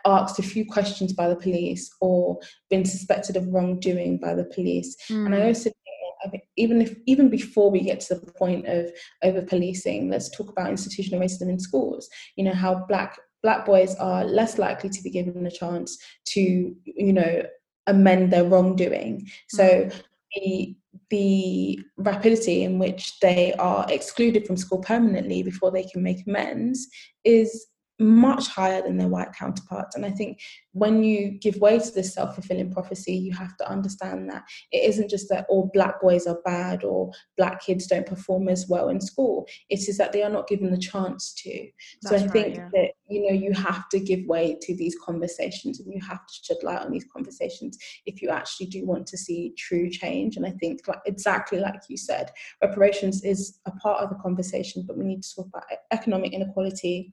asked 0.05 0.39
a 0.39 0.43
few 0.43 0.67
questions 0.67 1.13
by 1.13 1.29
the 1.29 1.37
police 1.37 1.91
or 2.01 2.39
been 2.71 2.85
suspected 2.85 3.37
of 3.37 3.47
wrongdoing 3.49 4.19
by 4.19 4.35
the 4.35 4.45
police. 4.45 4.97
Mm. 5.11 5.27
And 5.27 5.35
I 5.35 5.41
hmm. 5.41 5.47
also 5.47 5.65
think 5.65 6.45
even 6.57 6.81
if 6.81 6.97
even 7.07 7.29
before 7.29 7.71
we 7.71 7.81
get 7.81 8.01
to 8.01 8.15
the 8.15 8.33
point 8.33 8.67
of 8.67 8.91
over 9.23 9.43
policing, 9.43 10.11
let's 10.11 10.35
talk 10.35 10.49
about 10.49 10.71
institutional 10.71 11.21
racism 11.21 11.49
in 11.49 11.59
schools. 11.59 12.09
You 12.37 12.45
know 12.45 12.55
how 12.55 12.85
black 12.89 13.19
black 13.43 13.67
boys 13.67 13.95
are 13.97 14.25
less 14.25 14.59
likely 14.59 14.89
to 14.89 15.03
be 15.03 15.11
given 15.11 15.47
a 15.47 15.51
chance 15.51 15.99
to 16.29 16.41
you 16.41 17.13
know 17.13 17.43
amend 17.87 18.33
their 18.33 18.45
wrongdoing. 18.45 19.29
So 19.49 19.65
mm. 19.65 20.03
the 20.35 20.77
the 21.11 21.79
rapidity 21.97 22.63
in 22.63 22.79
which 22.79 23.19
they 23.21 23.53
are 23.55 23.87
excluded 23.89 24.47
from 24.47 24.57
school 24.57 24.79
permanently 24.79 25.43
before 25.43 25.71
they 25.71 25.85
can 25.85 26.03
make 26.03 26.27
amends 26.27 26.89
is 27.25 27.67
much 28.01 28.49
higher 28.49 28.83
than 28.83 28.97
their 28.97 29.09
white 29.09 29.33
counterparts. 29.33 29.95
And 29.95 30.05
I 30.05 30.11
think 30.11 30.41
when 30.73 31.05
you 31.05 31.39
give 31.39 31.57
way 31.57 31.79
to 31.79 31.91
this 31.93 32.15
self 32.15 32.35
fulfilling 32.35 32.73
prophecy, 32.73 33.15
you 33.15 33.33
have 33.35 33.57
to 33.59 33.71
understand 33.71 34.29
that 34.31 34.43
it 34.73 34.89
isn't 34.89 35.11
just 35.11 35.29
that 35.29 35.47
all 35.49 35.71
black 35.73 36.01
boys 36.01 36.27
are 36.27 36.41
bad 36.45 36.83
or 36.83 37.13
black 37.37 37.63
kids 37.63 37.87
don't 37.87 38.07
perform 38.07 38.49
as 38.49 38.67
well 38.69 38.89
in 38.89 39.01
school. 39.01 39.47
It 39.71 39.89
is 39.89 39.97
that 39.99 40.13
they 40.13 40.25
are 40.25 40.31
not 40.31 40.49
given 40.49 40.71
the 40.71 40.79
chance 40.79 41.33
to. 41.35 41.69
That's 42.03 42.23
so 42.23 42.27
I 42.27 42.29
think 42.29 42.57
yeah. 42.57 42.69
that, 42.73 42.91
you 43.09 43.27
know, 43.27 43.33
you 43.33 43.53
have 43.53 43.89
to 43.91 44.01
give 44.01 44.27
way 44.27 44.59
to 44.63 44.77
these 44.77 44.97
conversations 45.05 45.79
and 45.79 45.93
you 45.93 46.01
have 46.01 46.27
to 46.27 46.35
shed 46.43 46.57
light 46.65 46.81
on 46.81 46.91
these 46.91 47.07
conversations 47.13 47.79
if 48.07 48.21
you 48.21 48.31
actually 48.31 48.67
do 48.67 48.85
want 48.85 49.07
to 49.07 49.17
see 49.17 49.55
true 49.57 49.89
change. 49.89 50.37
And 50.37 50.45
I 50.45 50.51
think 50.51 50.89
like, 50.89 51.03
exactly 51.07 51.61
like 51.61 51.81
you 51.89 51.97
said, 51.97 52.33
reparations 52.61 53.23
is 53.23 53.59
a 53.67 53.71
part 53.71 54.03
of 54.03 54.11
the 54.11 54.17
conversation, 54.17 54.85
but 54.85 54.99
we 54.99 55.05
need 55.05 55.23
to 55.23 55.35
talk 55.37 55.47
about 55.47 55.65
economic 55.93 56.33
inequality 56.33 57.13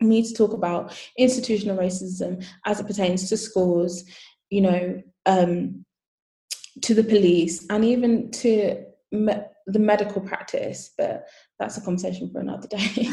we 0.00 0.08
need 0.08 0.26
to 0.26 0.34
talk 0.34 0.52
about 0.52 0.96
institutional 1.18 1.76
racism 1.76 2.44
as 2.66 2.80
it 2.80 2.86
pertains 2.86 3.28
to 3.28 3.36
schools, 3.36 4.04
you 4.50 4.60
know, 4.60 5.02
um, 5.26 5.84
to 6.82 6.94
the 6.94 7.04
police, 7.04 7.66
and 7.70 7.84
even 7.84 8.30
to 8.30 8.84
me- 9.12 9.44
the 9.66 9.78
medical 9.78 10.20
practice. 10.20 10.92
But 10.98 11.26
that's 11.58 11.76
a 11.76 11.80
conversation 11.80 12.30
for 12.30 12.40
another 12.40 12.68
day. 12.68 13.08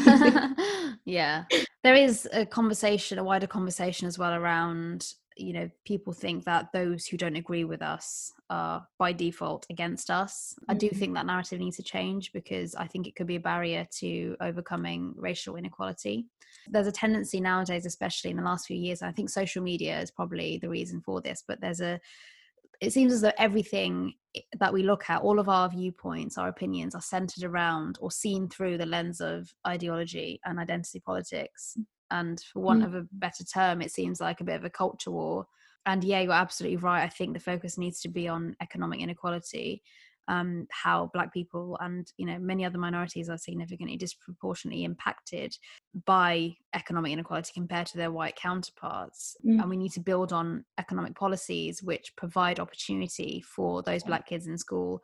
yeah, 1.04 1.44
there 1.84 1.94
is 1.94 2.28
a 2.32 2.44
conversation, 2.44 3.18
a 3.18 3.24
wider 3.24 3.46
conversation 3.46 4.06
as 4.06 4.18
well 4.18 4.34
around 4.34 5.14
you 5.36 5.52
know 5.52 5.70
people 5.84 6.12
think 6.12 6.44
that 6.44 6.68
those 6.72 7.06
who 7.06 7.16
don't 7.16 7.36
agree 7.36 7.64
with 7.64 7.82
us 7.82 8.32
are 8.50 8.86
by 8.98 9.12
default 9.12 9.66
against 9.70 10.10
us 10.10 10.54
mm-hmm. 10.60 10.70
i 10.70 10.74
do 10.74 10.86
mm-hmm. 10.86 10.98
think 10.98 11.14
that 11.14 11.26
narrative 11.26 11.58
needs 11.60 11.76
to 11.76 11.82
change 11.82 12.32
because 12.32 12.74
i 12.74 12.86
think 12.86 13.06
it 13.06 13.14
could 13.14 13.26
be 13.26 13.36
a 13.36 13.40
barrier 13.40 13.86
to 13.90 14.36
overcoming 14.40 15.14
racial 15.16 15.56
inequality 15.56 16.26
there's 16.68 16.86
a 16.86 16.92
tendency 16.92 17.40
nowadays 17.40 17.86
especially 17.86 18.30
in 18.30 18.36
the 18.36 18.42
last 18.42 18.66
few 18.66 18.76
years 18.76 19.02
i 19.02 19.12
think 19.12 19.28
social 19.28 19.62
media 19.62 20.00
is 20.00 20.10
probably 20.10 20.58
the 20.58 20.68
reason 20.68 21.00
for 21.00 21.20
this 21.20 21.42
but 21.46 21.60
there's 21.60 21.80
a 21.80 22.00
it 22.80 22.92
seems 22.92 23.12
as 23.12 23.20
though 23.20 23.32
everything 23.38 24.12
that 24.58 24.72
we 24.72 24.82
look 24.82 25.08
at 25.08 25.22
all 25.22 25.38
of 25.38 25.48
our 25.48 25.68
viewpoints 25.68 26.36
our 26.36 26.48
opinions 26.48 26.94
are 26.94 27.00
centered 27.00 27.44
around 27.44 27.96
or 28.00 28.10
seen 28.10 28.48
through 28.48 28.76
the 28.76 28.86
lens 28.86 29.20
of 29.20 29.52
ideology 29.66 30.40
and 30.44 30.58
identity 30.58 31.00
politics 31.00 31.76
and 32.12 32.40
for 32.52 32.60
want 32.60 32.82
mm. 32.82 32.86
of 32.86 32.94
a 32.94 33.06
better 33.12 33.44
term 33.44 33.82
it 33.82 33.90
seems 33.90 34.20
like 34.20 34.40
a 34.40 34.44
bit 34.44 34.56
of 34.56 34.64
a 34.64 34.70
culture 34.70 35.10
war 35.10 35.46
and 35.86 36.04
yeah 36.04 36.20
you're 36.20 36.32
absolutely 36.32 36.76
right 36.76 37.02
i 37.02 37.08
think 37.08 37.32
the 37.32 37.40
focus 37.40 37.76
needs 37.76 38.00
to 38.00 38.08
be 38.08 38.28
on 38.28 38.54
economic 38.60 39.00
inequality 39.00 39.82
um, 40.28 40.68
how 40.70 41.10
black 41.12 41.34
people 41.34 41.76
and 41.80 42.12
you 42.16 42.24
know 42.24 42.38
many 42.38 42.64
other 42.64 42.78
minorities 42.78 43.28
are 43.28 43.36
significantly 43.36 43.96
disproportionately 43.96 44.84
impacted 44.84 45.56
by 46.06 46.54
economic 46.74 47.12
inequality 47.12 47.50
compared 47.52 47.88
to 47.88 47.96
their 47.96 48.12
white 48.12 48.36
counterparts 48.36 49.36
mm. 49.44 49.60
and 49.60 49.68
we 49.68 49.76
need 49.76 49.90
to 49.92 50.00
build 50.00 50.32
on 50.32 50.64
economic 50.78 51.16
policies 51.16 51.82
which 51.82 52.14
provide 52.16 52.60
opportunity 52.60 53.42
for 53.44 53.82
those 53.82 54.04
black 54.04 54.24
kids 54.24 54.46
in 54.46 54.56
school 54.56 55.02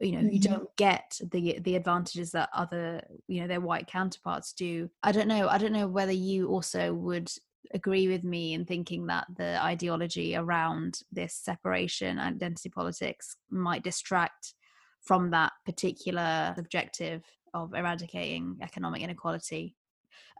you 0.00 0.12
know 0.12 0.18
mm-hmm. 0.18 0.30
you 0.30 0.40
don't 0.40 0.76
get 0.76 1.18
the 1.30 1.58
the 1.60 1.76
advantages 1.76 2.32
that 2.32 2.48
other 2.52 3.02
you 3.28 3.40
know 3.40 3.46
their 3.46 3.60
white 3.60 3.86
counterparts 3.86 4.52
do 4.52 4.88
i 5.02 5.12
don't 5.12 5.28
know 5.28 5.48
i 5.48 5.58
don't 5.58 5.72
know 5.72 5.86
whether 5.86 6.12
you 6.12 6.48
also 6.48 6.92
would 6.92 7.30
agree 7.74 8.08
with 8.08 8.24
me 8.24 8.52
in 8.52 8.64
thinking 8.64 9.06
that 9.06 9.26
the 9.36 9.62
ideology 9.62 10.36
around 10.36 11.00
this 11.10 11.34
separation 11.34 12.18
identity 12.18 12.68
politics 12.68 13.36
might 13.50 13.84
distract 13.84 14.54
from 15.00 15.30
that 15.30 15.52
particular 15.64 16.54
objective 16.58 17.22
of 17.54 17.74
eradicating 17.74 18.56
economic 18.62 19.02
inequality 19.02 19.74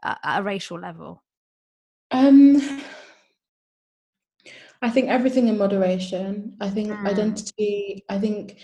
at, 0.03 0.19
at 0.23 0.39
a 0.39 0.43
racial 0.43 0.79
level 0.79 1.23
um 2.11 2.61
I 4.83 4.89
think 4.89 5.07
everything 5.07 5.47
in 5.47 5.57
moderation. 5.57 6.57
I 6.59 6.69
think 6.69 6.91
mm. 6.91 7.07
identity, 7.07 8.03
I 8.09 8.19
think 8.19 8.57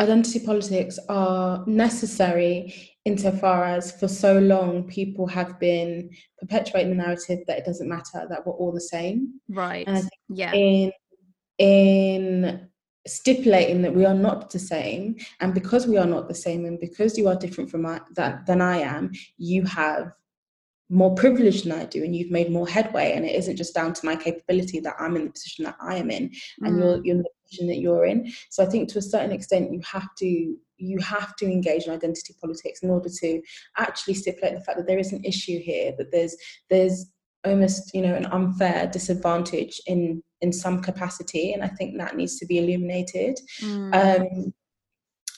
identity 0.00 0.40
politics 0.40 0.98
are 1.08 1.64
necessary 1.66 2.94
insofar 3.04 3.64
as 3.64 3.92
for 3.92 4.08
so 4.08 4.38
long 4.38 4.84
people 4.84 5.26
have 5.26 5.58
been 5.60 6.10
perpetuating 6.38 6.90
the 6.90 6.96
narrative 6.96 7.40
that 7.46 7.58
it 7.58 7.64
doesn't 7.64 7.88
matter 7.88 8.26
that 8.28 8.46
we're 8.46 8.54
all 8.54 8.72
the 8.72 8.80
same. 8.80 9.40
Right. 9.48 9.86
And 9.86 9.98
I 9.98 10.08
yeah. 10.28 10.52
in 10.52 10.92
in 11.58 12.68
stipulating 13.06 13.82
that 13.82 13.94
we 13.94 14.04
are 14.06 14.14
not 14.14 14.50
the 14.50 14.58
same 14.58 15.14
and 15.40 15.52
because 15.52 15.86
we 15.86 15.98
are 15.98 16.06
not 16.06 16.26
the 16.26 16.34
same 16.34 16.64
and 16.64 16.80
because 16.80 17.18
you 17.18 17.28
are 17.28 17.36
different 17.36 17.70
from 17.70 17.82
my, 17.82 18.00
that 18.16 18.46
than 18.46 18.62
i 18.62 18.78
am 18.78 19.12
you 19.36 19.62
have 19.62 20.10
more 20.90 21.14
privilege 21.14 21.62
than 21.62 21.72
I 21.72 21.86
do 21.86 22.04
and 22.04 22.14
you've 22.14 22.30
made 22.30 22.50
more 22.50 22.68
headway 22.68 23.12
and 23.12 23.24
it 23.24 23.34
isn't 23.34 23.56
just 23.56 23.74
down 23.74 23.94
to 23.94 24.06
my 24.06 24.16
capability 24.16 24.80
that 24.80 24.94
I'm 24.98 25.16
in 25.16 25.24
the 25.24 25.30
position 25.30 25.64
that 25.64 25.76
I 25.80 25.96
am 25.96 26.10
in 26.10 26.30
and 26.60 26.76
mm. 26.76 26.78
you're, 26.78 27.04
you're 27.04 27.24
position 27.44 27.66
that 27.68 27.78
you're 27.78 28.04
in. 28.04 28.32
So 28.50 28.62
I 28.62 28.66
think 28.66 28.88
to 28.90 28.98
a 28.98 29.02
certain 29.02 29.32
extent 29.32 29.72
you 29.72 29.80
have 29.84 30.08
to 30.18 30.56
you 30.76 30.98
have 30.98 31.36
to 31.36 31.46
engage 31.46 31.84
in 31.84 31.92
identity 31.92 32.34
politics 32.40 32.82
in 32.82 32.90
order 32.90 33.08
to 33.08 33.40
actually 33.78 34.14
stipulate 34.14 34.54
the 34.54 34.60
fact 34.60 34.76
that 34.76 34.88
there 34.88 34.98
is 34.98 35.12
an 35.12 35.24
issue 35.24 35.60
here 35.60 35.94
that 35.98 36.10
there's 36.10 36.36
there's 36.68 37.06
almost 37.44 37.94
you 37.94 38.02
know 38.02 38.14
an 38.14 38.26
unfair 38.26 38.86
disadvantage 38.88 39.80
in 39.86 40.22
in 40.44 40.52
some 40.52 40.82
capacity. 40.82 41.52
And 41.52 41.64
I 41.64 41.68
think 41.68 41.96
that 41.96 42.16
needs 42.16 42.38
to 42.38 42.46
be 42.46 42.58
illuminated. 42.58 43.38
Mm. 43.62 43.94
um, 43.94 44.54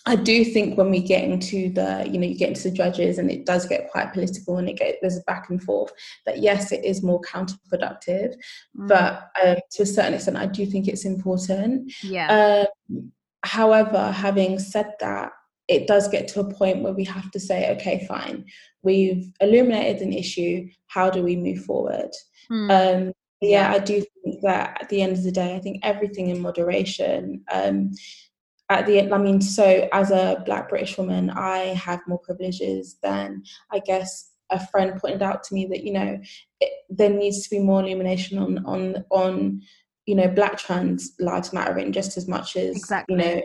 I 0.08 0.14
do 0.14 0.44
think 0.44 0.78
when 0.78 0.90
we 0.90 1.00
get 1.00 1.24
into 1.24 1.68
the, 1.70 2.08
you 2.08 2.18
know, 2.18 2.26
you 2.26 2.36
get 2.36 2.50
into 2.50 2.70
the 2.70 2.76
judges 2.76 3.18
and 3.18 3.28
it 3.30 3.44
does 3.44 3.66
get 3.66 3.90
quite 3.90 4.12
political 4.12 4.56
and 4.56 4.68
it 4.68 4.78
get 4.78 4.96
there's 5.02 5.18
a 5.18 5.22
back 5.22 5.50
and 5.50 5.60
forth. 5.60 5.92
That 6.24 6.38
yes, 6.38 6.70
it 6.70 6.84
is 6.84 7.02
more 7.02 7.20
counterproductive, 7.22 8.34
mm. 8.78 8.88
but 8.88 9.30
um, 9.44 9.56
to 9.72 9.82
a 9.82 9.86
certain 9.86 10.14
extent, 10.14 10.36
I 10.36 10.46
do 10.46 10.64
think 10.64 10.86
it's 10.86 11.04
important. 11.04 11.92
Yeah. 12.02 12.66
Um, 12.88 13.12
however, 13.44 14.12
having 14.12 14.60
said 14.60 14.92
that, 15.00 15.32
it 15.66 15.88
does 15.88 16.06
get 16.06 16.28
to 16.28 16.40
a 16.40 16.54
point 16.54 16.82
where 16.82 16.92
we 16.92 17.04
have 17.04 17.28
to 17.32 17.40
say, 17.40 17.72
okay, 17.72 18.06
fine, 18.06 18.44
we've 18.82 19.32
illuminated 19.40 20.02
an 20.02 20.12
issue. 20.12 20.68
How 20.86 21.10
do 21.10 21.24
we 21.24 21.34
move 21.34 21.64
forward? 21.64 22.10
Mm. 22.50 23.08
Um, 23.08 23.12
yeah, 23.40 23.72
I 23.72 23.80
do 23.80 24.04
think 24.22 24.40
that 24.42 24.78
at 24.80 24.88
the 24.88 25.02
end 25.02 25.12
of 25.12 25.24
the 25.24 25.32
day, 25.32 25.56
I 25.56 25.58
think 25.58 25.80
everything 25.82 26.28
in 26.28 26.40
moderation. 26.40 27.44
Um, 27.52 27.90
at 28.68 28.86
the 28.86 29.12
I 29.12 29.18
mean, 29.18 29.40
so 29.40 29.88
as 29.92 30.10
a 30.10 30.42
Black 30.44 30.68
British 30.68 30.98
woman, 30.98 31.30
I 31.30 31.74
have 31.74 32.00
more 32.06 32.18
privileges 32.18 32.96
than 33.02 33.42
I 33.72 33.78
guess 33.80 34.30
a 34.50 34.64
friend 34.68 35.00
pointed 35.00 35.22
out 35.22 35.42
to 35.44 35.54
me 35.54 35.66
that 35.66 35.84
you 35.84 35.92
know 35.92 36.20
it, 36.60 36.72
there 36.88 37.10
needs 37.10 37.42
to 37.42 37.50
be 37.50 37.58
more 37.58 37.80
illumination 37.80 38.38
on 38.38 38.64
on 38.64 39.04
on 39.10 39.62
you 40.06 40.14
know 40.14 40.28
Black 40.28 40.58
trans 40.58 41.12
lives 41.18 41.52
mattering 41.52 41.92
just 41.92 42.16
as 42.16 42.26
much 42.26 42.56
as 42.56 42.76
exactly. 42.76 43.14
you 43.14 43.22
know 43.22 43.42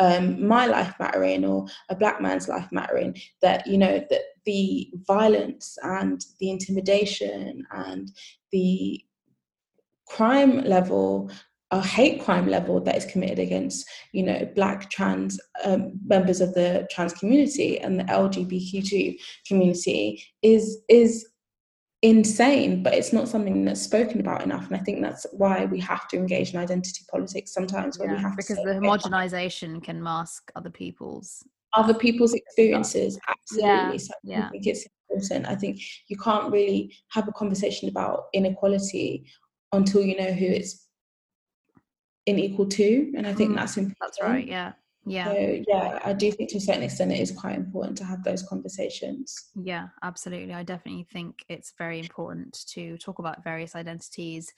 um, 0.00 0.46
my 0.46 0.66
life 0.66 0.94
mattering 0.98 1.44
or 1.44 1.66
a 1.88 1.94
black 1.94 2.20
man's 2.20 2.48
life 2.48 2.66
mattering 2.72 3.16
that 3.42 3.66
you 3.66 3.78
know 3.78 4.04
that 4.10 4.22
the 4.44 4.90
violence 5.06 5.78
and 5.82 6.24
the 6.40 6.50
intimidation 6.50 7.64
and 7.70 8.10
the 8.50 9.00
crime 10.06 10.62
level 10.64 11.30
a 11.70 11.82
hate 11.82 12.22
crime 12.22 12.46
level 12.46 12.80
that 12.80 12.96
is 12.96 13.04
committed 13.06 13.38
against 13.38 13.88
you 14.12 14.22
know 14.22 14.48
black 14.54 14.90
trans 14.90 15.40
um, 15.64 15.92
members 16.06 16.40
of 16.40 16.54
the 16.54 16.86
trans 16.90 17.12
community 17.14 17.78
and 17.80 17.98
the 17.98 18.04
lgbtq 18.04 19.18
community 19.46 20.22
is 20.42 20.78
is 20.88 21.26
insane 22.02 22.82
but 22.82 22.92
it's 22.92 23.14
not 23.14 23.28
something 23.28 23.64
that's 23.64 23.80
spoken 23.80 24.20
about 24.20 24.42
enough. 24.42 24.66
And 24.66 24.76
i 24.76 24.78
think 24.78 25.00
that's 25.00 25.24
why 25.32 25.64
we 25.64 25.80
have 25.80 26.06
to 26.08 26.16
engage 26.16 26.52
in 26.52 26.60
identity 26.60 27.02
politics 27.10 27.52
sometimes 27.52 27.98
where 27.98 28.08
yeah, 28.08 28.16
we 28.16 28.22
have 28.22 28.36
because 28.36 28.58
the 28.58 28.78
homogenization 28.80 29.82
can 29.82 30.02
mask 30.02 30.52
other 30.54 30.70
people's 30.70 31.42
other 31.76 31.94
people's 31.94 32.34
experiences 32.34 33.18
absolutely. 33.28 33.70
Yeah, 33.70 33.96
so 33.96 34.14
yeah. 34.22 34.46
i 34.46 34.50
think 34.50 34.66
it's 34.66 34.86
important. 35.14 35.46
I 35.46 35.54
think 35.54 35.80
you 36.08 36.16
can't 36.16 36.52
really 36.52 36.94
have 37.10 37.28
a 37.28 37.32
conversation 37.32 37.88
about 37.88 38.26
inequality 38.32 39.26
until 39.72 40.02
you 40.02 40.16
know 40.16 40.32
who 40.32 40.46
it's 40.46 40.83
in 42.26 42.38
equal 42.38 42.66
to 42.66 43.12
and 43.16 43.26
i 43.26 43.32
think 43.32 43.52
mm, 43.52 43.56
that's 43.56 43.76
important. 43.76 43.98
That's 44.00 44.20
right 44.22 44.46
yeah 44.46 44.72
yeah. 45.06 45.26
So 45.26 45.62
yeah 45.68 45.98
i 46.04 46.12
do 46.12 46.32
think 46.32 46.50
to 46.50 46.56
a 46.56 46.60
certain 46.60 46.82
extent 46.82 47.12
it 47.12 47.20
is 47.20 47.30
quite 47.30 47.56
important 47.56 47.98
to 47.98 48.04
have 48.04 48.24
those 48.24 48.42
conversations. 48.42 49.50
Yeah 49.54 49.88
absolutely 50.02 50.54
i 50.54 50.62
definitely 50.62 51.06
think 51.12 51.44
it's 51.48 51.74
very 51.76 52.00
important 52.00 52.64
to 52.68 52.96
talk 52.98 53.18
about 53.18 53.44
various 53.44 53.74
identities 53.74 54.52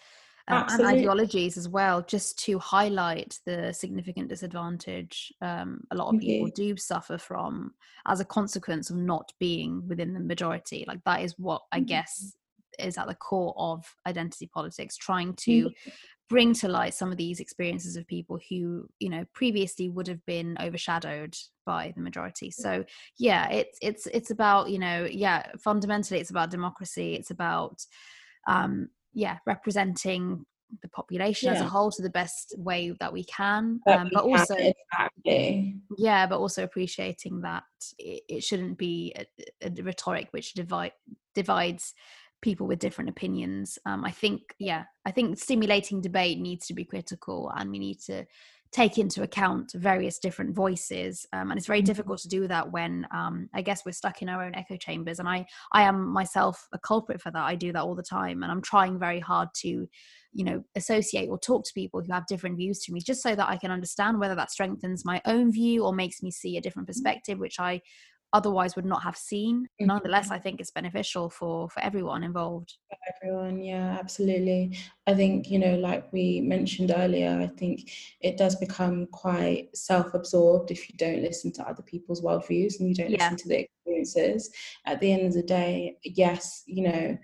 um, 0.48 0.64
and 0.68 0.86
ideologies 0.86 1.56
as 1.56 1.68
well 1.68 2.00
just 2.02 2.38
to 2.44 2.56
highlight 2.60 3.40
the 3.46 3.72
significant 3.72 4.28
disadvantage 4.28 5.32
um, 5.40 5.80
a 5.90 5.96
lot 5.96 6.14
of 6.14 6.20
people 6.20 6.48
do 6.54 6.76
suffer 6.76 7.18
from 7.18 7.74
as 8.06 8.20
a 8.20 8.24
consequence 8.24 8.88
of 8.88 8.96
not 8.96 9.32
being 9.40 9.82
within 9.88 10.14
the 10.14 10.20
majority 10.20 10.84
like 10.86 11.02
that 11.04 11.22
is 11.22 11.34
what 11.36 11.62
i 11.72 11.78
mm-hmm. 11.78 11.86
guess 11.86 12.36
is 12.78 12.98
at 12.98 13.08
the 13.08 13.14
core 13.16 13.54
of 13.56 13.92
identity 14.06 14.48
politics 14.54 14.96
trying 14.96 15.34
to 15.34 15.64
mm-hmm 15.64 15.90
bring 16.29 16.53
to 16.53 16.68
light 16.68 16.95
some 16.95 17.12
of 17.12 17.18
these 17.18 17.41
experiences 17.41 17.97
of 17.97 18.07
people 18.07 18.39
who 18.49 18.89
you 18.99 19.09
know 19.09 19.24
previously 19.33 19.89
would 19.89 20.09
have 20.09 20.24
been 20.27 20.57
overshadowed 20.61 21.37
by 21.64 21.93
the 21.97 22.03
majority 22.03 22.51
so 22.51 22.85
yeah 23.18 23.49
it's 23.49 23.79
it's 23.81 24.07
it's 24.09 24.31
about 24.31 24.70
you 24.70 24.79
know 24.79 25.07
yeah 25.11 25.47
fundamentally 25.59 26.20
it's 26.20 26.31
about 26.31 26.51
democracy 26.51 27.14
it's 27.14 27.31
about 27.31 27.85
um 28.47 28.89
yeah 29.14 29.39
representing 29.47 30.45
the 30.83 30.89
population 30.89 31.47
yeah. 31.47 31.55
as 31.55 31.61
a 31.61 31.68
whole 31.68 31.93
to 31.93 32.03
the 32.03 32.11
best 32.11 32.55
way 32.59 32.93
that 32.99 33.12
we 33.12 33.24
can 33.24 33.81
um, 33.87 34.11
but 34.12 34.24
also 34.24 34.55
exactly. 34.55 35.77
yeah 35.97 36.27
but 36.27 36.39
also 36.39 36.64
appreciating 36.64 37.41
that 37.41 37.62
it, 37.99 38.22
it 38.29 38.45
shouldn't 38.45 38.77
be 38.77 39.14
a, 39.16 39.27
a 39.62 39.83
rhetoric 39.83 40.29
which 40.33 40.55
divide 40.55 40.93
divides 41.35 41.95
people 42.47 42.68
with 42.68 42.78
different 42.78 43.11
opinions. 43.11 43.76
Um, 43.86 44.05
I 44.05 44.12
think, 44.12 44.40
yeah, 44.61 44.84
I 45.05 45.11
think 45.11 45.36
stimulating 45.36 46.01
debate 46.01 46.38
needs 46.38 46.68
to 46.68 46.74
be 46.74 46.84
critical, 46.84 47.53
and 47.57 47.72
we 47.72 47.80
need 47.80 47.99
to 48.07 48.24
take 48.72 48.99
into 48.99 49.22
account 49.22 49.72
various 49.74 50.18
different 50.18 50.55
voices 50.55 51.24
um, 51.32 51.51
and 51.51 51.57
it's 51.57 51.68
very 51.68 51.78
mm-hmm. 51.78 51.86
difficult 51.86 52.18
to 52.18 52.28
do 52.28 52.49
that 52.49 52.72
when 52.72 53.07
um, 53.12 53.49
i 53.55 53.62
guess 53.62 53.86
we're 53.86 53.92
stuck 53.92 54.22
in 54.22 54.28
our 54.28 54.42
own 54.44 54.57
echo 54.57 54.76
chambers 54.76 55.20
and 55.20 55.28
i 55.28 55.47
i 55.72 55.82
am 55.82 56.05
myself 56.05 56.66
a 56.72 56.78
culprit 56.80 57.20
for 57.20 57.30
that 57.30 57.44
i 57.44 57.55
do 57.55 57.72
that 57.72 57.82
all 57.82 57.94
the 57.94 58.03
time 58.03 58.42
and 58.42 58.51
i'm 58.51 58.61
trying 58.61 58.99
very 58.99 59.20
hard 59.20 59.49
to 59.55 59.86
you 60.32 60.44
know 60.44 60.64
associate 60.74 61.28
or 61.28 61.38
talk 61.38 61.64
to 61.64 61.72
people 61.74 62.03
who 62.03 62.12
have 62.12 62.26
different 62.26 62.57
views 62.57 62.80
to 62.80 62.92
me 62.92 63.01
just 63.01 63.22
so 63.22 63.36
that 63.36 63.49
i 63.49 63.57
can 63.57 63.70
understand 63.70 64.18
whether 64.18 64.34
that 64.34 64.51
strengthens 64.51 65.05
my 65.05 65.22
own 65.26 65.53
view 65.53 65.84
or 65.84 65.92
makes 65.92 66.20
me 66.20 66.30
see 66.30 66.57
a 66.57 66.61
different 66.61 66.88
mm-hmm. 66.88 67.01
perspective 67.01 67.38
which 67.38 67.61
i 67.61 67.80
otherwise 68.33 68.77
would 68.77 68.85
not 68.85 69.03
have 69.03 69.16
seen. 69.16 69.64
Mm-hmm. 69.64 69.87
Nonetheless, 69.87 70.31
I 70.31 70.39
think 70.39 70.61
it's 70.61 70.70
beneficial 70.70 71.31
for 71.31 71.68
for 71.70 71.81
everyone 71.81 72.22
involved. 72.22 72.74
For 72.91 72.97
everyone, 73.14 73.62
yeah, 73.62 73.97
absolutely. 73.99 74.79
I 75.07 75.14
think 75.14 75.51
you 75.51 75.59
know, 75.59 75.77
like 75.77 76.12
we 76.12 76.41
mentioned 76.41 76.93
earlier, 76.95 77.39
I 77.41 77.47
think 77.47 77.91
it 78.20 78.37
does 78.37 78.57
become 78.57 79.07
quite 79.07 79.68
self-absorbed 79.74 80.70
if 80.70 80.89
you 80.89 80.97
don't 80.97 81.22
listen 81.22 81.53
to 81.55 81.68
other 81.68 81.83
people's 81.83 82.22
worldviews 82.22 82.81
and 82.81 82.89
you 82.89 82.95
don't 82.95 83.11
yeah. 83.11 83.18
listen 83.18 83.37
to 83.39 83.49
their 83.49 83.61
experiences. 83.61 84.51
At 84.85 85.01
the 85.01 85.12
end 85.12 85.27
of 85.27 85.35
the 85.35 85.43
day, 85.43 85.97
yes, 86.03 86.62
you 86.66 86.83
know, 86.89 87.18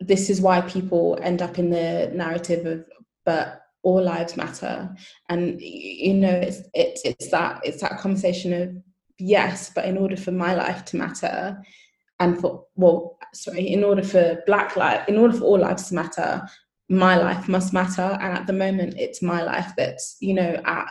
this 0.00 0.30
is 0.30 0.40
why 0.40 0.60
people 0.62 1.18
end 1.22 1.42
up 1.42 1.58
in 1.58 1.70
the 1.70 2.10
narrative 2.14 2.66
of, 2.66 2.84
but 3.24 3.62
all 3.84 4.02
lives 4.02 4.36
matter 4.36 4.92
and 5.28 5.60
you 5.60 6.12
know 6.12 6.32
it's 6.32 6.62
it's 6.74 7.00
it's 7.04 7.30
that 7.30 7.60
it's 7.62 7.80
that 7.80 7.98
conversation 7.98 8.52
of 8.52 8.76
yes, 9.18 9.70
but 9.74 9.84
in 9.84 9.96
order 9.96 10.16
for 10.16 10.32
my 10.32 10.54
life 10.54 10.84
to 10.86 10.96
matter, 10.96 11.62
and 12.20 12.40
for 12.40 12.64
well, 12.76 13.18
sorry, 13.34 13.68
in 13.68 13.84
order 13.84 14.02
for 14.02 14.42
Black 14.46 14.76
life, 14.76 15.08
in 15.08 15.18
order 15.18 15.36
for 15.36 15.44
all 15.44 15.58
lives 15.58 15.88
to 15.88 15.94
matter, 15.94 16.48
my 16.88 17.16
life 17.16 17.48
must 17.48 17.72
matter. 17.72 18.18
And 18.20 18.36
at 18.36 18.46
the 18.46 18.52
moment, 18.52 18.94
it's 18.98 19.22
my 19.22 19.42
life 19.42 19.72
that's 19.76 20.16
you 20.20 20.34
know 20.34 20.60
at 20.64 20.88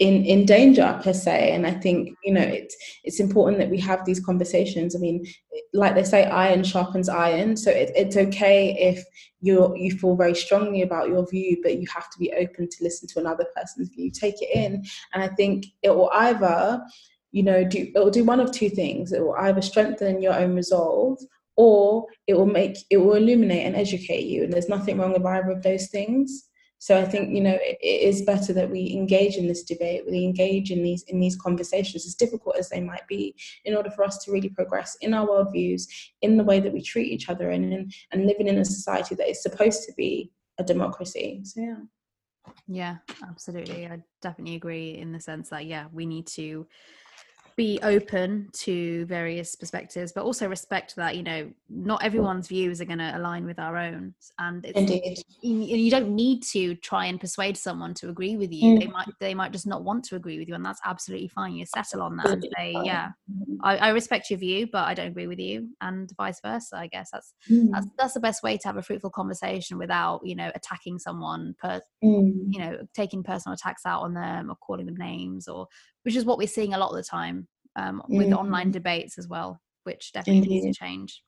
in 0.00 0.24
in 0.24 0.46
danger 0.46 0.98
per 1.04 1.12
se. 1.12 1.52
And 1.52 1.66
i 1.66 1.72
think 1.72 2.16
you 2.24 2.32
know 2.32 2.40
it's 2.42 2.74
it's 3.04 3.20
important 3.20 3.58
that 3.58 3.70
we 3.70 3.78
have 3.78 4.04
these 4.04 4.18
conversations. 4.18 4.96
I 4.96 4.98
mean 4.98 5.24
like 5.72 5.94
they 5.94 6.04
say 6.04 6.24
iron 6.24 6.64
sharpens 6.64 7.08
iron. 7.08 7.56
So 7.56 7.70
it, 7.70 7.92
it's 7.94 8.16
okay 8.16 8.74
if 8.78 9.04
you 9.40 9.72
you 9.76 9.92
feel 9.92 10.16
very 10.16 10.34
strongly 10.34 10.82
about 10.82 11.08
your 11.08 11.28
view 11.28 11.58
but 11.62 11.78
you 11.78 11.86
have 11.94 12.10
to 12.10 12.18
be 12.18 12.32
open 12.32 12.68
to 12.68 12.84
listen 12.84 13.06
to 13.08 13.20
another 13.20 13.46
person's 13.54 13.90
view. 13.90 14.10
Take 14.10 14.40
it 14.40 14.50
in. 14.54 14.84
And 15.12 15.22
i 15.22 15.28
think 15.28 15.66
it 15.82 15.90
will 15.90 16.10
either 16.14 16.82
you 17.32 17.42
know, 17.42 17.64
do 17.64 17.90
it 17.94 17.98
will 17.98 18.10
do 18.10 18.24
one 18.24 18.40
of 18.40 18.52
two 18.52 18.70
things. 18.70 19.12
It 19.12 19.20
will 19.20 19.36
either 19.36 19.62
strengthen 19.62 20.22
your 20.22 20.34
own 20.34 20.54
resolve 20.54 21.18
or 21.56 22.06
it 22.26 22.34
will 22.34 22.46
make 22.46 22.78
it 22.90 22.96
will 22.96 23.14
illuminate 23.14 23.66
and 23.66 23.76
educate 23.76 24.26
you. 24.26 24.44
And 24.44 24.52
there's 24.52 24.68
nothing 24.68 24.98
wrong 24.98 25.12
with 25.12 25.24
either 25.24 25.50
of 25.50 25.62
those 25.62 25.88
things. 25.88 26.46
So 26.78 26.96
I 26.96 27.04
think 27.04 27.34
you 27.34 27.42
know 27.42 27.58
it, 27.60 27.76
it 27.82 28.08
is 28.08 28.22
better 28.22 28.54
that 28.54 28.70
we 28.70 28.92
engage 28.92 29.36
in 29.36 29.46
this 29.46 29.62
debate, 29.62 30.04
we 30.08 30.24
engage 30.24 30.70
in 30.70 30.82
these 30.82 31.02
in 31.04 31.20
these 31.20 31.36
conversations, 31.36 32.06
as 32.06 32.14
difficult 32.14 32.56
as 32.56 32.70
they 32.70 32.80
might 32.80 33.06
be, 33.06 33.34
in 33.66 33.76
order 33.76 33.90
for 33.90 34.02
us 34.02 34.24
to 34.24 34.32
really 34.32 34.48
progress 34.48 34.96
in 35.02 35.12
our 35.12 35.26
worldviews, 35.26 35.82
in 36.22 36.38
the 36.38 36.44
way 36.44 36.58
that 36.58 36.72
we 36.72 36.82
treat 36.82 37.12
each 37.12 37.28
other, 37.28 37.50
and 37.50 37.72
and, 37.72 37.92
and 38.12 38.26
living 38.26 38.48
in 38.48 38.58
a 38.58 38.64
society 38.64 39.14
that 39.14 39.28
is 39.28 39.42
supposed 39.42 39.84
to 39.84 39.92
be 39.96 40.32
a 40.58 40.64
democracy. 40.64 41.42
So 41.44 41.60
yeah. 41.60 41.76
Yeah, 42.66 42.96
absolutely. 43.28 43.86
I 43.86 44.02
definitely 44.22 44.54
agree 44.54 44.96
in 44.96 45.12
the 45.12 45.20
sense 45.20 45.50
that 45.50 45.66
yeah, 45.66 45.86
we 45.92 46.06
need 46.06 46.26
to 46.28 46.66
be 47.60 47.78
open 47.82 48.48
to 48.54 49.04
various 49.04 49.54
perspectives 49.54 50.12
but 50.12 50.24
also 50.24 50.48
respect 50.48 50.96
that 50.96 51.14
you 51.14 51.22
know 51.22 51.46
not 51.68 52.02
everyone's 52.02 52.48
views 52.48 52.80
are 52.80 52.86
going 52.86 52.98
to 52.98 53.14
align 53.18 53.44
with 53.44 53.58
our 53.58 53.76
own 53.76 54.14
and 54.38 54.64
Indeed. 54.64 55.18
You, 55.42 55.76
you, 55.76 55.90
don't 55.90 56.14
need 56.14 56.42
to 56.44 56.74
try 56.76 57.04
and 57.04 57.20
persuade 57.20 57.58
someone 57.58 57.92
to 57.94 58.08
agree 58.08 58.38
with 58.38 58.50
you 58.50 58.76
mm. 58.76 58.80
they 58.80 58.86
might 58.86 59.08
they 59.20 59.34
might 59.34 59.52
just 59.52 59.66
not 59.66 59.84
want 59.84 60.04
to 60.04 60.16
agree 60.16 60.38
with 60.38 60.48
you 60.48 60.54
and 60.54 60.64
that's 60.64 60.80
absolutely 60.86 61.28
fine 61.28 61.52
you 61.52 61.66
settle 61.66 62.00
on 62.00 62.16
that 62.16 62.30
and 62.30 62.46
say 62.56 62.74
yeah 62.82 63.10
I, 63.62 63.76
I, 63.76 63.88
respect 63.90 64.30
your 64.30 64.38
view 64.38 64.66
but 64.72 64.88
i 64.88 64.94
don't 64.94 65.08
agree 65.08 65.26
with 65.26 65.38
you 65.38 65.68
and 65.82 66.10
vice 66.16 66.40
versa 66.40 66.78
i 66.78 66.86
guess 66.86 67.10
that's 67.12 67.34
mm. 67.50 67.68
that's 67.72 67.86
that's 67.98 68.14
the 68.14 68.20
best 68.20 68.42
way 68.42 68.56
to 68.56 68.68
have 68.68 68.78
a 68.78 68.82
fruitful 68.82 69.10
conversation 69.10 69.76
without 69.76 70.22
you 70.24 70.34
know 70.34 70.50
attacking 70.54 70.98
someone 70.98 71.54
per 71.58 71.82
mm. 72.02 72.32
you 72.48 72.58
know 72.58 72.78
taking 72.94 73.22
personal 73.22 73.52
attacks 73.52 73.84
out 73.84 74.00
on 74.00 74.14
them 74.14 74.50
or 74.50 74.56
calling 74.56 74.86
them 74.86 74.96
names 74.96 75.46
or 75.46 75.66
which 76.04 76.16
is 76.16 76.24
what 76.24 76.38
we're 76.38 76.48
seeing 76.48 76.72
a 76.72 76.78
lot 76.78 76.88
of 76.88 76.96
the 76.96 77.02
time 77.02 77.46
um, 77.76 78.02
with 78.08 78.28
mm. 78.28 78.36
online 78.36 78.70
debates 78.70 79.18
as 79.18 79.28
well, 79.28 79.60
which 79.84 80.12
definitely 80.12 80.38
Indeed. 80.38 80.64
needs 80.64 80.78
to 80.78 80.84
change. 80.84 81.22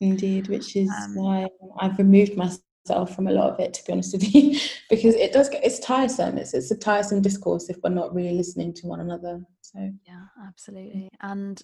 Indeed, 0.00 0.48
which 0.48 0.76
is 0.76 0.90
um, 0.90 1.14
why 1.14 1.46
I've 1.78 1.96
removed 1.98 2.36
myself 2.36 3.14
from 3.14 3.28
a 3.28 3.30
lot 3.30 3.52
of 3.52 3.60
it, 3.60 3.72
to 3.74 3.84
be 3.84 3.92
honest 3.92 4.14
with 4.14 4.34
you, 4.34 4.58
because 4.90 5.14
it 5.14 5.32
does 5.32 5.48
get 5.48 5.64
it's 5.64 5.78
tiresome. 5.78 6.38
It's 6.38 6.54
it's 6.54 6.70
a 6.70 6.76
tiresome 6.76 7.22
discourse 7.22 7.68
if 7.68 7.76
we're 7.82 7.90
not 7.90 8.14
really 8.14 8.34
listening 8.36 8.74
to 8.74 8.86
one 8.86 9.00
another. 9.00 9.40
So 9.60 9.92
yeah, 10.06 10.24
absolutely. 10.46 11.08
And 11.20 11.62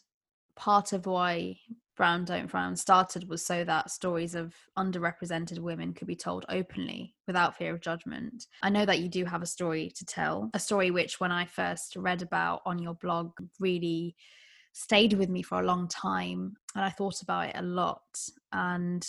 part 0.55 0.93
of 0.93 1.07
why 1.07 1.59
Brown 1.99 2.25
Don't 2.25 2.47
Frown 2.47 2.77
started 2.77 3.29
was 3.29 3.45
so 3.45 3.65
that 3.65 3.91
stories 3.91 4.37
of 4.37 4.55
underrepresented 4.79 5.59
women 5.59 5.93
could 5.93 6.07
be 6.07 6.15
told 6.15 6.47
openly 6.49 7.17
without 7.27 7.57
fear 7.57 7.75
of 7.75 7.81
judgment. 7.81 8.47
I 8.63 8.71
know 8.71 8.87
that 8.87 9.01
you 9.01 9.09
do 9.09 9.25
have 9.25 9.43
a 9.43 9.47
story 9.47 9.93
to 9.97 10.07
tell, 10.07 10.49
a 10.55 10.61
story 10.61 10.93
which, 10.93 11.19
when 11.19 11.33
I 11.33 11.45
first 11.45 11.97
read 11.97 12.23
about 12.23 12.63
on 12.65 12.79
your 12.79 12.95
blog, 12.95 13.33
really 13.59 14.15
stayed 14.73 15.15
with 15.15 15.29
me 15.29 15.43
for 15.43 15.61
a 15.61 15.67
long 15.67 15.89
time. 15.89 16.57
And 16.77 16.85
I 16.85 16.91
thought 16.91 17.21
about 17.21 17.49
it 17.49 17.57
a 17.57 17.63
lot. 17.63 18.07
And 18.53 19.05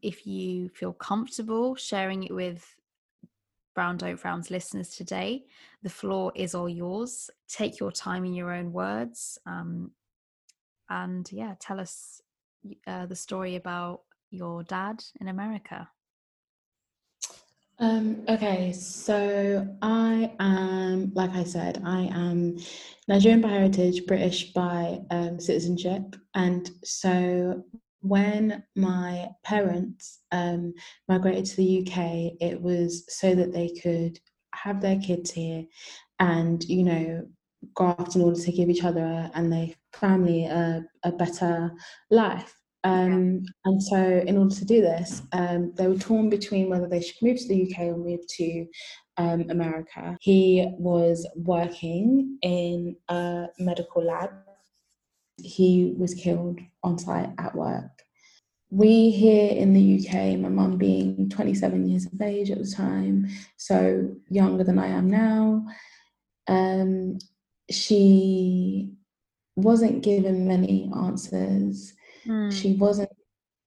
if 0.00 0.26
you 0.26 0.70
feel 0.70 0.94
comfortable 0.94 1.74
sharing 1.74 2.24
it 2.24 2.34
with 2.34 2.74
Brown 3.74 3.98
Don't 3.98 4.16
Frown's 4.16 4.50
listeners 4.50 4.96
today, 4.96 5.44
the 5.82 5.90
floor 5.90 6.32
is 6.34 6.54
all 6.54 6.70
yours. 6.70 7.28
Take 7.48 7.78
your 7.78 7.92
time 7.92 8.24
in 8.24 8.32
your 8.32 8.50
own 8.50 8.72
words. 8.72 9.38
Um, 9.44 9.90
and 10.92 11.30
yeah, 11.32 11.54
tell 11.58 11.80
us 11.80 12.20
uh, 12.86 13.06
the 13.06 13.16
story 13.16 13.56
about 13.56 14.02
your 14.30 14.62
dad 14.62 15.02
in 15.20 15.28
America. 15.28 15.88
Um, 17.78 18.22
okay, 18.28 18.72
so 18.72 19.66
I 19.80 20.32
am, 20.38 21.12
like 21.14 21.30
I 21.30 21.44
said, 21.44 21.82
I 21.84 22.02
am 22.12 22.58
Nigerian 23.08 23.40
by 23.40 23.48
heritage, 23.48 24.06
British 24.06 24.52
by 24.52 25.00
um, 25.10 25.40
citizenship. 25.40 26.14
And 26.34 26.70
so 26.84 27.64
when 28.00 28.62
my 28.76 29.30
parents 29.42 30.20
um, 30.30 30.74
migrated 31.08 31.46
to 31.46 31.56
the 31.56 31.80
UK, 31.80 32.36
it 32.40 32.60
was 32.60 33.04
so 33.08 33.34
that 33.34 33.52
they 33.52 33.70
could 33.82 34.20
have 34.54 34.80
their 34.80 35.00
kids 35.00 35.30
here 35.30 35.64
and, 36.20 36.62
you 36.64 36.84
know, 36.84 37.26
graft 37.74 38.16
in 38.16 38.22
order 38.22 38.40
to 38.40 38.52
give 38.52 38.68
each 38.68 38.84
other 38.84 39.30
and 39.34 39.52
their 39.52 39.68
family 39.92 40.46
a, 40.46 40.84
a 41.04 41.12
better 41.12 41.72
life. 42.10 42.56
Um, 42.84 43.44
and 43.64 43.80
so, 43.82 43.96
in 44.26 44.36
order 44.36 44.54
to 44.54 44.64
do 44.64 44.80
this, 44.80 45.22
um, 45.32 45.72
they 45.76 45.86
were 45.86 45.98
torn 45.98 46.28
between 46.28 46.68
whether 46.68 46.88
they 46.88 47.00
should 47.00 47.22
move 47.22 47.38
to 47.38 47.48
the 47.48 47.70
UK 47.70 47.80
or 47.82 47.96
move 47.96 48.26
to 48.38 48.66
um, 49.18 49.46
America. 49.50 50.16
He 50.20 50.68
was 50.78 51.26
working 51.36 52.38
in 52.42 52.96
a 53.08 53.46
medical 53.58 54.04
lab. 54.04 54.30
He 55.40 55.94
was 55.96 56.14
killed 56.14 56.58
on 56.82 56.98
site 56.98 57.30
at 57.38 57.54
work. 57.54 57.90
We 58.70 59.10
here 59.10 59.50
in 59.50 59.74
the 59.74 59.98
UK, 59.98 60.38
my 60.38 60.48
mum 60.48 60.78
being 60.78 61.28
27 61.28 61.88
years 61.88 62.06
of 62.06 62.20
age 62.20 62.50
at 62.50 62.58
the 62.58 62.66
time, 62.66 63.28
so 63.58 64.10
younger 64.30 64.64
than 64.64 64.78
I 64.78 64.86
am 64.86 65.10
now, 65.10 65.66
um, 66.48 67.18
she 67.72 68.92
wasn't 69.56 70.02
given 70.02 70.46
many 70.46 70.90
answers. 70.96 71.92
Mm. 72.26 72.52
She 72.52 72.74
wasn't 72.74 73.12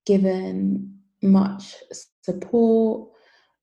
given 0.05 0.99
much 1.21 1.75
support. 2.21 3.09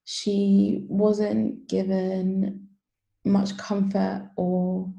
She 0.04 0.84
wasn't 0.88 1.68
given 1.68 2.68
much 3.24 3.56
comfort 3.56 4.30
or 4.36 4.92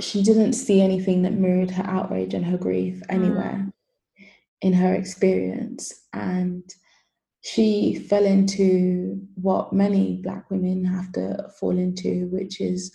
she 0.00 0.22
didn't 0.22 0.54
see 0.54 0.80
anything 0.80 1.22
that 1.22 1.32
mirrored 1.32 1.70
her 1.72 1.84
outrage 1.84 2.34
and 2.34 2.44
her 2.44 2.56
grief 2.56 3.02
anywhere 3.08 3.66
mm. 3.66 4.24
in 4.62 4.72
her 4.72 4.94
experience. 4.94 5.92
And 6.12 6.62
she 7.42 7.98
fell 8.08 8.24
into 8.24 9.20
what 9.34 9.72
many 9.72 10.20
Black 10.22 10.50
women 10.50 10.84
have 10.84 11.12
to 11.12 11.48
fall 11.58 11.76
into, 11.76 12.28
which 12.30 12.60
is 12.60 12.94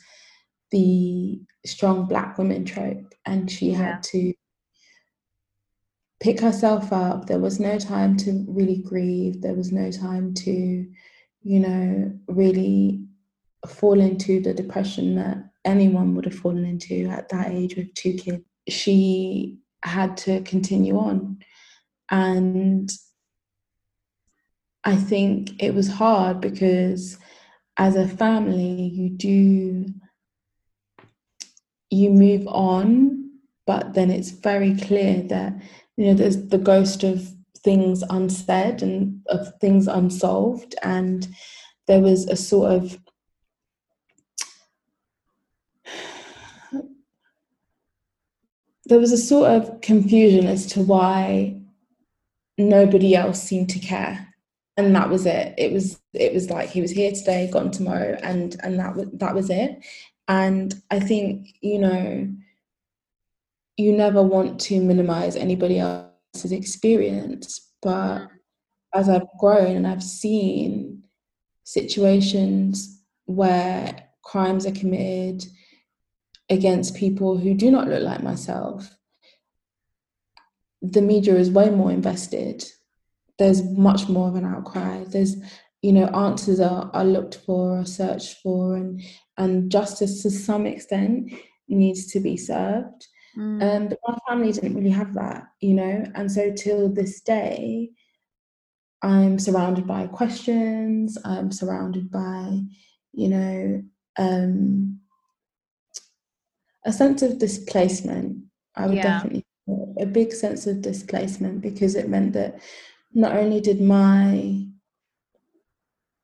the 0.71 1.39
strong 1.65 2.05
black 2.05 2.37
woman 2.37 2.65
trope 2.65 3.13
and 3.25 3.49
she 3.49 3.71
yeah. 3.71 3.77
had 3.77 4.03
to 4.03 4.33
pick 6.19 6.39
herself 6.39 6.91
up. 6.93 7.25
There 7.25 7.39
was 7.39 7.59
no 7.59 7.77
time 7.77 8.17
to 8.17 8.45
really 8.47 8.77
grieve. 8.77 9.41
There 9.41 9.53
was 9.53 9.71
no 9.71 9.91
time 9.91 10.33
to 10.45 10.87
you 11.41 11.59
know 11.59 12.11
really 12.27 13.05
fall 13.67 13.99
into 13.99 14.41
the 14.41 14.53
depression 14.53 15.15
that 15.15 15.37
anyone 15.63 16.15
would 16.15 16.25
have 16.25 16.35
fallen 16.35 16.65
into 16.65 17.07
at 17.07 17.29
that 17.29 17.51
age 17.51 17.75
with 17.75 17.93
two 17.93 18.13
kids. 18.13 18.43
She 18.67 19.59
had 19.83 20.17
to 20.17 20.41
continue 20.41 20.97
on. 20.97 21.39
And 22.09 22.91
i 24.85 24.95
think 24.95 25.51
it 25.61 25.73
was 25.73 25.89
hard 25.89 26.39
because 26.39 27.17
as 27.77 27.95
a 27.95 28.07
family 28.07 28.89
you 28.93 29.09
do 29.09 29.85
you 31.89 32.09
move 32.09 32.47
on, 32.47 33.31
but 33.65 33.93
then 33.93 34.11
it's 34.11 34.31
very 34.31 34.75
clear 34.75 35.21
that 35.23 35.53
you 35.97 36.07
know 36.07 36.13
there's 36.13 36.47
the 36.47 36.57
ghost 36.57 37.03
of 37.03 37.27
things 37.63 38.03
unsaid 38.09 38.81
and 38.81 39.21
of 39.27 39.53
things 39.59 39.87
unsolved, 39.87 40.75
and 40.83 41.27
there 41.87 42.01
was 42.01 42.27
a 42.27 42.35
sort 42.35 42.71
of 42.71 42.97
there 48.85 48.99
was 48.99 49.11
a 49.11 49.17
sort 49.17 49.49
of 49.49 49.81
confusion 49.81 50.47
as 50.47 50.65
to 50.67 50.81
why 50.81 51.59
nobody 52.57 53.15
else 53.15 53.41
seemed 53.41 53.69
to 53.69 53.79
care. 53.79 54.27
And 54.77 54.95
that 54.95 55.09
was 55.09 55.25
it. 55.25 55.53
It 55.57 55.71
was 55.71 55.99
it 56.13 56.33
was 56.33 56.49
like 56.49 56.69
he 56.69 56.81
was 56.81 56.91
here 56.91 57.11
today 57.11 57.49
gone 57.51 57.71
tomorrow 57.71 58.17
and 58.21 58.55
and 58.61 58.77
that 58.79 58.95
was 58.95 59.09
that 59.13 59.33
was 59.33 59.49
it 59.49 59.79
and 60.27 60.81
i 60.91 60.99
think 60.99 61.47
you 61.61 61.79
know 61.79 62.27
you 63.77 63.91
never 63.91 64.21
want 64.21 64.59
to 64.59 64.79
minimize 64.81 65.35
anybody 65.35 65.79
else's 65.79 66.51
experience 66.51 67.71
but 67.81 68.19
mm. 68.19 68.29
as 68.93 69.09
i've 69.09 69.27
grown 69.39 69.75
and 69.75 69.87
i've 69.87 70.03
seen 70.03 71.03
situations 71.63 73.01
where 73.25 73.95
crimes 74.23 74.65
are 74.65 74.71
committed 74.71 75.45
against 76.49 76.95
people 76.95 77.37
who 77.37 77.53
do 77.53 77.71
not 77.71 77.87
look 77.87 78.03
like 78.03 78.21
myself 78.21 78.95
the 80.81 81.01
media 81.01 81.35
is 81.35 81.49
way 81.49 81.69
more 81.69 81.91
invested 81.91 82.63
there's 83.37 83.63
much 83.63 84.07
more 84.07 84.27
of 84.27 84.35
an 84.35 84.45
outcry 84.45 85.03
there's 85.05 85.35
you 85.81 85.91
know 85.91 86.05
answers 86.07 86.59
are, 86.59 86.89
are 86.93 87.05
looked 87.05 87.35
for 87.45 87.79
or 87.79 87.85
searched 87.85 88.37
for 88.41 88.75
and 88.75 89.01
and 89.37 89.71
justice 89.71 90.21
to 90.23 90.29
some 90.31 90.65
extent 90.65 91.31
needs 91.67 92.05
to 92.07 92.19
be 92.19 92.37
served 92.37 93.07
mm. 93.37 93.61
um, 93.63 93.87
but 93.87 93.99
my 94.07 94.17
family 94.27 94.51
didn't 94.51 94.75
really 94.75 94.89
have 94.89 95.13
that 95.13 95.47
you 95.61 95.73
know 95.73 96.05
and 96.15 96.31
so 96.31 96.51
till 96.53 96.89
this 96.89 97.21
day 97.21 97.89
i'm 99.01 99.39
surrounded 99.39 99.87
by 99.87 100.07
questions 100.07 101.17
i'm 101.25 101.51
surrounded 101.51 102.09
by 102.11 102.59
you 103.13 103.29
know 103.29 103.83
um, 104.17 104.99
a 106.85 106.93
sense 106.93 107.21
of 107.21 107.39
displacement 107.39 108.37
i 108.75 108.85
would 108.85 108.95
yeah. 108.95 109.03
definitely 109.03 109.45
a 109.99 110.05
big 110.05 110.31
sense 110.31 110.67
of 110.67 110.81
displacement 110.81 111.61
because 111.61 111.95
it 111.95 112.09
meant 112.09 112.33
that 112.33 112.59
not 113.13 113.35
only 113.35 113.61
did 113.61 113.81
my 113.81 114.65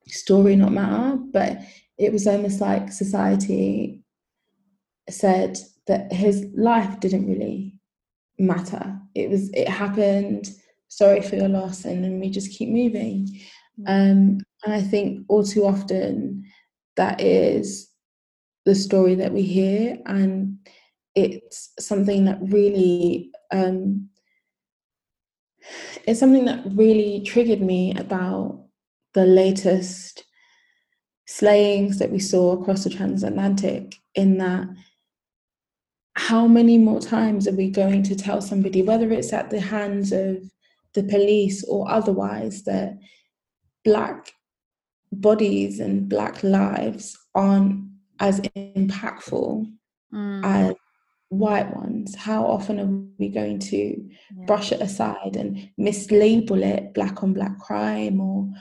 story 0.07 0.55
not 0.55 0.71
matter, 0.71 1.17
but 1.17 1.59
it 2.01 2.11
was 2.11 2.25
almost 2.25 2.59
like 2.59 2.91
society 2.91 4.01
said 5.09 5.59
that 5.87 6.11
his 6.11 6.47
life 6.55 6.99
didn't 6.99 7.27
really 7.27 7.75
matter. 8.39 8.99
It 9.13 9.29
was 9.29 9.49
it 9.53 9.69
happened. 9.69 10.49
Sorry 10.87 11.21
for 11.21 11.35
your 11.35 11.47
loss, 11.47 11.85
and 11.85 12.03
then 12.03 12.19
we 12.19 12.29
just 12.29 12.57
keep 12.57 12.69
moving. 12.69 13.39
Mm. 13.79 13.87
Um, 13.87 14.39
and 14.65 14.73
I 14.73 14.81
think 14.81 15.25
all 15.29 15.43
too 15.43 15.65
often 15.65 16.43
that 16.97 17.21
is 17.21 17.89
the 18.65 18.75
story 18.75 19.15
that 19.15 19.31
we 19.31 19.43
hear, 19.43 19.97
and 20.07 20.57
it's 21.15 21.71
something 21.79 22.25
that 22.25 22.39
really 22.41 23.31
um, 23.51 24.09
it's 26.07 26.19
something 26.19 26.45
that 26.45 26.63
really 26.71 27.21
triggered 27.25 27.61
me 27.61 27.95
about 27.95 28.65
the 29.13 29.25
latest 29.25 30.23
slayings 31.31 31.97
that 31.99 32.11
we 32.11 32.19
saw 32.19 32.51
across 32.51 32.83
the 32.83 32.89
transatlantic 32.89 33.95
in 34.15 34.37
that 34.37 34.67
how 36.15 36.45
many 36.45 36.77
more 36.77 36.99
times 36.99 37.47
are 37.47 37.55
we 37.55 37.69
going 37.69 38.03
to 38.03 38.15
tell 38.15 38.41
somebody 38.41 38.81
whether 38.81 39.09
it's 39.13 39.31
at 39.31 39.49
the 39.49 39.61
hands 39.61 40.11
of 40.11 40.37
the 40.93 41.03
police 41.03 41.63
or 41.69 41.89
otherwise 41.89 42.63
that 42.63 42.97
black 43.85 44.33
bodies 45.13 45.79
and 45.79 46.09
black 46.09 46.43
lives 46.43 47.17
aren't 47.33 47.89
as 48.19 48.41
impactful 48.41 49.65
mm. 50.13 50.41
as 50.43 50.75
white 51.29 51.73
ones 51.73 52.13
how 52.13 52.45
often 52.45 52.77
are 52.77 53.13
we 53.17 53.29
going 53.29 53.57
to 53.57 53.77
yeah. 53.77 54.45
brush 54.45 54.73
it 54.73 54.81
aside 54.81 55.37
and 55.37 55.69
mislabel 55.79 56.61
it 56.61 56.93
black 56.93 57.23
on 57.23 57.31
black 57.31 57.57
crime 57.57 58.19
or 58.19 58.51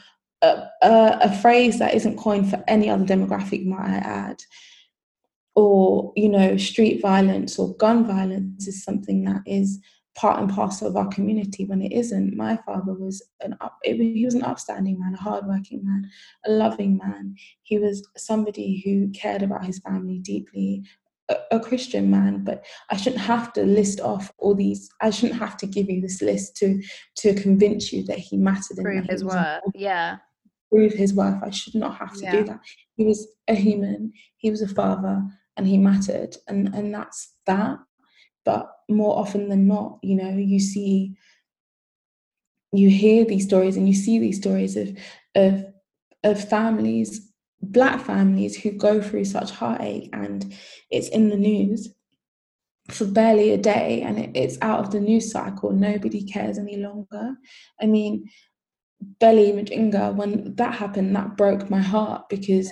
a, 0.42 0.68
a, 0.82 1.18
a, 1.22 1.38
phrase 1.38 1.78
that 1.78 1.94
isn't 1.94 2.16
coined 2.16 2.48
for 2.48 2.62
any 2.66 2.88
other 2.88 3.04
demographic 3.04 3.64
might 3.66 3.88
i 3.88 3.96
add 3.96 4.36
or 5.54 6.12
you 6.16 6.28
know 6.28 6.56
street 6.56 7.00
violence 7.02 7.58
or 7.58 7.76
gun 7.76 8.06
violence 8.06 8.66
is 8.66 8.82
something 8.82 9.24
that 9.24 9.42
is 9.46 9.78
part 10.16 10.40
and 10.40 10.50
parcel 10.50 10.88
of 10.88 10.96
our 10.96 11.08
community 11.08 11.64
when 11.64 11.82
it 11.82 11.92
isn't 11.92 12.36
my 12.36 12.56
father 12.66 12.94
was 12.94 13.22
an 13.42 13.56
up 13.60 13.78
he 13.84 14.24
was 14.24 14.34
an 14.34 14.42
upstanding 14.42 14.98
man 14.98 15.14
a 15.14 15.22
hardworking 15.22 15.80
man 15.84 16.08
a 16.46 16.50
loving 16.50 16.96
man 16.96 17.34
he 17.62 17.78
was 17.78 18.06
somebody 18.16 18.82
who 18.84 19.08
cared 19.10 19.42
about 19.42 19.64
his 19.64 19.78
family 19.80 20.18
deeply 20.18 20.82
a, 21.50 21.60
Christian 21.60 22.10
man, 22.10 22.42
but 22.44 22.64
I 22.90 22.96
shouldn't 22.96 23.22
have 23.22 23.52
to 23.52 23.62
list 23.62 24.00
off 24.00 24.32
all 24.38 24.54
these. 24.54 24.90
I 25.00 25.10
shouldn't 25.10 25.38
have 25.38 25.56
to 25.58 25.66
give 25.66 25.88
you 25.88 26.00
this 26.00 26.20
list 26.20 26.56
to 26.56 26.82
to 27.18 27.34
convince 27.34 27.92
you 27.92 28.04
that 28.06 28.18
he 28.18 28.36
mattered. 28.36 28.78
Prove 28.82 29.06
his 29.08 29.24
worth. 29.24 29.60
Yeah. 29.74 30.16
Prove 30.70 30.92
his 30.92 31.14
worth. 31.14 31.42
I 31.42 31.50
should 31.50 31.74
not 31.74 31.96
have 31.96 32.14
to 32.14 32.22
yeah. 32.22 32.32
do 32.32 32.44
that. 32.44 32.60
He 32.96 33.04
was 33.04 33.26
a 33.48 33.54
human. 33.54 34.12
He 34.36 34.50
was 34.50 34.62
a 34.62 34.68
father, 34.68 35.22
and 35.56 35.66
he 35.66 35.78
mattered, 35.78 36.36
and 36.46 36.74
and 36.74 36.94
that's 36.94 37.34
that. 37.46 37.78
But 38.44 38.70
more 38.88 39.18
often 39.18 39.48
than 39.48 39.66
not, 39.66 39.98
you 40.02 40.16
know, 40.16 40.30
you 40.30 40.60
see, 40.60 41.14
you 42.72 42.88
hear 42.88 43.24
these 43.24 43.44
stories, 43.44 43.76
and 43.76 43.88
you 43.88 43.94
see 43.94 44.18
these 44.18 44.38
stories 44.38 44.76
of 44.76 44.96
of 45.34 45.64
of 46.22 46.48
families 46.48 47.30
black 47.62 48.00
families 48.00 48.56
who 48.56 48.70
go 48.70 49.02
through 49.02 49.24
such 49.24 49.50
heartache 49.50 50.08
and 50.12 50.54
it's 50.90 51.08
in 51.08 51.28
the 51.28 51.36
news 51.36 51.92
for 52.88 53.04
barely 53.04 53.50
a 53.50 53.58
day 53.58 54.02
and 54.02 54.18
it, 54.18 54.30
it's 54.34 54.58
out 54.62 54.80
of 54.80 54.90
the 54.90 55.00
news 55.00 55.30
cycle 55.30 55.70
nobody 55.70 56.22
cares 56.24 56.58
any 56.58 56.76
longer 56.76 57.34
i 57.80 57.86
mean 57.86 58.28
Belly 59.18 59.52
Mujinga, 59.52 60.14
when 60.14 60.54
that 60.56 60.74
happened, 60.74 61.14
that 61.16 61.36
broke 61.36 61.70
my 61.70 61.80
heart 61.80 62.28
because 62.28 62.70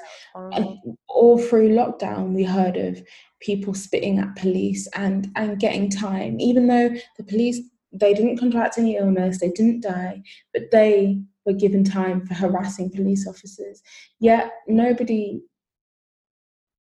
yeah, 0.52 0.64
all 1.08 1.38
through 1.38 1.70
lockdown 1.70 2.32
we 2.32 2.44
heard 2.44 2.76
of 2.76 3.02
people 3.40 3.74
spitting 3.74 4.18
at 4.18 4.36
police 4.36 4.86
and 4.94 5.30
and 5.36 5.58
getting 5.60 5.90
time, 5.90 6.40
even 6.40 6.66
though 6.66 6.90
the 7.16 7.24
police 7.24 7.60
they 7.92 8.12
didn't 8.12 8.38
contract 8.38 8.78
any 8.78 8.96
illness, 8.96 9.40
they 9.40 9.50
didn't 9.50 9.82
die, 9.82 10.22
but 10.52 10.70
they 10.70 11.20
were 11.46 11.54
given 11.54 11.84
time 11.84 12.26
for 12.26 12.34
harassing 12.34 12.90
police 12.90 13.26
officers. 13.26 13.82
Yet 14.20 14.52
nobody 14.66 15.40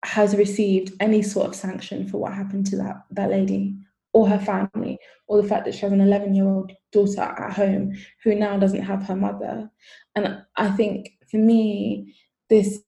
has 0.06 0.36
received 0.36 0.94
any 1.00 1.22
sort 1.22 1.48
of 1.48 1.56
sanction 1.56 2.08
for 2.08 2.20
what 2.20 2.34
happened 2.34 2.66
to 2.68 2.78
that, 2.78 3.04
that 3.12 3.32
lady 3.32 3.76
or 4.14 4.30
her 4.30 4.40
family, 4.40 4.98
or 5.28 5.42
the 5.42 5.48
fact 5.48 5.66
that 5.66 5.74
she 5.74 5.82
has 5.82 5.92
an 5.92 6.00
11 6.00 6.34
year 6.36 6.48
old 6.48 6.72
daughter 6.96 7.22
at 7.22 7.54
home 7.54 7.94
who 8.24 8.36
now 8.36 8.58
doesn't 8.58 8.82
have 8.82 9.04
her 9.04 9.16
mother. 9.16 9.70
And 10.16 10.44
I 10.56 10.70
think 10.70 11.12
for 11.30 11.38
me, 11.38 12.16
this 12.50 12.80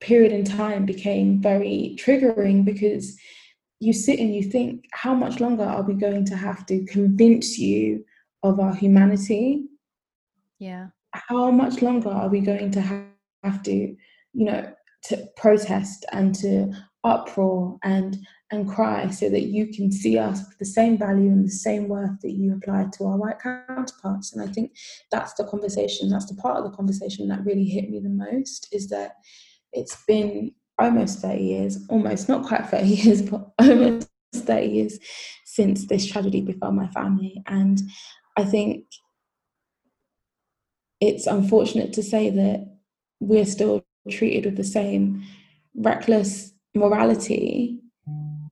period 0.00 0.32
in 0.32 0.44
time 0.44 0.86
became 0.86 1.42
very 1.42 1.96
triggering 1.98 2.64
because 2.64 3.16
you 3.80 3.92
sit 3.92 4.18
and 4.18 4.34
you 4.34 4.42
think, 4.44 4.84
how 4.92 5.14
much 5.14 5.40
longer 5.40 5.64
are 5.64 5.82
we 5.82 5.94
going 5.94 6.24
to 6.26 6.36
have 6.36 6.64
to 6.66 6.84
convince 6.86 7.58
you 7.58 8.04
of 8.42 8.58
our 8.58 8.74
humanity 8.74 9.64
yeah 10.62 10.86
how 11.12 11.50
much 11.50 11.82
longer 11.82 12.08
are 12.08 12.28
we 12.28 12.40
going 12.40 12.70
to 12.70 12.80
have 12.80 13.62
to 13.64 13.74
you 13.74 14.44
know 14.44 14.72
to 15.02 15.26
protest 15.36 16.04
and 16.12 16.34
to 16.34 16.72
uproar 17.04 17.78
and 17.82 18.18
and 18.50 18.68
cry 18.68 19.08
so 19.08 19.28
that 19.30 19.44
you 19.44 19.66
can 19.66 19.90
see 19.90 20.18
us 20.18 20.40
with 20.46 20.58
the 20.58 20.64
same 20.64 20.96
value 20.98 21.28
and 21.28 21.44
the 21.44 21.50
same 21.50 21.88
worth 21.88 22.20
that 22.20 22.32
you 22.32 22.54
apply 22.54 22.86
to 22.92 23.04
our 23.04 23.16
white 23.16 23.40
counterparts. 23.40 24.32
And 24.32 24.42
i 24.42 24.52
think 24.52 24.76
that's 25.10 25.34
the 25.34 25.44
conversation 25.44 26.08
that's 26.08 26.26
the 26.26 26.40
part 26.40 26.58
of 26.58 26.64
the 26.64 26.76
conversation 26.76 27.28
that 27.28 27.44
really 27.44 27.64
hit 27.64 27.90
me 27.90 27.98
the 27.98 28.08
most 28.08 28.68
is 28.72 28.88
that 28.88 29.16
it's 29.72 30.04
been 30.06 30.52
almost 30.78 31.20
30 31.20 31.42
years 31.42 31.78
almost 31.88 32.28
not 32.28 32.46
quite 32.46 32.66
30 32.66 32.86
years 32.88 33.22
but 33.22 33.50
almost 33.58 34.08
30 34.34 34.66
years 34.66 34.98
since 35.44 35.86
this 35.86 36.06
tragedy 36.06 36.40
befell 36.40 36.72
my 36.72 36.88
family. 36.88 37.42
And 37.46 37.82
i 38.36 38.44
think 38.44 38.84
it's 41.00 41.26
unfortunate 41.26 41.92
to 41.94 42.02
say 42.02 42.30
that 42.30 42.76
we're 43.18 43.44
still 43.44 43.84
treated 44.08 44.44
with 44.44 44.56
the 44.56 44.64
same 44.64 45.24
reckless 45.74 46.52
morality 46.74 47.78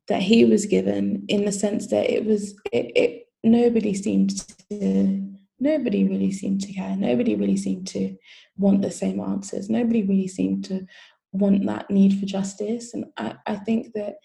that 0.09 0.23
he 0.23 0.45
was 0.45 0.67
given 0.67 1.25
in 1.29 1.45
the 1.45 1.53
sense 1.53 1.87
that 1.89 2.11
it 2.11 2.25
was 2.25 2.55
it, 2.73 2.93
it 2.97 3.27
nobody 3.45 3.95
seemed 3.95 4.31
to 4.71 5.31
nobody 5.61 6.05
really 6.05 6.33
seemed 6.33 6.61
to 6.63 6.73
care. 6.73 6.97
Nobody 6.97 7.35
really 7.37 7.57
seemed 7.57 7.87
to 7.89 8.17
want 8.57 8.83
the 8.83 8.91
same 8.91 9.21
answers. 9.21 9.69
Nobody 9.69 10.03
really 10.03 10.29
seemed 10.29 10.65
to 10.67 10.87
want 11.33 11.67
that 11.67 11.91
need 11.91 12.19
for 12.19 12.27
justice. 12.27 12.95
And 12.95 13.07
i, 13.17 13.35
I 13.47 13.57
think 13.57 13.93
that 13.95 14.17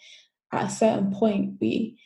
at 0.51 0.65
a 0.65 0.69
certain 0.69 1.11
point 1.11 1.55
we 1.59 1.99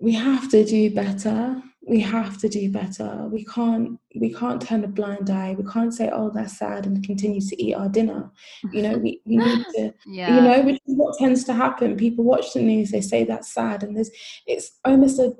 we 0.00 0.12
have 0.12 0.50
to 0.50 0.64
do 0.64 0.90
better 0.90 1.62
we 1.86 2.00
have 2.00 2.38
to 2.38 2.48
do 2.48 2.70
better. 2.70 3.26
We 3.30 3.44
can't 3.44 3.98
we 4.14 4.32
can't 4.32 4.60
turn 4.60 4.84
a 4.84 4.88
blind 4.88 5.28
eye. 5.30 5.54
We 5.58 5.70
can't 5.70 5.92
say, 5.92 6.10
oh, 6.12 6.30
that's 6.30 6.58
sad 6.58 6.86
and 6.86 7.04
continue 7.04 7.40
to 7.40 7.62
eat 7.62 7.74
our 7.74 7.88
dinner. 7.88 8.30
You 8.72 8.82
know, 8.82 8.96
we, 8.96 9.20
we 9.24 9.36
need 9.36 9.66
to 9.76 9.92
yeah. 10.06 10.34
you 10.34 10.40
know, 10.40 10.62
which 10.62 10.80
is 10.86 10.96
what 10.96 11.18
tends 11.18 11.44
to 11.44 11.52
happen. 11.52 11.96
People 11.96 12.24
watch 12.24 12.52
the 12.52 12.62
news, 12.62 12.90
they 12.90 13.00
say 13.00 13.24
that's 13.24 13.52
sad, 13.52 13.82
and 13.82 13.96
there's 13.96 14.10
it's 14.46 14.78
almost 14.84 15.18
a 15.18 15.34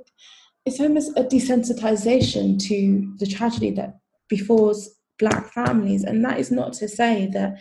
it's 0.67 0.81
almost 0.81 1.17
a 1.17 1.25
desensitization 1.25 2.59
to 2.69 3.15
the 3.19 3.27
tragedy 3.27 3.71
that 3.73 3.99
befalls 4.29 4.91
black 5.19 5.53
families. 5.53 6.05
And 6.05 6.25
that 6.25 6.39
is 6.39 6.51
not 6.51 6.73
to 6.75 6.89
say 6.89 7.29
that 7.33 7.59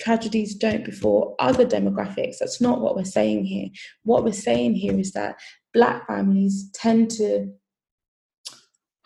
tragedies 0.00 0.54
don't 0.54 0.84
befall 0.84 1.34
other 1.38 1.66
demographics. 1.66 2.38
That's 2.38 2.60
not 2.60 2.80
what 2.80 2.96
we're 2.96 3.04
saying 3.04 3.44
here. 3.44 3.68
What 4.04 4.24
we're 4.24 4.32
saying 4.32 4.74
here 4.74 4.98
is 4.98 5.12
that 5.12 5.36
black 5.72 6.06
families 6.06 6.70
tend 6.72 7.10
to 7.12 7.52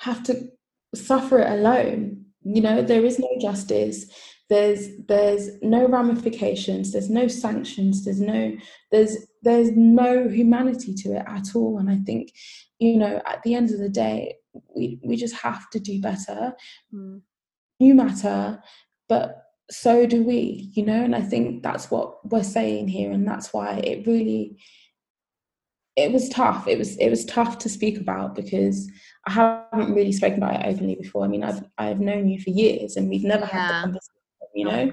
have 0.01 0.23
to 0.25 0.51
suffer 0.95 1.39
it 1.39 1.51
alone. 1.51 2.25
You 2.43 2.63
know, 2.63 2.83
there 2.83 3.05
is 3.05 3.19
no 3.19 3.29
justice. 3.41 4.07
There's 4.49 4.89
there's 5.07 5.51
no 5.63 5.87
ramifications. 5.87 6.93
There's 6.93 7.11
no 7.11 7.29
sanctions. 7.29 8.05
There's 8.05 8.21
no 8.21 8.57
there's 8.91 9.17
there's 9.43 9.71
no 9.73 10.29
humanity 10.29 10.95
to 10.95 11.17
it 11.17 11.25
at 11.27 11.55
all. 11.55 11.79
And 11.79 11.91
I 11.91 11.99
think, 11.99 12.33
you 12.79 12.97
know, 12.97 13.23
at 13.27 13.43
the 13.43 13.55
end 13.55 13.71
of 13.71 13.79
the 13.79 13.89
day, 13.89 14.37
we 14.75 14.99
we 15.05 15.17
just 15.17 15.37
have 15.37 15.69
to 15.71 15.81
do 15.81 16.01
better. 16.01 16.55
Mm. 16.93 17.21
You 17.79 17.95
matter, 17.95 18.63
but 19.09 19.45
so 19.71 20.07
do 20.07 20.25
we. 20.25 20.71
You 20.73 20.85
know, 20.85 21.05
and 21.05 21.15
I 21.15 21.23
think 21.23 21.63
that's 21.63 21.91
what 21.91 22.25
we're 22.31 22.43
saying 22.43 22.89
here, 22.89 23.13
and 23.13 23.29
that's 23.29 23.53
why 23.53 23.75
it 23.75 24.07
really 24.07 24.59
it 26.01 26.13
was 26.13 26.29
tough. 26.29 26.67
It 26.67 26.79
was 26.79 26.97
it 26.97 27.11
was 27.11 27.25
tough 27.25 27.59
to 27.59 27.69
speak 27.69 27.99
about 27.99 28.35
because 28.35 28.91
I 29.27 29.33
haven't 29.33 29.95
really 29.95 30.13
spoken 30.13 30.43
about 30.43 30.61
it 30.61 30.67
openly 30.67 30.95
before. 30.95 31.25
I 31.25 31.29
mean, 31.29 31.45
I've 31.45 31.63
I've 31.79 32.01
known 32.01 32.29
you 32.29 32.41
for 32.41 32.51
years, 32.51 32.97
and 32.97 33.09
we've 33.09 33.25
never 33.25 33.47
yeah. 33.47 33.51
had 33.51 33.69
the 33.69 33.83
conversation, 33.83 34.55
you 34.55 34.65
know. 34.65 34.93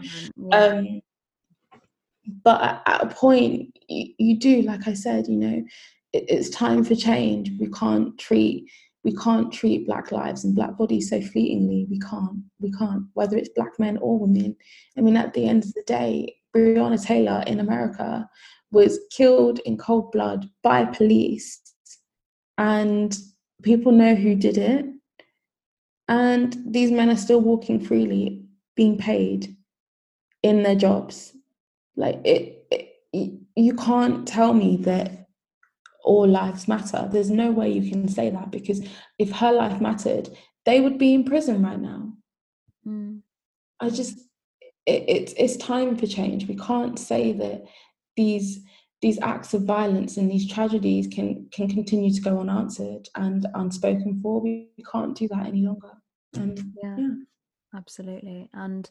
Yeah. 0.51 0.57
Um, 0.57 1.01
but 2.43 2.61
at, 2.61 2.81
at, 2.85 3.03
a 3.03 3.07
point, 3.07 3.77
you, 3.87 4.13
you, 4.17 4.37
do, 4.37 4.61
like 4.63 4.85
I 4.85 4.93
said, 4.93 5.27
you 5.27 5.37
know, 5.37 5.63
it, 6.11 6.25
it's 6.27 6.49
time 6.49 6.83
for 6.83 6.93
change. 6.93 7.51
We 7.57 7.67
can't 7.67 8.17
treat 8.17 8.69
we 9.07 9.15
can't 9.15 9.53
treat 9.53 9.87
black 9.87 10.11
lives 10.11 10.43
and 10.43 10.53
black 10.53 10.77
bodies 10.77 11.09
so 11.09 11.21
fleetingly. 11.21 11.87
We 11.89 11.97
can't. 11.99 12.43
We 12.59 12.73
can't. 12.73 13.03
Whether 13.13 13.37
it's 13.37 13.47
black 13.55 13.79
men 13.79 13.97
or 13.99 14.19
women. 14.19 14.57
I 14.97 15.01
mean, 15.01 15.15
at 15.15 15.33
the 15.33 15.47
end 15.47 15.63
of 15.63 15.73
the 15.75 15.83
day, 15.83 16.35
Breonna 16.53 17.01
Taylor 17.01 17.41
in 17.47 17.61
America 17.61 18.29
was 18.71 18.99
killed 19.11 19.59
in 19.59 19.77
cold 19.77 20.11
blood 20.11 20.49
by 20.63 20.85
police 20.85 21.61
and 22.57 23.17
people 23.61 23.91
know 23.91 24.15
who 24.15 24.35
did 24.35 24.57
it. 24.57 24.85
And 26.09 26.55
these 26.65 26.91
men 26.91 27.09
are 27.09 27.17
still 27.17 27.41
walking 27.41 27.79
freely 27.79 28.45
being 28.75 28.97
paid 28.97 29.55
in 30.43 30.63
their 30.63 30.75
jobs. 30.75 31.33
Like 31.95 32.21
it, 32.23 32.65
it 32.71 32.93
you 33.55 33.73
can't 33.73 34.27
tell 34.27 34.53
me 34.53 34.77
that 34.77 35.27
all 36.03 36.27
lives 36.27 36.67
matter. 36.67 37.09
There's 37.11 37.31
no 37.31 37.51
way 37.51 37.69
you 37.69 37.89
can 37.89 38.07
say 38.07 38.29
that 38.29 38.51
because 38.51 38.81
if 39.17 39.31
her 39.31 39.51
life 39.51 39.81
mattered 39.81 40.29
they 40.67 40.81
would 40.81 40.97
be 40.97 41.13
in 41.13 41.23
prison 41.23 41.63
right 41.63 41.79
now. 41.79 42.11
Mm. 42.85 43.21
i 43.79 43.89
just 43.89 44.19
it, 44.85 45.03
it's 45.07 45.33
it's 45.37 45.57
time 45.57 45.97
for 45.97 46.07
change. 46.07 46.47
We 46.47 46.55
can't 46.55 46.99
say 46.99 47.31
that 47.33 47.65
these 48.17 48.59
these 49.01 49.19
acts 49.21 49.53
of 49.53 49.63
violence 49.63 50.17
and 50.17 50.29
these 50.29 50.51
tragedies 50.51 51.07
can 51.07 51.47
can 51.51 51.69
continue 51.69 52.11
to 52.11 52.21
go 52.21 52.39
unanswered 52.39 53.07
and 53.15 53.45
unspoken 53.53 54.19
for. 54.21 54.41
We, 54.41 54.69
can't 54.91 55.15
do 55.15 55.27
that 55.29 55.45
any 55.45 55.61
longer. 55.61 55.91
And 56.35 56.73
yeah, 56.81 56.95
yeah, 56.97 57.13
absolutely. 57.75 58.49
And 58.53 58.89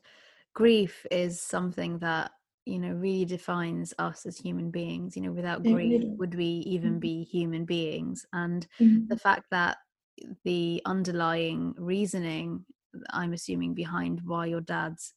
grief 0.54 1.06
is 1.10 1.40
something 1.40 1.98
that 1.98 2.30
you 2.64 2.78
know 2.78 2.92
really 2.92 3.24
defines 3.24 3.92
us 3.98 4.26
as 4.26 4.38
human 4.38 4.70
beings. 4.70 5.16
You 5.16 5.22
know, 5.22 5.32
without 5.32 5.62
grief, 5.62 6.02
really. 6.02 6.14
would 6.16 6.34
we 6.34 6.44
even 6.44 6.92
mm-hmm. 6.92 7.00
be 7.00 7.24
human 7.24 7.64
beings? 7.64 8.24
And 8.32 8.66
mm-hmm. 8.80 9.08
the 9.08 9.18
fact 9.18 9.46
that 9.50 9.78
the 10.44 10.80
underlying 10.86 11.74
reasoning 11.76 12.64
I'm 13.10 13.32
assuming 13.32 13.74
behind 13.74 14.22
why 14.24 14.46
your 14.46 14.60
dad's 14.60 15.12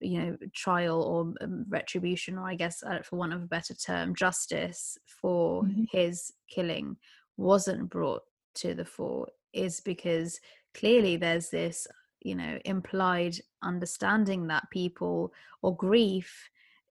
you 0.00 0.18
know 0.18 0.36
trial 0.54 1.02
or 1.02 1.44
um, 1.44 1.64
retribution 1.68 2.38
or 2.38 2.48
i 2.48 2.54
guess 2.54 2.82
uh, 2.82 3.00
for 3.02 3.16
want 3.16 3.32
of 3.32 3.42
a 3.42 3.46
better 3.46 3.74
term 3.74 4.14
justice 4.14 4.98
for 5.06 5.62
mm-hmm. 5.62 5.84
his 5.90 6.32
killing 6.48 6.96
wasn't 7.36 7.88
brought 7.88 8.22
to 8.54 8.74
the 8.74 8.84
fore 8.84 9.26
is 9.52 9.80
because 9.80 10.40
clearly 10.74 11.16
there's 11.16 11.50
this 11.50 11.86
you 12.20 12.34
know 12.34 12.58
implied 12.64 13.36
understanding 13.62 14.46
that 14.46 14.68
people 14.70 15.32
or 15.62 15.76
grief 15.76 16.50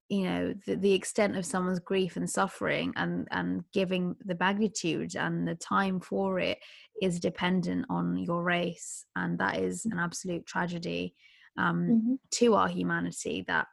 you 0.10 0.24
know 0.24 0.54
the, 0.66 0.76
the 0.76 0.94
extent 0.94 1.38
of 1.38 1.46
someone's 1.46 1.80
grief 1.80 2.18
and 2.18 2.30
suffering 2.30 2.92
and 2.96 3.28
and 3.32 3.64
giving 3.74 4.16
the 4.26 4.38
magnitude 4.40 5.16
and 5.16 5.48
the 5.48 5.56
time 5.56 6.00
for 6.00 6.40
it 6.40 6.58
is 7.02 7.20
dependent 7.20 7.86
on 7.90 8.18
your 8.18 8.44
race 8.44 9.06
and 9.16 9.38
that 9.38 9.60
is 9.60 9.86
mm. 9.86 9.94
an 9.94 10.00
absolute 10.00 10.46
tragedy 10.46 11.14
um, 11.58 11.88
mm-hmm. 11.88 12.14
to 12.32 12.56
our 12.56 12.68
humanity 12.68 13.44
that 13.48 13.68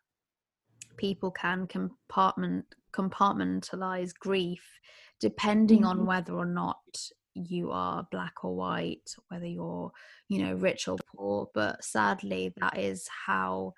people 0.97 1.31
can 1.31 1.67
compartment 1.67 2.65
compartmentalize 2.93 4.13
grief 4.19 4.63
depending 5.21 5.81
mm-hmm. 5.81 6.01
on 6.01 6.07
whether 6.07 6.33
or 6.33 6.47
not 6.47 6.79
you 7.35 7.71
are 7.71 8.07
black 8.11 8.45
or 8.45 8.57
white 8.57 9.15
whether 9.29 9.47
you're 9.47 9.91
you 10.29 10.43
know 10.43 10.55
rich 10.55 10.89
or 10.89 10.97
poor 11.15 11.49
but 11.55 11.83
sadly 11.85 12.53
that 12.57 12.79
is 12.79 13.07
how 13.27 13.75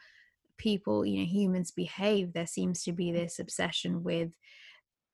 people 0.57 1.05
you 1.05 1.19
know 1.19 1.27
humans 1.27 1.73
behave 1.73 2.33
there 2.33 2.47
seems 2.47 2.83
to 2.85 2.93
be 2.93 3.11
this 3.11 3.39
obsession 3.41 4.05
with 4.05 4.31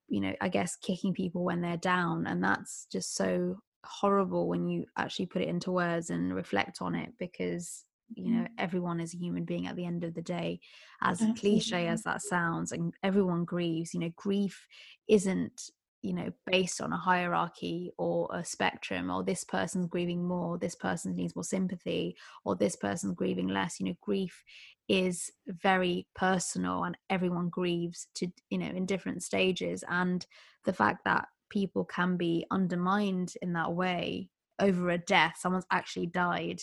you 0.09 0.21
know 0.21 0.35
i 0.41 0.49
guess 0.49 0.77
kicking 0.77 1.15
people 1.15 1.43
when 1.43 1.63
they're 1.63 1.77
down 1.79 2.27
and 2.27 2.45
that's 2.45 2.87
just 2.93 3.15
so 3.17 3.57
horrible 3.85 4.49
when 4.49 4.67
you 4.67 4.85
actually 4.97 5.27
put 5.27 5.43
it 5.43 5.49
into 5.49 5.71
words 5.71 6.11
and 6.11 6.35
reflect 6.35 6.79
on 6.81 6.95
it 6.95 7.11
because 7.19 7.85
you 8.15 8.31
know 8.31 8.47
everyone 8.59 9.01
is 9.01 9.15
a 9.15 9.19
human 9.19 9.45
being 9.45 9.67
at 9.67 9.77
the 9.77 9.85
end 9.85 10.05
of 10.05 10.15
the 10.15 10.23
day 10.23 10.61
as 11.03 11.21
Absolutely. 11.21 11.41
cliche 11.41 11.89
as 11.89 12.03
that 12.03 12.23
sounds 12.23 12.73
and 12.73 12.95
everyone 13.03 13.45
grieves 13.45 13.95
you 13.95 14.01
know 14.01 14.11
grief 14.17 14.67
isn't 15.09 15.71
you 16.03 16.13
know 16.13 16.31
based 16.47 16.83
on 16.83 16.93
a 16.93 16.99
hierarchy 16.99 17.91
or 17.97 18.29
a 18.35 18.45
spectrum 18.45 19.11
or 19.11 19.25
this 19.25 19.43
person's 19.43 19.87
grieving 19.87 20.23
more 20.23 20.59
this 20.59 20.75
person 20.75 21.17
needs 21.17 21.35
more 21.35 21.43
sympathy 21.45 22.15
or 22.45 22.55
this 22.55 22.77
person's 22.77 23.15
grieving 23.15 23.49
less 23.49 23.81
you 23.81 23.87
know 23.87 23.97
grief 24.03 24.45
is 24.89 25.31
very 25.49 26.07
personal 26.15 26.85
and 26.85 26.97
everyone 27.09 27.49
grieves 27.49 28.09
to 28.15 28.29
you 28.51 28.59
know 28.59 28.67
in 28.67 28.85
different 28.85 29.23
stages 29.23 29.83
and 29.89 30.27
the 30.65 30.73
fact 30.73 31.05
that 31.05 31.27
people 31.49 31.85
can 31.85 32.17
be 32.17 32.45
undermined 32.51 33.33
in 33.41 33.55
that 33.55 33.73
way 33.73 34.29
over 34.61 34.91
a 34.91 34.99
death 34.99 35.37
someone's 35.39 35.67
actually 35.71 36.07
died 36.07 36.61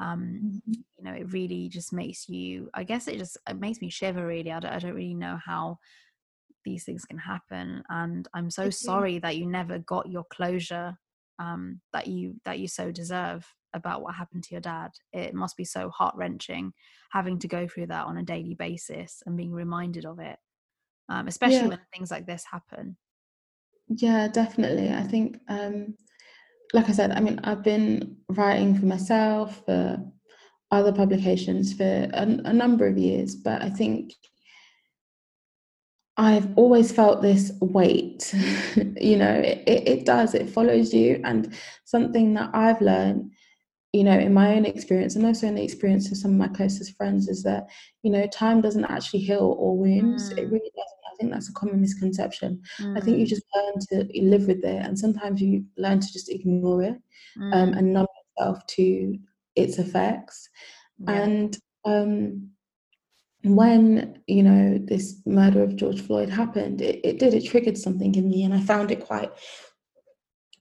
um 0.00 0.40
mm-hmm. 0.44 0.72
you 0.72 1.04
know 1.04 1.12
it 1.12 1.32
really 1.32 1.68
just 1.68 1.92
makes 1.92 2.28
you 2.28 2.68
i 2.74 2.82
guess 2.82 3.06
it 3.06 3.18
just 3.18 3.36
it 3.48 3.58
makes 3.58 3.80
me 3.80 3.88
shiver 3.88 4.26
really. 4.26 4.50
I 4.50 4.60
don't, 4.60 4.72
I 4.72 4.78
don't 4.78 4.94
really 4.94 5.14
know 5.14 5.38
how 5.44 5.78
these 6.64 6.84
things 6.84 7.04
can 7.04 7.18
happen 7.18 7.82
and 7.90 8.26
i'm 8.34 8.50
so 8.50 8.70
sorry 8.70 9.18
that 9.18 9.36
you 9.36 9.46
never 9.46 9.78
got 9.78 10.08
your 10.08 10.24
closure 10.32 10.94
um 11.38 11.80
that 11.92 12.06
you 12.06 12.34
that 12.44 12.58
you 12.58 12.68
so 12.68 12.90
deserve 12.90 13.46
about 13.74 14.02
what 14.02 14.14
happened 14.14 14.44
to 14.44 14.54
your 14.54 14.60
dad. 14.60 14.92
It 15.12 15.34
must 15.34 15.56
be 15.56 15.64
so 15.64 15.90
heart-wrenching 15.90 16.72
having 17.10 17.40
to 17.40 17.48
go 17.48 17.66
through 17.66 17.88
that 17.88 18.06
on 18.06 18.16
a 18.16 18.22
daily 18.22 18.54
basis 18.54 19.20
and 19.26 19.36
being 19.36 19.50
reminded 19.50 20.04
of 20.04 20.20
it 20.20 20.38
um, 21.08 21.28
especially 21.28 21.56
yeah. 21.56 21.68
when 21.68 21.80
things 21.92 22.10
like 22.10 22.26
this 22.26 22.44
happen. 22.50 22.96
Yeah 23.88 24.28
definitely. 24.28 24.90
I 24.90 25.02
think 25.02 25.38
um 25.48 25.94
like 26.72 26.88
I 26.88 26.92
said, 26.92 27.12
I 27.12 27.20
mean, 27.20 27.40
I've 27.44 27.62
been 27.62 28.16
writing 28.28 28.76
for 28.78 28.86
myself, 28.86 29.64
for 29.64 30.02
other 30.70 30.92
publications 30.92 31.72
for 31.72 31.84
a, 31.84 32.22
a 32.22 32.52
number 32.52 32.86
of 32.86 32.98
years, 32.98 33.36
but 33.36 33.62
I 33.62 33.70
think 33.70 34.12
I've 36.16 36.56
always 36.56 36.92
felt 36.92 37.22
this 37.22 37.52
weight. 37.60 38.32
you 39.00 39.16
know, 39.16 39.34
it, 39.34 39.62
it 39.66 40.06
does, 40.06 40.34
it 40.34 40.48
follows 40.48 40.94
you. 40.94 41.20
And 41.24 41.54
something 41.84 42.34
that 42.34 42.50
I've 42.54 42.80
learned, 42.80 43.32
you 43.92 44.04
know, 44.04 44.18
in 44.18 44.32
my 44.32 44.54
own 44.54 44.64
experience 44.64 45.16
and 45.16 45.26
also 45.26 45.46
in 45.46 45.56
the 45.56 45.62
experience 45.62 46.10
of 46.10 46.18
some 46.18 46.32
of 46.32 46.36
my 46.36 46.56
closest 46.56 46.96
friends 46.96 47.28
is 47.28 47.42
that, 47.44 47.68
you 48.02 48.10
know, 48.10 48.26
time 48.28 48.60
doesn't 48.60 48.84
actually 48.84 49.20
heal 49.20 49.56
all 49.58 49.76
wounds. 49.76 50.30
Mm. 50.30 50.38
It 50.38 50.50
really 50.50 50.70
doesn't 50.70 51.03
I 51.14 51.16
think 51.16 51.32
that's 51.32 51.48
a 51.48 51.52
common 51.52 51.80
misconception. 51.80 52.60
Mm. 52.80 52.96
I 52.96 53.00
think 53.00 53.18
you 53.18 53.24
mm. 53.24 53.28
just 53.28 53.44
learn 53.54 54.04
to 54.04 54.22
live 54.22 54.46
with 54.46 54.64
it, 54.64 54.84
and 54.84 54.98
sometimes 54.98 55.40
you 55.40 55.64
learn 55.76 56.00
to 56.00 56.12
just 56.12 56.30
ignore 56.30 56.82
it 56.82 57.00
um, 57.40 57.42
mm. 57.42 57.54
um, 57.54 57.72
and 57.74 57.92
numb 57.92 58.06
yourself 58.36 58.66
to 58.66 59.18
its 59.54 59.78
effects. 59.78 60.48
Yeah. 60.98 61.12
And 61.12 61.58
um, 61.84 62.50
when 63.44 64.18
you 64.26 64.42
know 64.42 64.78
this 64.78 65.20
murder 65.26 65.62
of 65.62 65.76
George 65.76 66.00
Floyd 66.00 66.30
happened, 66.30 66.80
it, 66.80 67.00
it 67.04 67.18
did 67.18 67.34
it 67.34 67.46
triggered 67.46 67.78
something 67.78 68.14
in 68.14 68.28
me, 68.28 68.44
and 68.44 68.54
I 68.54 68.60
found 68.60 68.90
it 68.90 69.06
quite 69.06 69.30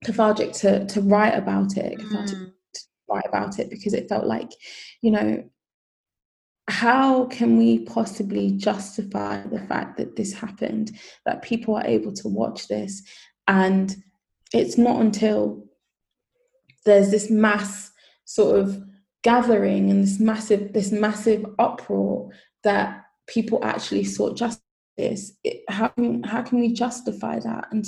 cathartic 0.04 0.54
to 0.54 0.86
to 0.86 1.02
write 1.02 1.36
about 1.38 1.78
it, 1.78 1.98
cathartic 1.98 2.38
mm. 2.38 2.52
to 2.74 2.82
write 3.10 3.26
about 3.28 3.60
it 3.60 3.70
because 3.70 3.94
it 3.94 4.10
felt 4.10 4.26
like, 4.26 4.52
you 5.02 5.12
know, 5.12 5.44
how 6.70 7.26
can 7.26 7.58
we 7.58 7.80
possibly 7.80 8.52
justify 8.52 9.42
the 9.48 9.60
fact 9.60 9.98
that 9.98 10.16
this 10.16 10.34
happened, 10.34 10.92
that 11.26 11.42
people 11.42 11.76
are 11.76 11.86
able 11.86 12.14
to 12.14 12.28
watch 12.28 12.68
this? 12.68 13.04
And 13.48 13.96
it's 14.54 14.78
not 14.78 15.02
until 15.02 15.66
there's 16.86 17.12
this 17.12 17.30
mass 17.30 17.92
sort 18.26 18.60
of 18.60 18.82
gathering 19.24 19.90
and 19.90 20.04
this 20.04 20.20
massive 20.20 20.74
this 20.74 20.92
massive 20.92 21.46
uproar 21.60 22.30
that 22.64 23.04
people 23.28 23.60
actually 23.64 24.04
sought 24.04 24.36
justice 24.38 24.62
it, 24.98 25.64
how, 25.70 25.92
how 26.26 26.42
can 26.42 26.60
we 26.60 26.72
justify 26.72 27.40
that 27.40 27.68
and 27.72 27.86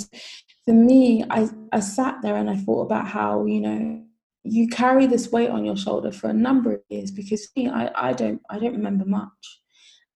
for 0.63 0.73
me 0.73 1.23
I, 1.29 1.49
I 1.71 1.81
sat 1.81 2.21
there 2.21 2.35
and 2.35 2.49
i 2.49 2.55
thought 2.55 2.83
about 2.83 3.07
how 3.07 3.45
you 3.45 3.61
know 3.61 4.04
you 4.45 4.67
carry 4.67 5.07
this 5.07 5.31
weight 5.31 5.49
on 5.49 5.65
your 5.65 5.75
shoulder 5.75 6.11
for 6.11 6.29
a 6.29 6.33
number 6.33 6.73
of 6.73 6.81
years 6.89 7.09
because 7.09 7.49
me, 7.55 7.67
I, 7.67 7.91
I 7.95 8.13
don't 8.13 8.41
I 8.49 8.59
don't 8.59 8.75
remember 8.75 9.05
much. 9.05 9.61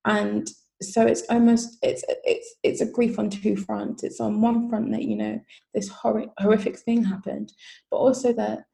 And 0.06 0.48
so 0.82 1.06
it's 1.06 1.24
almost 1.30 1.78
it's 1.82 2.04
it's 2.24 2.56
it's 2.64 2.82
a 2.82 2.86
grief 2.86 3.18
on 3.18 3.32
two 3.32 3.58
fronts. 3.58 4.04
It's 4.04 4.20
on 4.20 4.40
one 4.40 4.70
front 4.70 4.92
that 4.92 5.04
you 5.04 5.16
know 5.16 5.42
this 5.74 5.90
horrific 5.90 6.30
horrific 6.38 6.78
thing 6.78 7.04
happened, 7.04 7.52
but 7.90 7.98
also 7.98 8.32
that 8.34 8.66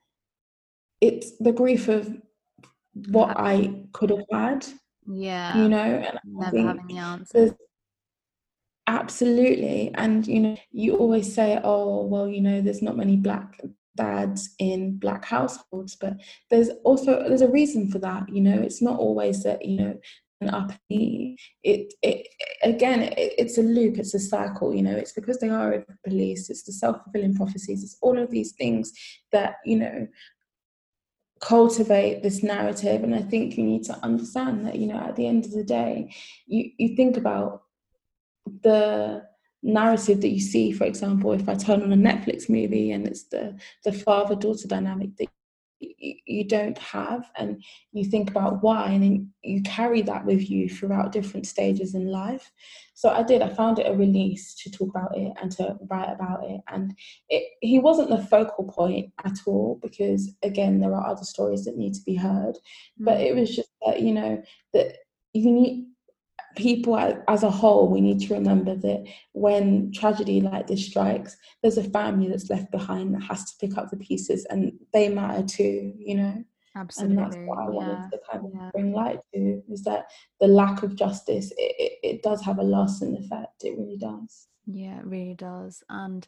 it's 0.99 1.37
the 1.39 1.53
grief 1.53 1.87
of 1.87 2.13
what 3.07 3.35
I 3.37 3.85
could 3.93 4.09
have 4.09 4.25
had. 4.31 4.67
Yeah, 5.07 5.57
you 5.57 5.69
know, 5.69 5.77
and 5.77 6.19
never 6.25 6.67
having 6.67 6.87
the 6.87 6.97
answer. 6.97 7.55
Absolutely, 8.87 9.91
and 9.95 10.27
you 10.27 10.39
know, 10.41 10.57
you 10.71 10.97
always 10.97 11.33
say, 11.33 11.59
"Oh, 11.63 12.05
well, 12.05 12.27
you 12.27 12.41
know, 12.41 12.61
there's 12.61 12.81
not 12.81 12.97
many 12.97 13.15
black 13.15 13.59
dads 13.95 14.55
in 14.59 14.97
black 14.97 15.25
households 15.25 15.95
but 15.95 16.13
there's 16.49 16.69
also 16.83 17.27
there's 17.27 17.41
a 17.41 17.51
reason 17.51 17.89
for 17.89 17.99
that 17.99 18.27
you 18.29 18.41
know? 18.41 18.61
It's 18.61 18.81
not 18.81 18.99
always 18.99 19.43
that 19.43 19.65
you 19.65 19.77
know 19.77 19.99
an 20.41 20.49
up 20.49 20.71
it, 20.89 21.93
it 22.01 22.27
again 22.61 23.03
it, 23.03 23.33
it's 23.37 23.57
a 23.57 23.63
loop 23.63 23.97
it's 23.97 24.13
a 24.13 24.19
cycle 24.19 24.73
you 24.73 24.83
know? 24.83 24.95
It's 24.95 25.13
because 25.13 25.39
they 25.39 25.49
are 25.49 25.85
police 26.03 26.49
it's 26.49 26.63
the 26.63 26.73
self-fulfilling 26.73 27.35
prophecies 27.35 27.83
it's 27.83 27.97
all 28.01 28.17
of 28.17 28.29
these 28.31 28.51
things 28.53 28.91
that 29.31 29.55
you 29.65 29.77
know 29.77 30.07
cultivate 31.41 32.23
this 32.23 32.41
narrative 32.41 33.03
and 33.03 33.13
i 33.13 33.21
think 33.21 33.57
you 33.57 33.63
need 33.63 33.83
to 33.83 33.93
understand 34.03 34.65
that 34.65 34.77
you 34.77 34.87
know 34.87 34.97
at 34.97 35.15
the 35.17 35.27
end 35.27 35.45
of 35.45 35.51
the 35.51 35.63
day 35.63 36.09
you 36.47 36.71
you 36.77 36.95
think 36.95 37.17
about 37.17 37.63
the 38.63 39.21
narrative 39.65 40.21
that 40.21 40.29
you 40.29 40.39
see, 40.39 40.71
for 40.71 40.85
example, 40.85 41.33
if 41.33 41.49
I 41.49 41.55
turn 41.55 41.81
on 41.81 41.91
a 41.91 41.97
Netflix 41.97 42.49
movie 42.49 42.91
and 42.91 43.07
it's 43.07 43.23
the 43.23 43.57
the 43.83 43.91
father 43.91 44.35
daughter 44.35 44.67
dynamic 44.67 45.17
that 45.17 45.27
you, 45.79 46.15
you 46.25 46.47
don't 46.47 46.77
have, 46.77 47.29
and 47.35 47.61
you 47.91 48.05
think 48.05 48.29
about 48.29 48.61
why, 48.61 48.91
and 48.91 49.03
then 49.03 49.33
you 49.41 49.61
carry 49.63 50.01
that 50.03 50.25
with 50.25 50.49
you 50.49 50.69
throughout 50.69 51.11
different 51.11 51.47
stages 51.47 51.95
in 51.95 52.11
life. 52.11 52.51
So 52.93 53.09
I 53.09 53.23
did. 53.23 53.41
I 53.41 53.49
found 53.49 53.79
it 53.79 53.89
a 53.89 53.93
release 53.93 54.53
to 54.63 54.71
talk 54.71 54.89
about 54.89 55.17
it 55.17 55.33
and 55.41 55.51
to 55.53 55.75
write 55.89 56.11
about 56.11 56.45
it. 56.45 56.61
And 56.69 56.95
it, 57.29 57.43
he 57.59 57.79
wasn't 57.79 58.09
the 58.09 58.25
focal 58.25 58.65
point 58.65 59.11
at 59.25 59.37
all 59.45 59.79
because, 59.81 60.31
again, 60.43 60.79
there 60.79 60.93
are 60.93 61.07
other 61.07 61.25
stories 61.25 61.65
that 61.65 61.77
need 61.77 61.93
to 61.95 62.05
be 62.05 62.15
heard. 62.15 62.57
But 62.97 63.17
mm. 63.17 63.25
it 63.25 63.35
was 63.35 63.53
just 63.53 63.69
that 63.85 64.01
you 64.01 64.13
know 64.13 64.41
that 64.73 64.97
you 65.33 65.51
need 65.51 65.87
people 66.55 66.97
as 67.27 67.43
a 67.43 67.49
whole, 67.49 67.89
we 67.89 68.01
need 68.01 68.19
to 68.21 68.33
remember 68.33 68.75
that 68.75 69.05
when 69.33 69.91
tragedy 69.91 70.41
like 70.41 70.67
this 70.67 70.85
strikes, 70.85 71.37
there's 71.61 71.77
a 71.77 71.83
family 71.83 72.27
that's 72.27 72.49
left 72.49 72.71
behind 72.71 73.13
that 73.13 73.23
has 73.23 73.45
to 73.45 73.57
pick 73.59 73.77
up 73.77 73.89
the 73.89 73.97
pieces, 73.97 74.45
and 74.49 74.71
they 74.93 75.09
matter 75.09 75.43
too, 75.43 75.93
you 75.97 76.15
know. 76.15 76.43
Absolutely. 76.77 77.15
And 77.15 77.25
that's 77.25 77.37
what 77.45 77.57
I 77.59 77.69
wanted 77.69 77.91
yeah. 77.91 78.09
to 78.09 78.19
kind 78.29 78.45
of 78.45 78.51
yeah. 78.53 78.69
bring 78.73 78.91
light 78.91 79.19
to 79.33 79.63
is 79.69 79.83
that 79.83 80.07
the 80.41 80.47
lack 80.47 80.83
of 80.83 80.95
justice 80.97 81.51
it, 81.51 81.75
it, 81.79 81.93
it 82.03 82.21
does 82.21 82.41
have 82.41 82.59
a 82.59 82.63
lasting 82.63 83.15
effect. 83.15 83.63
It 83.63 83.77
really 83.77 83.97
does. 83.97 84.47
Yeah, 84.65 84.97
it 84.99 85.05
really 85.05 85.35
does. 85.35 85.83
And 85.89 86.27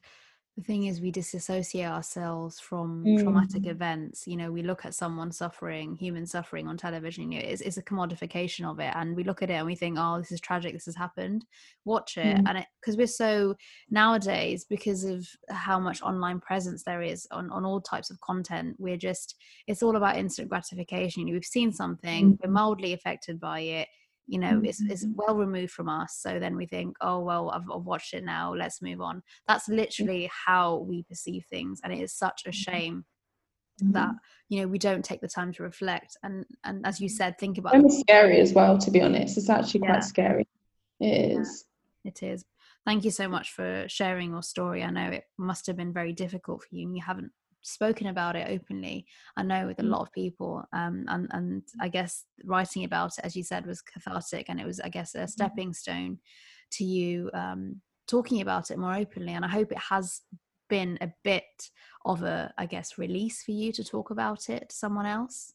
the 0.58 0.64
thing 0.64 0.86
is 0.86 0.99
we 0.99 1.12
disassociate 1.12 1.86
ourselves 1.86 2.60
from 2.60 3.03
mm. 3.05 3.22
traumatic 3.22 3.68
events 3.68 4.26
you 4.26 4.36
know 4.36 4.51
we 4.51 4.64
look 4.64 4.86
at 4.86 4.95
someone 4.95 5.32
suffering 5.32 5.95
human 5.95 6.26
suffering 6.26 6.68
on 6.68 6.76
television 6.76 7.32
you 7.32 7.39
know, 7.39 7.47
it's, 7.47 7.62
it's, 7.62 7.78
a 7.78 7.84
commodification 7.84 8.70
of 8.70 8.80
it 8.80 8.91
and 8.95 9.16
we 9.16 9.24
look 9.24 9.43
at 9.43 9.51
it 9.51 9.53
and 9.53 9.68
we 9.68 9.76
think 9.76 9.97
oh 9.99 10.18
this 10.18 10.32
is 10.32 10.41
tragic 10.41 10.74
this 10.74 10.86
has 10.86 10.95
happened 10.95 11.45
watch 11.86 12.18
it 12.18 12.38
mm. 12.38 12.43
and 12.47 12.58
it 12.58 12.66
because 12.82 12.97
we're 12.97 13.05
so 13.05 13.55
nowadays 13.91 14.66
because 14.66 15.03
of 15.03 15.28
how 15.49 15.80
much 15.80 16.01
online 16.01 16.39
presence 16.39 16.84
there 16.84 17.03
is 17.03 17.28
on, 17.32 17.51
on 17.51 17.64
all 17.64 17.80
types 17.80 18.10
of 18.10 18.20
content 18.22 18.76
we're 18.80 18.97
just 18.97 19.36
it's 19.68 19.84
all 19.84 19.95
about 19.95 20.18
instant 20.18 20.49
gratification 20.49 21.22
you 21.22 21.28
know, 21.28 21.34
we've 21.34 21.45
seen 21.45 21.72
something 21.72 22.34
mm. 22.34 22.38
we're 22.43 22.51
mildly 22.51 22.93
affected 22.93 23.39
by 23.39 23.60
it 23.60 23.88
you 24.28 24.38
know 24.38 24.61
it's, 24.63 24.82
it's 24.82 25.05
mm-hmm. 25.05 25.13
well 25.15 25.36
removed 25.36 25.71
from 25.71 25.89
us 25.89 26.19
so 26.19 26.39
then 26.39 26.55
we 26.55 26.65
think 26.65 26.95
oh 27.01 27.19
well 27.19 27.49
I've, 27.49 27.63
I've, 27.73 27.84
watched 27.84 28.13
it 28.13 28.23
now 28.23 28.53
let's 28.53 28.82
move 28.82 29.01
on 29.01 29.23
that's 29.47 29.69
literally 29.69 30.30
how 30.45 30.78
we 30.88 31.03
perceive 31.03 31.45
things 31.49 31.80
and 31.84 31.93
it 31.93 31.99
is 31.99 32.13
such 32.13 32.43
a 32.45 32.49
mm-hmm. 32.49 32.71
shame 32.71 33.05
mm-hmm. 33.82 33.93
that 33.93 34.11
you 34.49 34.61
know 34.61 34.67
we 34.67 34.78
don't 34.78 35.03
take 35.03 35.21
the 35.21 35.28
time 35.28 35.53
to 35.53 35.63
reflect 35.63 36.17
and 36.23 36.45
and 36.63 36.86
as 36.86 36.99
you 36.99 37.09
said 37.09 37.38
think 37.39 37.57
about 37.57 37.75
it's 37.75 37.99
scary 38.01 38.39
as 38.39 38.53
well 38.53 38.78
to 38.78 38.91
be 38.91 39.01
honest 39.01 39.38
it's 39.38 39.49
actually 39.49 39.82
yeah. 39.84 39.91
quite 39.91 40.03
scary 40.03 40.47
it 40.99 41.32
is 41.39 41.65
yeah, 42.03 42.09
it 42.09 42.23
is 42.23 42.45
thank 42.86 43.05
you 43.05 43.11
so 43.11 43.28
much 43.28 43.51
for 43.51 43.86
sharing 43.88 44.32
your 44.32 44.43
story 44.43 44.84
i 44.84 44.89
know 44.89 45.09
it 45.09 45.23
must 45.38 45.67
have 45.67 45.78
been 45.78 45.93
very 45.93 46.11
difficult 46.11 46.61
for 46.61 46.75
you 46.75 46.86
and 46.86 46.95
you 46.95 47.03
haven't 47.03 47.32
spoken 47.62 48.08
about 48.08 48.36
it 48.36 48.47
openly 48.49 49.05
i 49.36 49.43
know 49.43 49.68
with 49.68 49.80
a 49.80 49.84
mm. 49.84 49.89
lot 49.89 50.01
of 50.01 50.12
people 50.12 50.64
um, 50.74 51.05
and 51.08 51.28
and 51.32 51.64
i 51.82 51.88
guess 51.88 52.26
writing 52.45 52.84
about 52.84 53.12
it 53.18 53.26
as 53.26 53.36
you 53.36 53.43
said 53.43 53.66
was 53.66 53.82
cathartic 53.82 54.45
and 54.49 54.60
it 54.60 54.66
was 54.66 54.80
i 54.80 54.89
guess 54.89 55.16
a 55.16 55.20
mm-hmm. 55.20 55.28
stepping 55.28 55.74
stone 55.74 56.18
to 56.72 56.84
you 56.84 57.30
um, 57.34 57.82
talking 58.08 58.41
about 58.41 58.72
it 58.72 58.78
more 58.78 58.95
openly 58.95 59.34
and 59.34 59.45
i 59.45 59.49
hope 59.49 59.72
it 59.72 59.78
has 59.78 60.22
been 60.70 60.97
a 61.01 61.10
bit 61.24 61.43
of 62.05 62.24
a 62.24 62.53
i 62.58 62.66
guess 62.66 62.97
release 62.97 63.43
for 63.43 63.51
you 63.51 63.72
to 63.72 63.84
talk 63.84 64.12
about 64.12 64.49
it 64.49 64.70
to 64.70 64.76
someone 64.76 65.05
else 65.05 65.51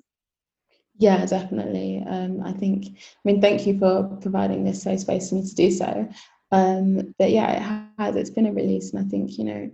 yeah 0.99 1.25
definitely 1.25 2.03
um, 2.09 2.43
i 2.45 2.53
think 2.53 2.87
i 2.97 3.21
mean 3.25 3.41
thank 3.41 3.67
you 3.67 3.79
for 3.79 4.05
providing 4.21 4.65
this 4.65 4.83
safe 4.83 5.01
space 5.01 5.29
for 5.29 5.37
me 5.37 5.43
to 5.43 5.55
do 5.55 5.71
so 5.71 6.09
um, 6.51 7.15
but 7.19 7.31
yeah 7.31 7.53
it 7.53 7.99
has 7.99 8.17
it's 8.17 8.31
been 8.31 8.47
a 8.47 8.53
release 8.53 8.93
and 8.93 9.05
i 9.05 9.09
think 9.09 9.39
you 9.39 9.45
know 9.45 9.71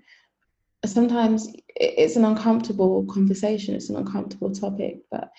sometimes 0.85 1.49
it's 1.77 2.17
an 2.17 2.25
uncomfortable 2.25 3.05
conversation 3.07 3.75
it's 3.75 3.91
an 3.91 3.97
uncomfortable 3.97 4.53
topic 4.53 4.99
but 5.11 5.31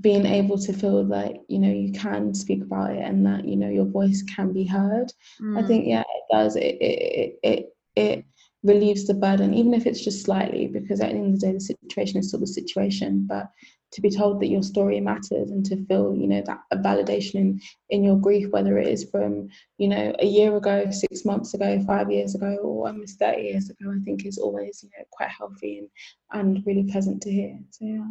being 0.00 0.24
able 0.24 0.58
to 0.58 0.72
feel 0.72 1.04
that 1.04 1.32
you 1.48 1.58
know 1.58 1.70
you 1.70 1.92
can 1.92 2.34
speak 2.34 2.62
about 2.62 2.90
it 2.90 3.02
and 3.02 3.24
that 3.26 3.46
you 3.46 3.56
know 3.56 3.68
your 3.68 3.84
voice 3.84 4.22
can 4.22 4.52
be 4.52 4.64
heard 4.64 5.12
mm. 5.40 5.62
i 5.62 5.66
think 5.66 5.86
yeah 5.86 6.00
it 6.00 6.24
does 6.32 6.56
it 6.56 6.76
it, 6.80 7.38
it 7.42 7.76
it 7.96 8.24
relieves 8.62 9.06
the 9.06 9.14
burden 9.14 9.54
even 9.54 9.72
if 9.72 9.86
it's 9.86 10.02
just 10.02 10.24
slightly 10.24 10.66
because 10.66 11.00
at 11.00 11.10
the 11.10 11.16
end 11.16 11.34
of 11.34 11.40
the 11.40 11.46
day 11.46 11.52
the 11.52 11.60
situation 11.60 12.18
is 12.18 12.28
still 12.28 12.40
the 12.40 12.46
situation 12.46 13.26
but 13.28 13.50
to 13.92 14.00
be 14.00 14.10
told 14.10 14.40
that 14.40 14.48
your 14.48 14.62
story 14.62 15.00
matters 15.00 15.50
and 15.50 15.64
to 15.66 15.84
feel 15.86 16.14
you 16.14 16.26
know 16.26 16.42
that 16.46 16.60
validation 16.74 17.34
in 17.34 17.60
in 17.88 18.04
your 18.04 18.16
grief 18.16 18.50
whether 18.50 18.78
it 18.78 18.88
is 18.88 19.04
from 19.10 19.48
you 19.78 19.88
know 19.88 20.14
a 20.20 20.26
year 20.26 20.56
ago 20.56 20.90
six 20.90 21.24
months 21.24 21.54
ago 21.54 21.82
five 21.86 22.10
years 22.10 22.34
ago 22.34 22.56
or 22.62 22.86
almost 22.88 23.18
30 23.18 23.42
years 23.42 23.70
ago 23.70 23.92
i 23.92 24.04
think 24.04 24.24
is 24.24 24.38
always 24.38 24.82
you 24.82 24.90
know 24.96 25.04
quite 25.10 25.30
healthy 25.30 25.78
and 25.78 25.88
and 26.32 26.64
really 26.66 26.84
pleasant 26.84 27.22
to 27.22 27.30
hear. 27.30 27.58
So 27.70 27.84
yeah. 27.84 28.06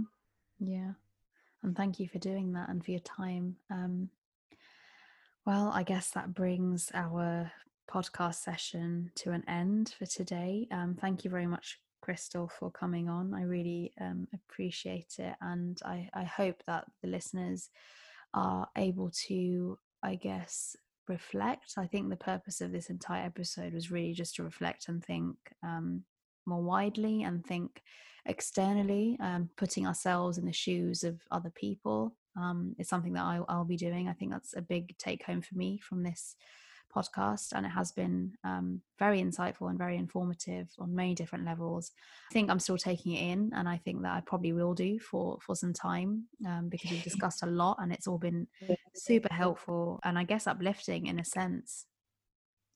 Yeah. 0.59 0.91
And 1.63 1.75
thank 1.75 1.99
you 1.99 2.07
for 2.07 2.19
doing 2.19 2.53
that 2.53 2.69
and 2.69 2.83
for 2.83 2.91
your 2.91 2.99
time. 3.01 3.55
Um 3.69 4.09
well 5.45 5.71
i 5.73 5.83
guess 5.83 6.11
that 6.11 6.33
brings 6.33 6.91
our 6.93 7.51
podcast 7.89 8.35
session 8.35 9.11
to 9.15 9.31
an 9.31 9.43
end 9.47 9.93
for 9.97 10.05
today. 10.05 10.67
Um 10.71 10.95
thank 10.99 11.23
you 11.23 11.29
very 11.29 11.47
much 11.47 11.79
Crystal, 12.01 12.49
for 12.59 12.71
coming 12.71 13.09
on. 13.09 13.33
I 13.33 13.43
really 13.43 13.93
um, 13.99 14.27
appreciate 14.33 15.15
it. 15.19 15.35
And 15.41 15.79
I, 15.85 16.09
I 16.13 16.23
hope 16.23 16.61
that 16.67 16.85
the 17.01 17.09
listeners 17.09 17.69
are 18.33 18.67
able 18.77 19.11
to, 19.27 19.77
I 20.03 20.15
guess, 20.15 20.75
reflect. 21.07 21.73
I 21.77 21.87
think 21.87 22.09
the 22.09 22.15
purpose 22.15 22.61
of 22.61 22.71
this 22.71 22.89
entire 22.89 23.25
episode 23.25 23.73
was 23.73 23.91
really 23.91 24.13
just 24.13 24.35
to 24.35 24.43
reflect 24.43 24.87
and 24.87 25.03
think 25.03 25.35
um, 25.63 26.03
more 26.45 26.61
widely 26.61 27.23
and 27.23 27.45
think 27.45 27.81
externally, 28.25 29.17
um, 29.19 29.49
putting 29.57 29.87
ourselves 29.87 30.37
in 30.37 30.45
the 30.45 30.53
shoes 30.53 31.03
of 31.03 31.19
other 31.31 31.51
people. 31.55 32.15
Um, 32.39 32.75
is 32.77 32.87
something 32.87 33.13
that 33.13 33.23
I, 33.23 33.41
I'll 33.49 33.65
be 33.65 33.75
doing. 33.75 34.07
I 34.07 34.13
think 34.13 34.31
that's 34.31 34.55
a 34.55 34.61
big 34.61 34.97
take 34.97 35.23
home 35.23 35.41
for 35.41 35.55
me 35.55 35.79
from 35.79 36.03
this 36.03 36.35
podcast, 36.93 37.53
and 37.53 37.65
it 37.65 37.69
has 37.69 37.91
been 37.91 38.33
um, 38.43 38.81
very 38.97 39.21
insightful 39.21 39.69
and 39.69 39.77
very 39.77 39.97
informative 39.97 40.69
on 40.79 40.95
many 40.95 41.15
different 41.15 41.45
levels. 41.45 41.91
I 42.31 42.33
think 42.33 42.49
I'm 42.49 42.59
still 42.59 42.77
taking 42.77 43.13
it 43.13 43.31
in, 43.31 43.51
and 43.55 43.67
I 43.67 43.77
think 43.77 44.01
that 44.01 44.13
I 44.15 44.21
probably 44.21 44.53
will 44.53 44.73
do 44.73 44.99
for 44.99 45.37
for 45.41 45.55
some 45.55 45.73
time 45.73 46.25
um, 46.45 46.67
because 46.69 46.91
we've 46.91 47.03
discussed 47.03 47.43
a 47.43 47.47
lot, 47.47 47.77
and 47.81 47.91
it's 47.91 48.07
all 48.07 48.17
been 48.17 48.47
super 48.95 49.33
helpful 49.33 49.99
and 50.03 50.17
I 50.17 50.23
guess 50.23 50.47
uplifting 50.47 51.07
in 51.07 51.19
a 51.19 51.25
sense. 51.25 51.85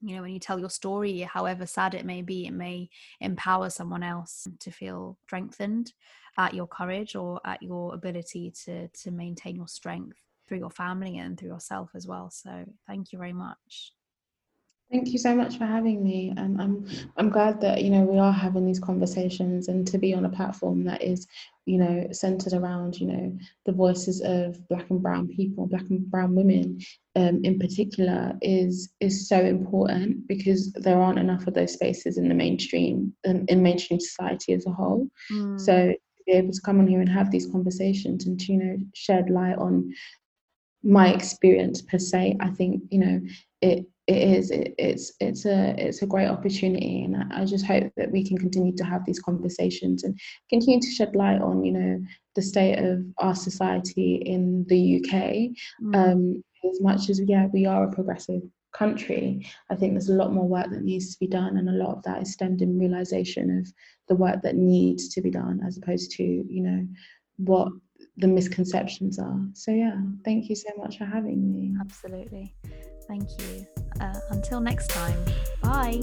you 0.01 0.15
know 0.15 0.21
when 0.21 0.33
you 0.33 0.39
tell 0.39 0.59
your 0.59 0.69
story 0.69 1.19
however 1.19 1.65
sad 1.65 1.93
it 1.93 2.05
may 2.05 2.21
be 2.21 2.45
it 2.45 2.53
may 2.53 2.89
empower 3.21 3.69
someone 3.69 4.03
else 4.03 4.47
to 4.59 4.71
feel 4.71 5.17
strengthened 5.23 5.93
at 6.37 6.53
your 6.53 6.67
courage 6.67 7.15
or 7.15 7.39
at 7.45 7.61
your 7.61 7.93
ability 7.93 8.51
to 8.65 8.87
to 8.89 9.11
maintain 9.11 9.55
your 9.55 9.67
strength 9.67 10.17
through 10.47 10.57
your 10.57 10.69
family 10.69 11.17
and 11.17 11.39
through 11.39 11.49
yourself 11.49 11.89
as 11.95 12.07
well 12.07 12.29
so 12.29 12.65
thank 12.87 13.11
you 13.11 13.19
very 13.19 13.33
much 13.33 13.93
Thank 14.93 15.11
you 15.11 15.17
so 15.17 15.35
much 15.35 15.57
for 15.57 15.65
having 15.65 16.03
me. 16.03 16.35
Um, 16.37 16.55
I'm 16.59 16.85
I'm 17.17 17.29
glad 17.31 17.59
that 17.61 17.81
you 17.83 17.89
know 17.89 18.01
we 18.01 18.19
are 18.19 18.31
having 18.31 18.63
these 18.63 18.79
conversations 18.79 19.67
and 19.67 19.87
to 19.87 19.97
be 19.97 20.13
on 20.13 20.23
a 20.23 20.29
platform 20.29 20.83
that 20.83 21.01
is, 21.01 21.25
you 21.65 21.79
know, 21.79 22.09
centered 22.11 22.53
around 22.53 22.99
you 22.99 23.07
know 23.07 23.37
the 23.65 23.71
voices 23.71 24.21
of 24.21 24.55
Black 24.67 24.87
and 24.91 25.01
Brown 25.01 25.29
people, 25.29 25.65
Black 25.65 25.89
and 25.89 26.05
Brown 26.11 26.35
women, 26.35 26.79
um, 27.15 27.43
in 27.43 27.57
particular, 27.57 28.37
is 28.43 28.93
is 28.99 29.27
so 29.27 29.39
important 29.39 30.27
because 30.27 30.71
there 30.73 31.01
aren't 31.01 31.17
enough 31.17 31.47
of 31.47 31.55
those 31.55 31.73
spaces 31.73 32.19
in 32.19 32.29
the 32.29 32.35
mainstream 32.35 33.15
in, 33.23 33.47
in 33.47 33.63
mainstream 33.63 33.99
society 33.99 34.53
as 34.53 34.67
a 34.67 34.71
whole. 34.71 35.07
Mm. 35.31 35.59
So 35.59 35.87
to 35.87 36.23
be 36.27 36.33
able 36.33 36.53
to 36.53 36.61
come 36.61 36.79
on 36.79 36.85
here 36.85 37.01
and 37.01 37.09
have 37.09 37.31
these 37.31 37.47
conversations 37.47 38.27
and 38.27 38.39
to 38.41 38.53
you 38.53 38.59
know 38.59 38.77
shed 38.93 39.31
light 39.31 39.57
on 39.57 39.91
my 40.83 41.11
experience 41.11 41.81
per 41.81 41.97
se, 41.97 42.37
I 42.39 42.51
think 42.51 42.83
you 42.91 42.99
know 42.99 43.21
it 43.59 43.87
it 44.07 44.17
is 44.17 44.51
it, 44.51 44.75
it's 44.77 45.13
it's 45.19 45.45
a 45.45 45.75
it's 45.77 46.01
a 46.01 46.07
great 46.07 46.27
opportunity 46.27 47.03
and 47.03 47.15
I, 47.15 47.41
I, 47.41 47.45
just 47.45 47.65
hope 47.65 47.91
that 47.95 48.11
we 48.11 48.27
can 48.27 48.37
continue 48.37 48.75
to 48.75 48.83
have 48.83 49.05
these 49.05 49.19
conversations 49.19 50.03
and 50.03 50.19
continue 50.49 50.81
to 50.81 50.91
shed 50.91 51.15
light 51.15 51.41
on 51.41 51.63
you 51.63 51.71
know 51.71 52.01
the 52.35 52.41
state 52.41 52.79
of 52.79 53.05
our 53.19 53.35
society 53.35 54.15
in 54.15 54.65
the 54.67 54.97
UK 54.97 55.55
mm. 55.81 55.95
um, 55.95 56.43
as 56.69 56.81
much 56.81 57.09
as 57.09 57.21
yeah 57.27 57.47
we 57.53 57.65
are 57.65 57.85
a 57.85 57.91
progressive 57.91 58.41
country 58.73 59.47
I 59.69 59.75
think 59.75 59.93
there's 59.93 60.09
a 60.09 60.15
lot 60.15 60.33
more 60.33 60.47
work 60.47 60.69
that 60.71 60.83
needs 60.83 61.13
to 61.13 61.19
be 61.19 61.27
done 61.27 61.57
and 61.57 61.69
a 61.69 61.73
lot 61.73 61.95
of 61.95 62.03
that 62.03 62.23
is 62.23 62.33
stemmed 62.33 62.61
in 62.61 62.79
realization 62.79 63.59
of 63.59 63.71
the 64.09 64.15
work 64.15 64.41
that 64.41 64.55
needs 64.55 65.07
to 65.09 65.21
be 65.21 65.29
done 65.29 65.61
as 65.65 65.77
opposed 65.77 66.11
to 66.11 66.23
you 66.23 66.61
know 66.61 66.85
what 67.37 67.69
the 68.17 68.27
misconceptions 68.27 69.17
are. 69.17 69.39
So 69.53 69.71
yeah 69.71 69.95
thank 70.25 70.49
you 70.49 70.57
so 70.57 70.69
much 70.75 70.97
for 70.97 71.05
having 71.05 71.53
me. 71.53 71.73
Absolutely. 71.79 72.53
Thank 73.07 73.29
you 73.39 73.72
uh, 73.99 74.19
until 74.29 74.59
next 74.59 74.89
time, 74.89 75.17
bye. 75.61 75.99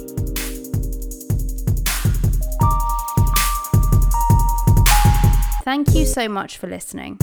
Thank 5.64 5.94
you 5.94 6.06
so 6.06 6.28
much 6.28 6.56
for 6.56 6.66
listening. 6.66 7.18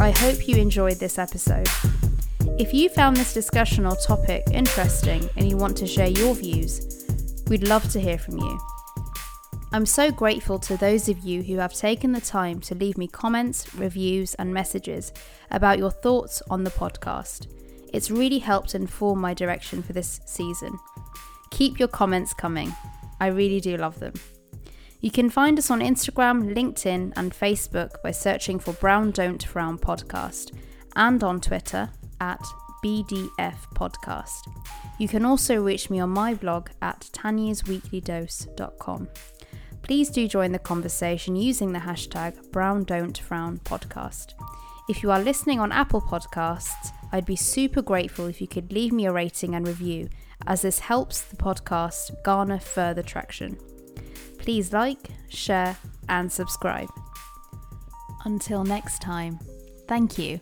I 0.00 0.10
hope 0.10 0.46
you 0.46 0.56
enjoyed 0.56 0.98
this 0.98 1.18
episode. 1.18 1.66
If 2.58 2.74
you 2.74 2.88
found 2.90 3.16
this 3.16 3.32
discussion 3.32 3.86
or 3.86 3.96
topic 3.96 4.44
interesting 4.52 5.28
and 5.36 5.48
you 5.48 5.56
want 5.56 5.76
to 5.78 5.86
share 5.86 6.08
your 6.08 6.34
views, 6.34 7.04
we'd 7.48 7.66
love 7.66 7.90
to 7.92 8.00
hear 8.00 8.18
from 8.18 8.38
you. 8.38 8.60
I'm 9.72 9.86
so 9.86 10.10
grateful 10.10 10.58
to 10.60 10.76
those 10.76 11.08
of 11.08 11.20
you 11.20 11.42
who 11.42 11.56
have 11.56 11.72
taken 11.72 12.12
the 12.12 12.20
time 12.20 12.60
to 12.62 12.74
leave 12.74 12.98
me 12.98 13.06
comments, 13.06 13.74
reviews, 13.74 14.34
and 14.34 14.52
messages 14.52 15.12
about 15.50 15.78
your 15.78 15.90
thoughts 15.90 16.42
on 16.50 16.64
the 16.64 16.70
podcast. 16.70 17.46
It's 17.92 18.10
really 18.10 18.38
helped 18.38 18.74
inform 18.74 19.20
my 19.20 19.34
direction 19.34 19.82
for 19.82 19.92
this 19.92 20.20
season. 20.24 20.78
Keep 21.50 21.78
your 21.78 21.88
comments 21.88 22.32
coming. 22.32 22.74
I 23.20 23.26
really 23.26 23.60
do 23.60 23.76
love 23.76 23.98
them. 24.00 24.14
You 25.00 25.10
can 25.10 25.30
find 25.30 25.58
us 25.58 25.70
on 25.70 25.80
Instagram, 25.80 26.54
LinkedIn, 26.54 27.14
and 27.16 27.32
Facebook 27.32 28.02
by 28.02 28.10
searching 28.10 28.58
for 28.58 28.74
Brown 28.74 29.10
Don't 29.10 29.42
Frown 29.42 29.78
Podcast 29.78 30.52
and 30.94 31.24
on 31.24 31.40
Twitter 31.40 31.90
at 32.20 32.42
BDF 32.84 33.56
Podcast. 33.74 34.40
You 34.98 35.08
can 35.08 35.24
also 35.24 35.62
reach 35.62 35.88
me 35.88 36.00
on 36.00 36.10
my 36.10 36.34
blog 36.34 36.68
at 36.82 37.08
tanyasweeklydose.com. 37.12 39.08
Please 39.82 40.10
do 40.10 40.28
join 40.28 40.52
the 40.52 40.58
conversation 40.58 41.34
using 41.34 41.72
the 41.72 41.78
hashtag 41.78 42.52
Brown 42.52 42.84
Don't 42.84 43.16
Frown 43.16 43.58
Podcast. 43.64 44.34
If 44.88 45.02
you 45.02 45.10
are 45.10 45.20
listening 45.20 45.60
on 45.60 45.72
Apple 45.72 46.02
Podcasts, 46.02 46.92
I'd 47.12 47.26
be 47.26 47.36
super 47.36 47.82
grateful 47.82 48.26
if 48.26 48.40
you 48.40 48.46
could 48.46 48.72
leave 48.72 48.92
me 48.92 49.06
a 49.06 49.12
rating 49.12 49.54
and 49.54 49.66
review, 49.66 50.08
as 50.46 50.62
this 50.62 50.78
helps 50.78 51.22
the 51.22 51.36
podcast 51.36 52.22
garner 52.22 52.58
further 52.58 53.02
traction. 53.02 53.58
Please 54.38 54.72
like, 54.72 55.10
share, 55.28 55.76
and 56.08 56.30
subscribe. 56.30 56.88
Until 58.24 58.64
next 58.64 59.02
time, 59.02 59.38
thank 59.86 60.18
you. 60.18 60.40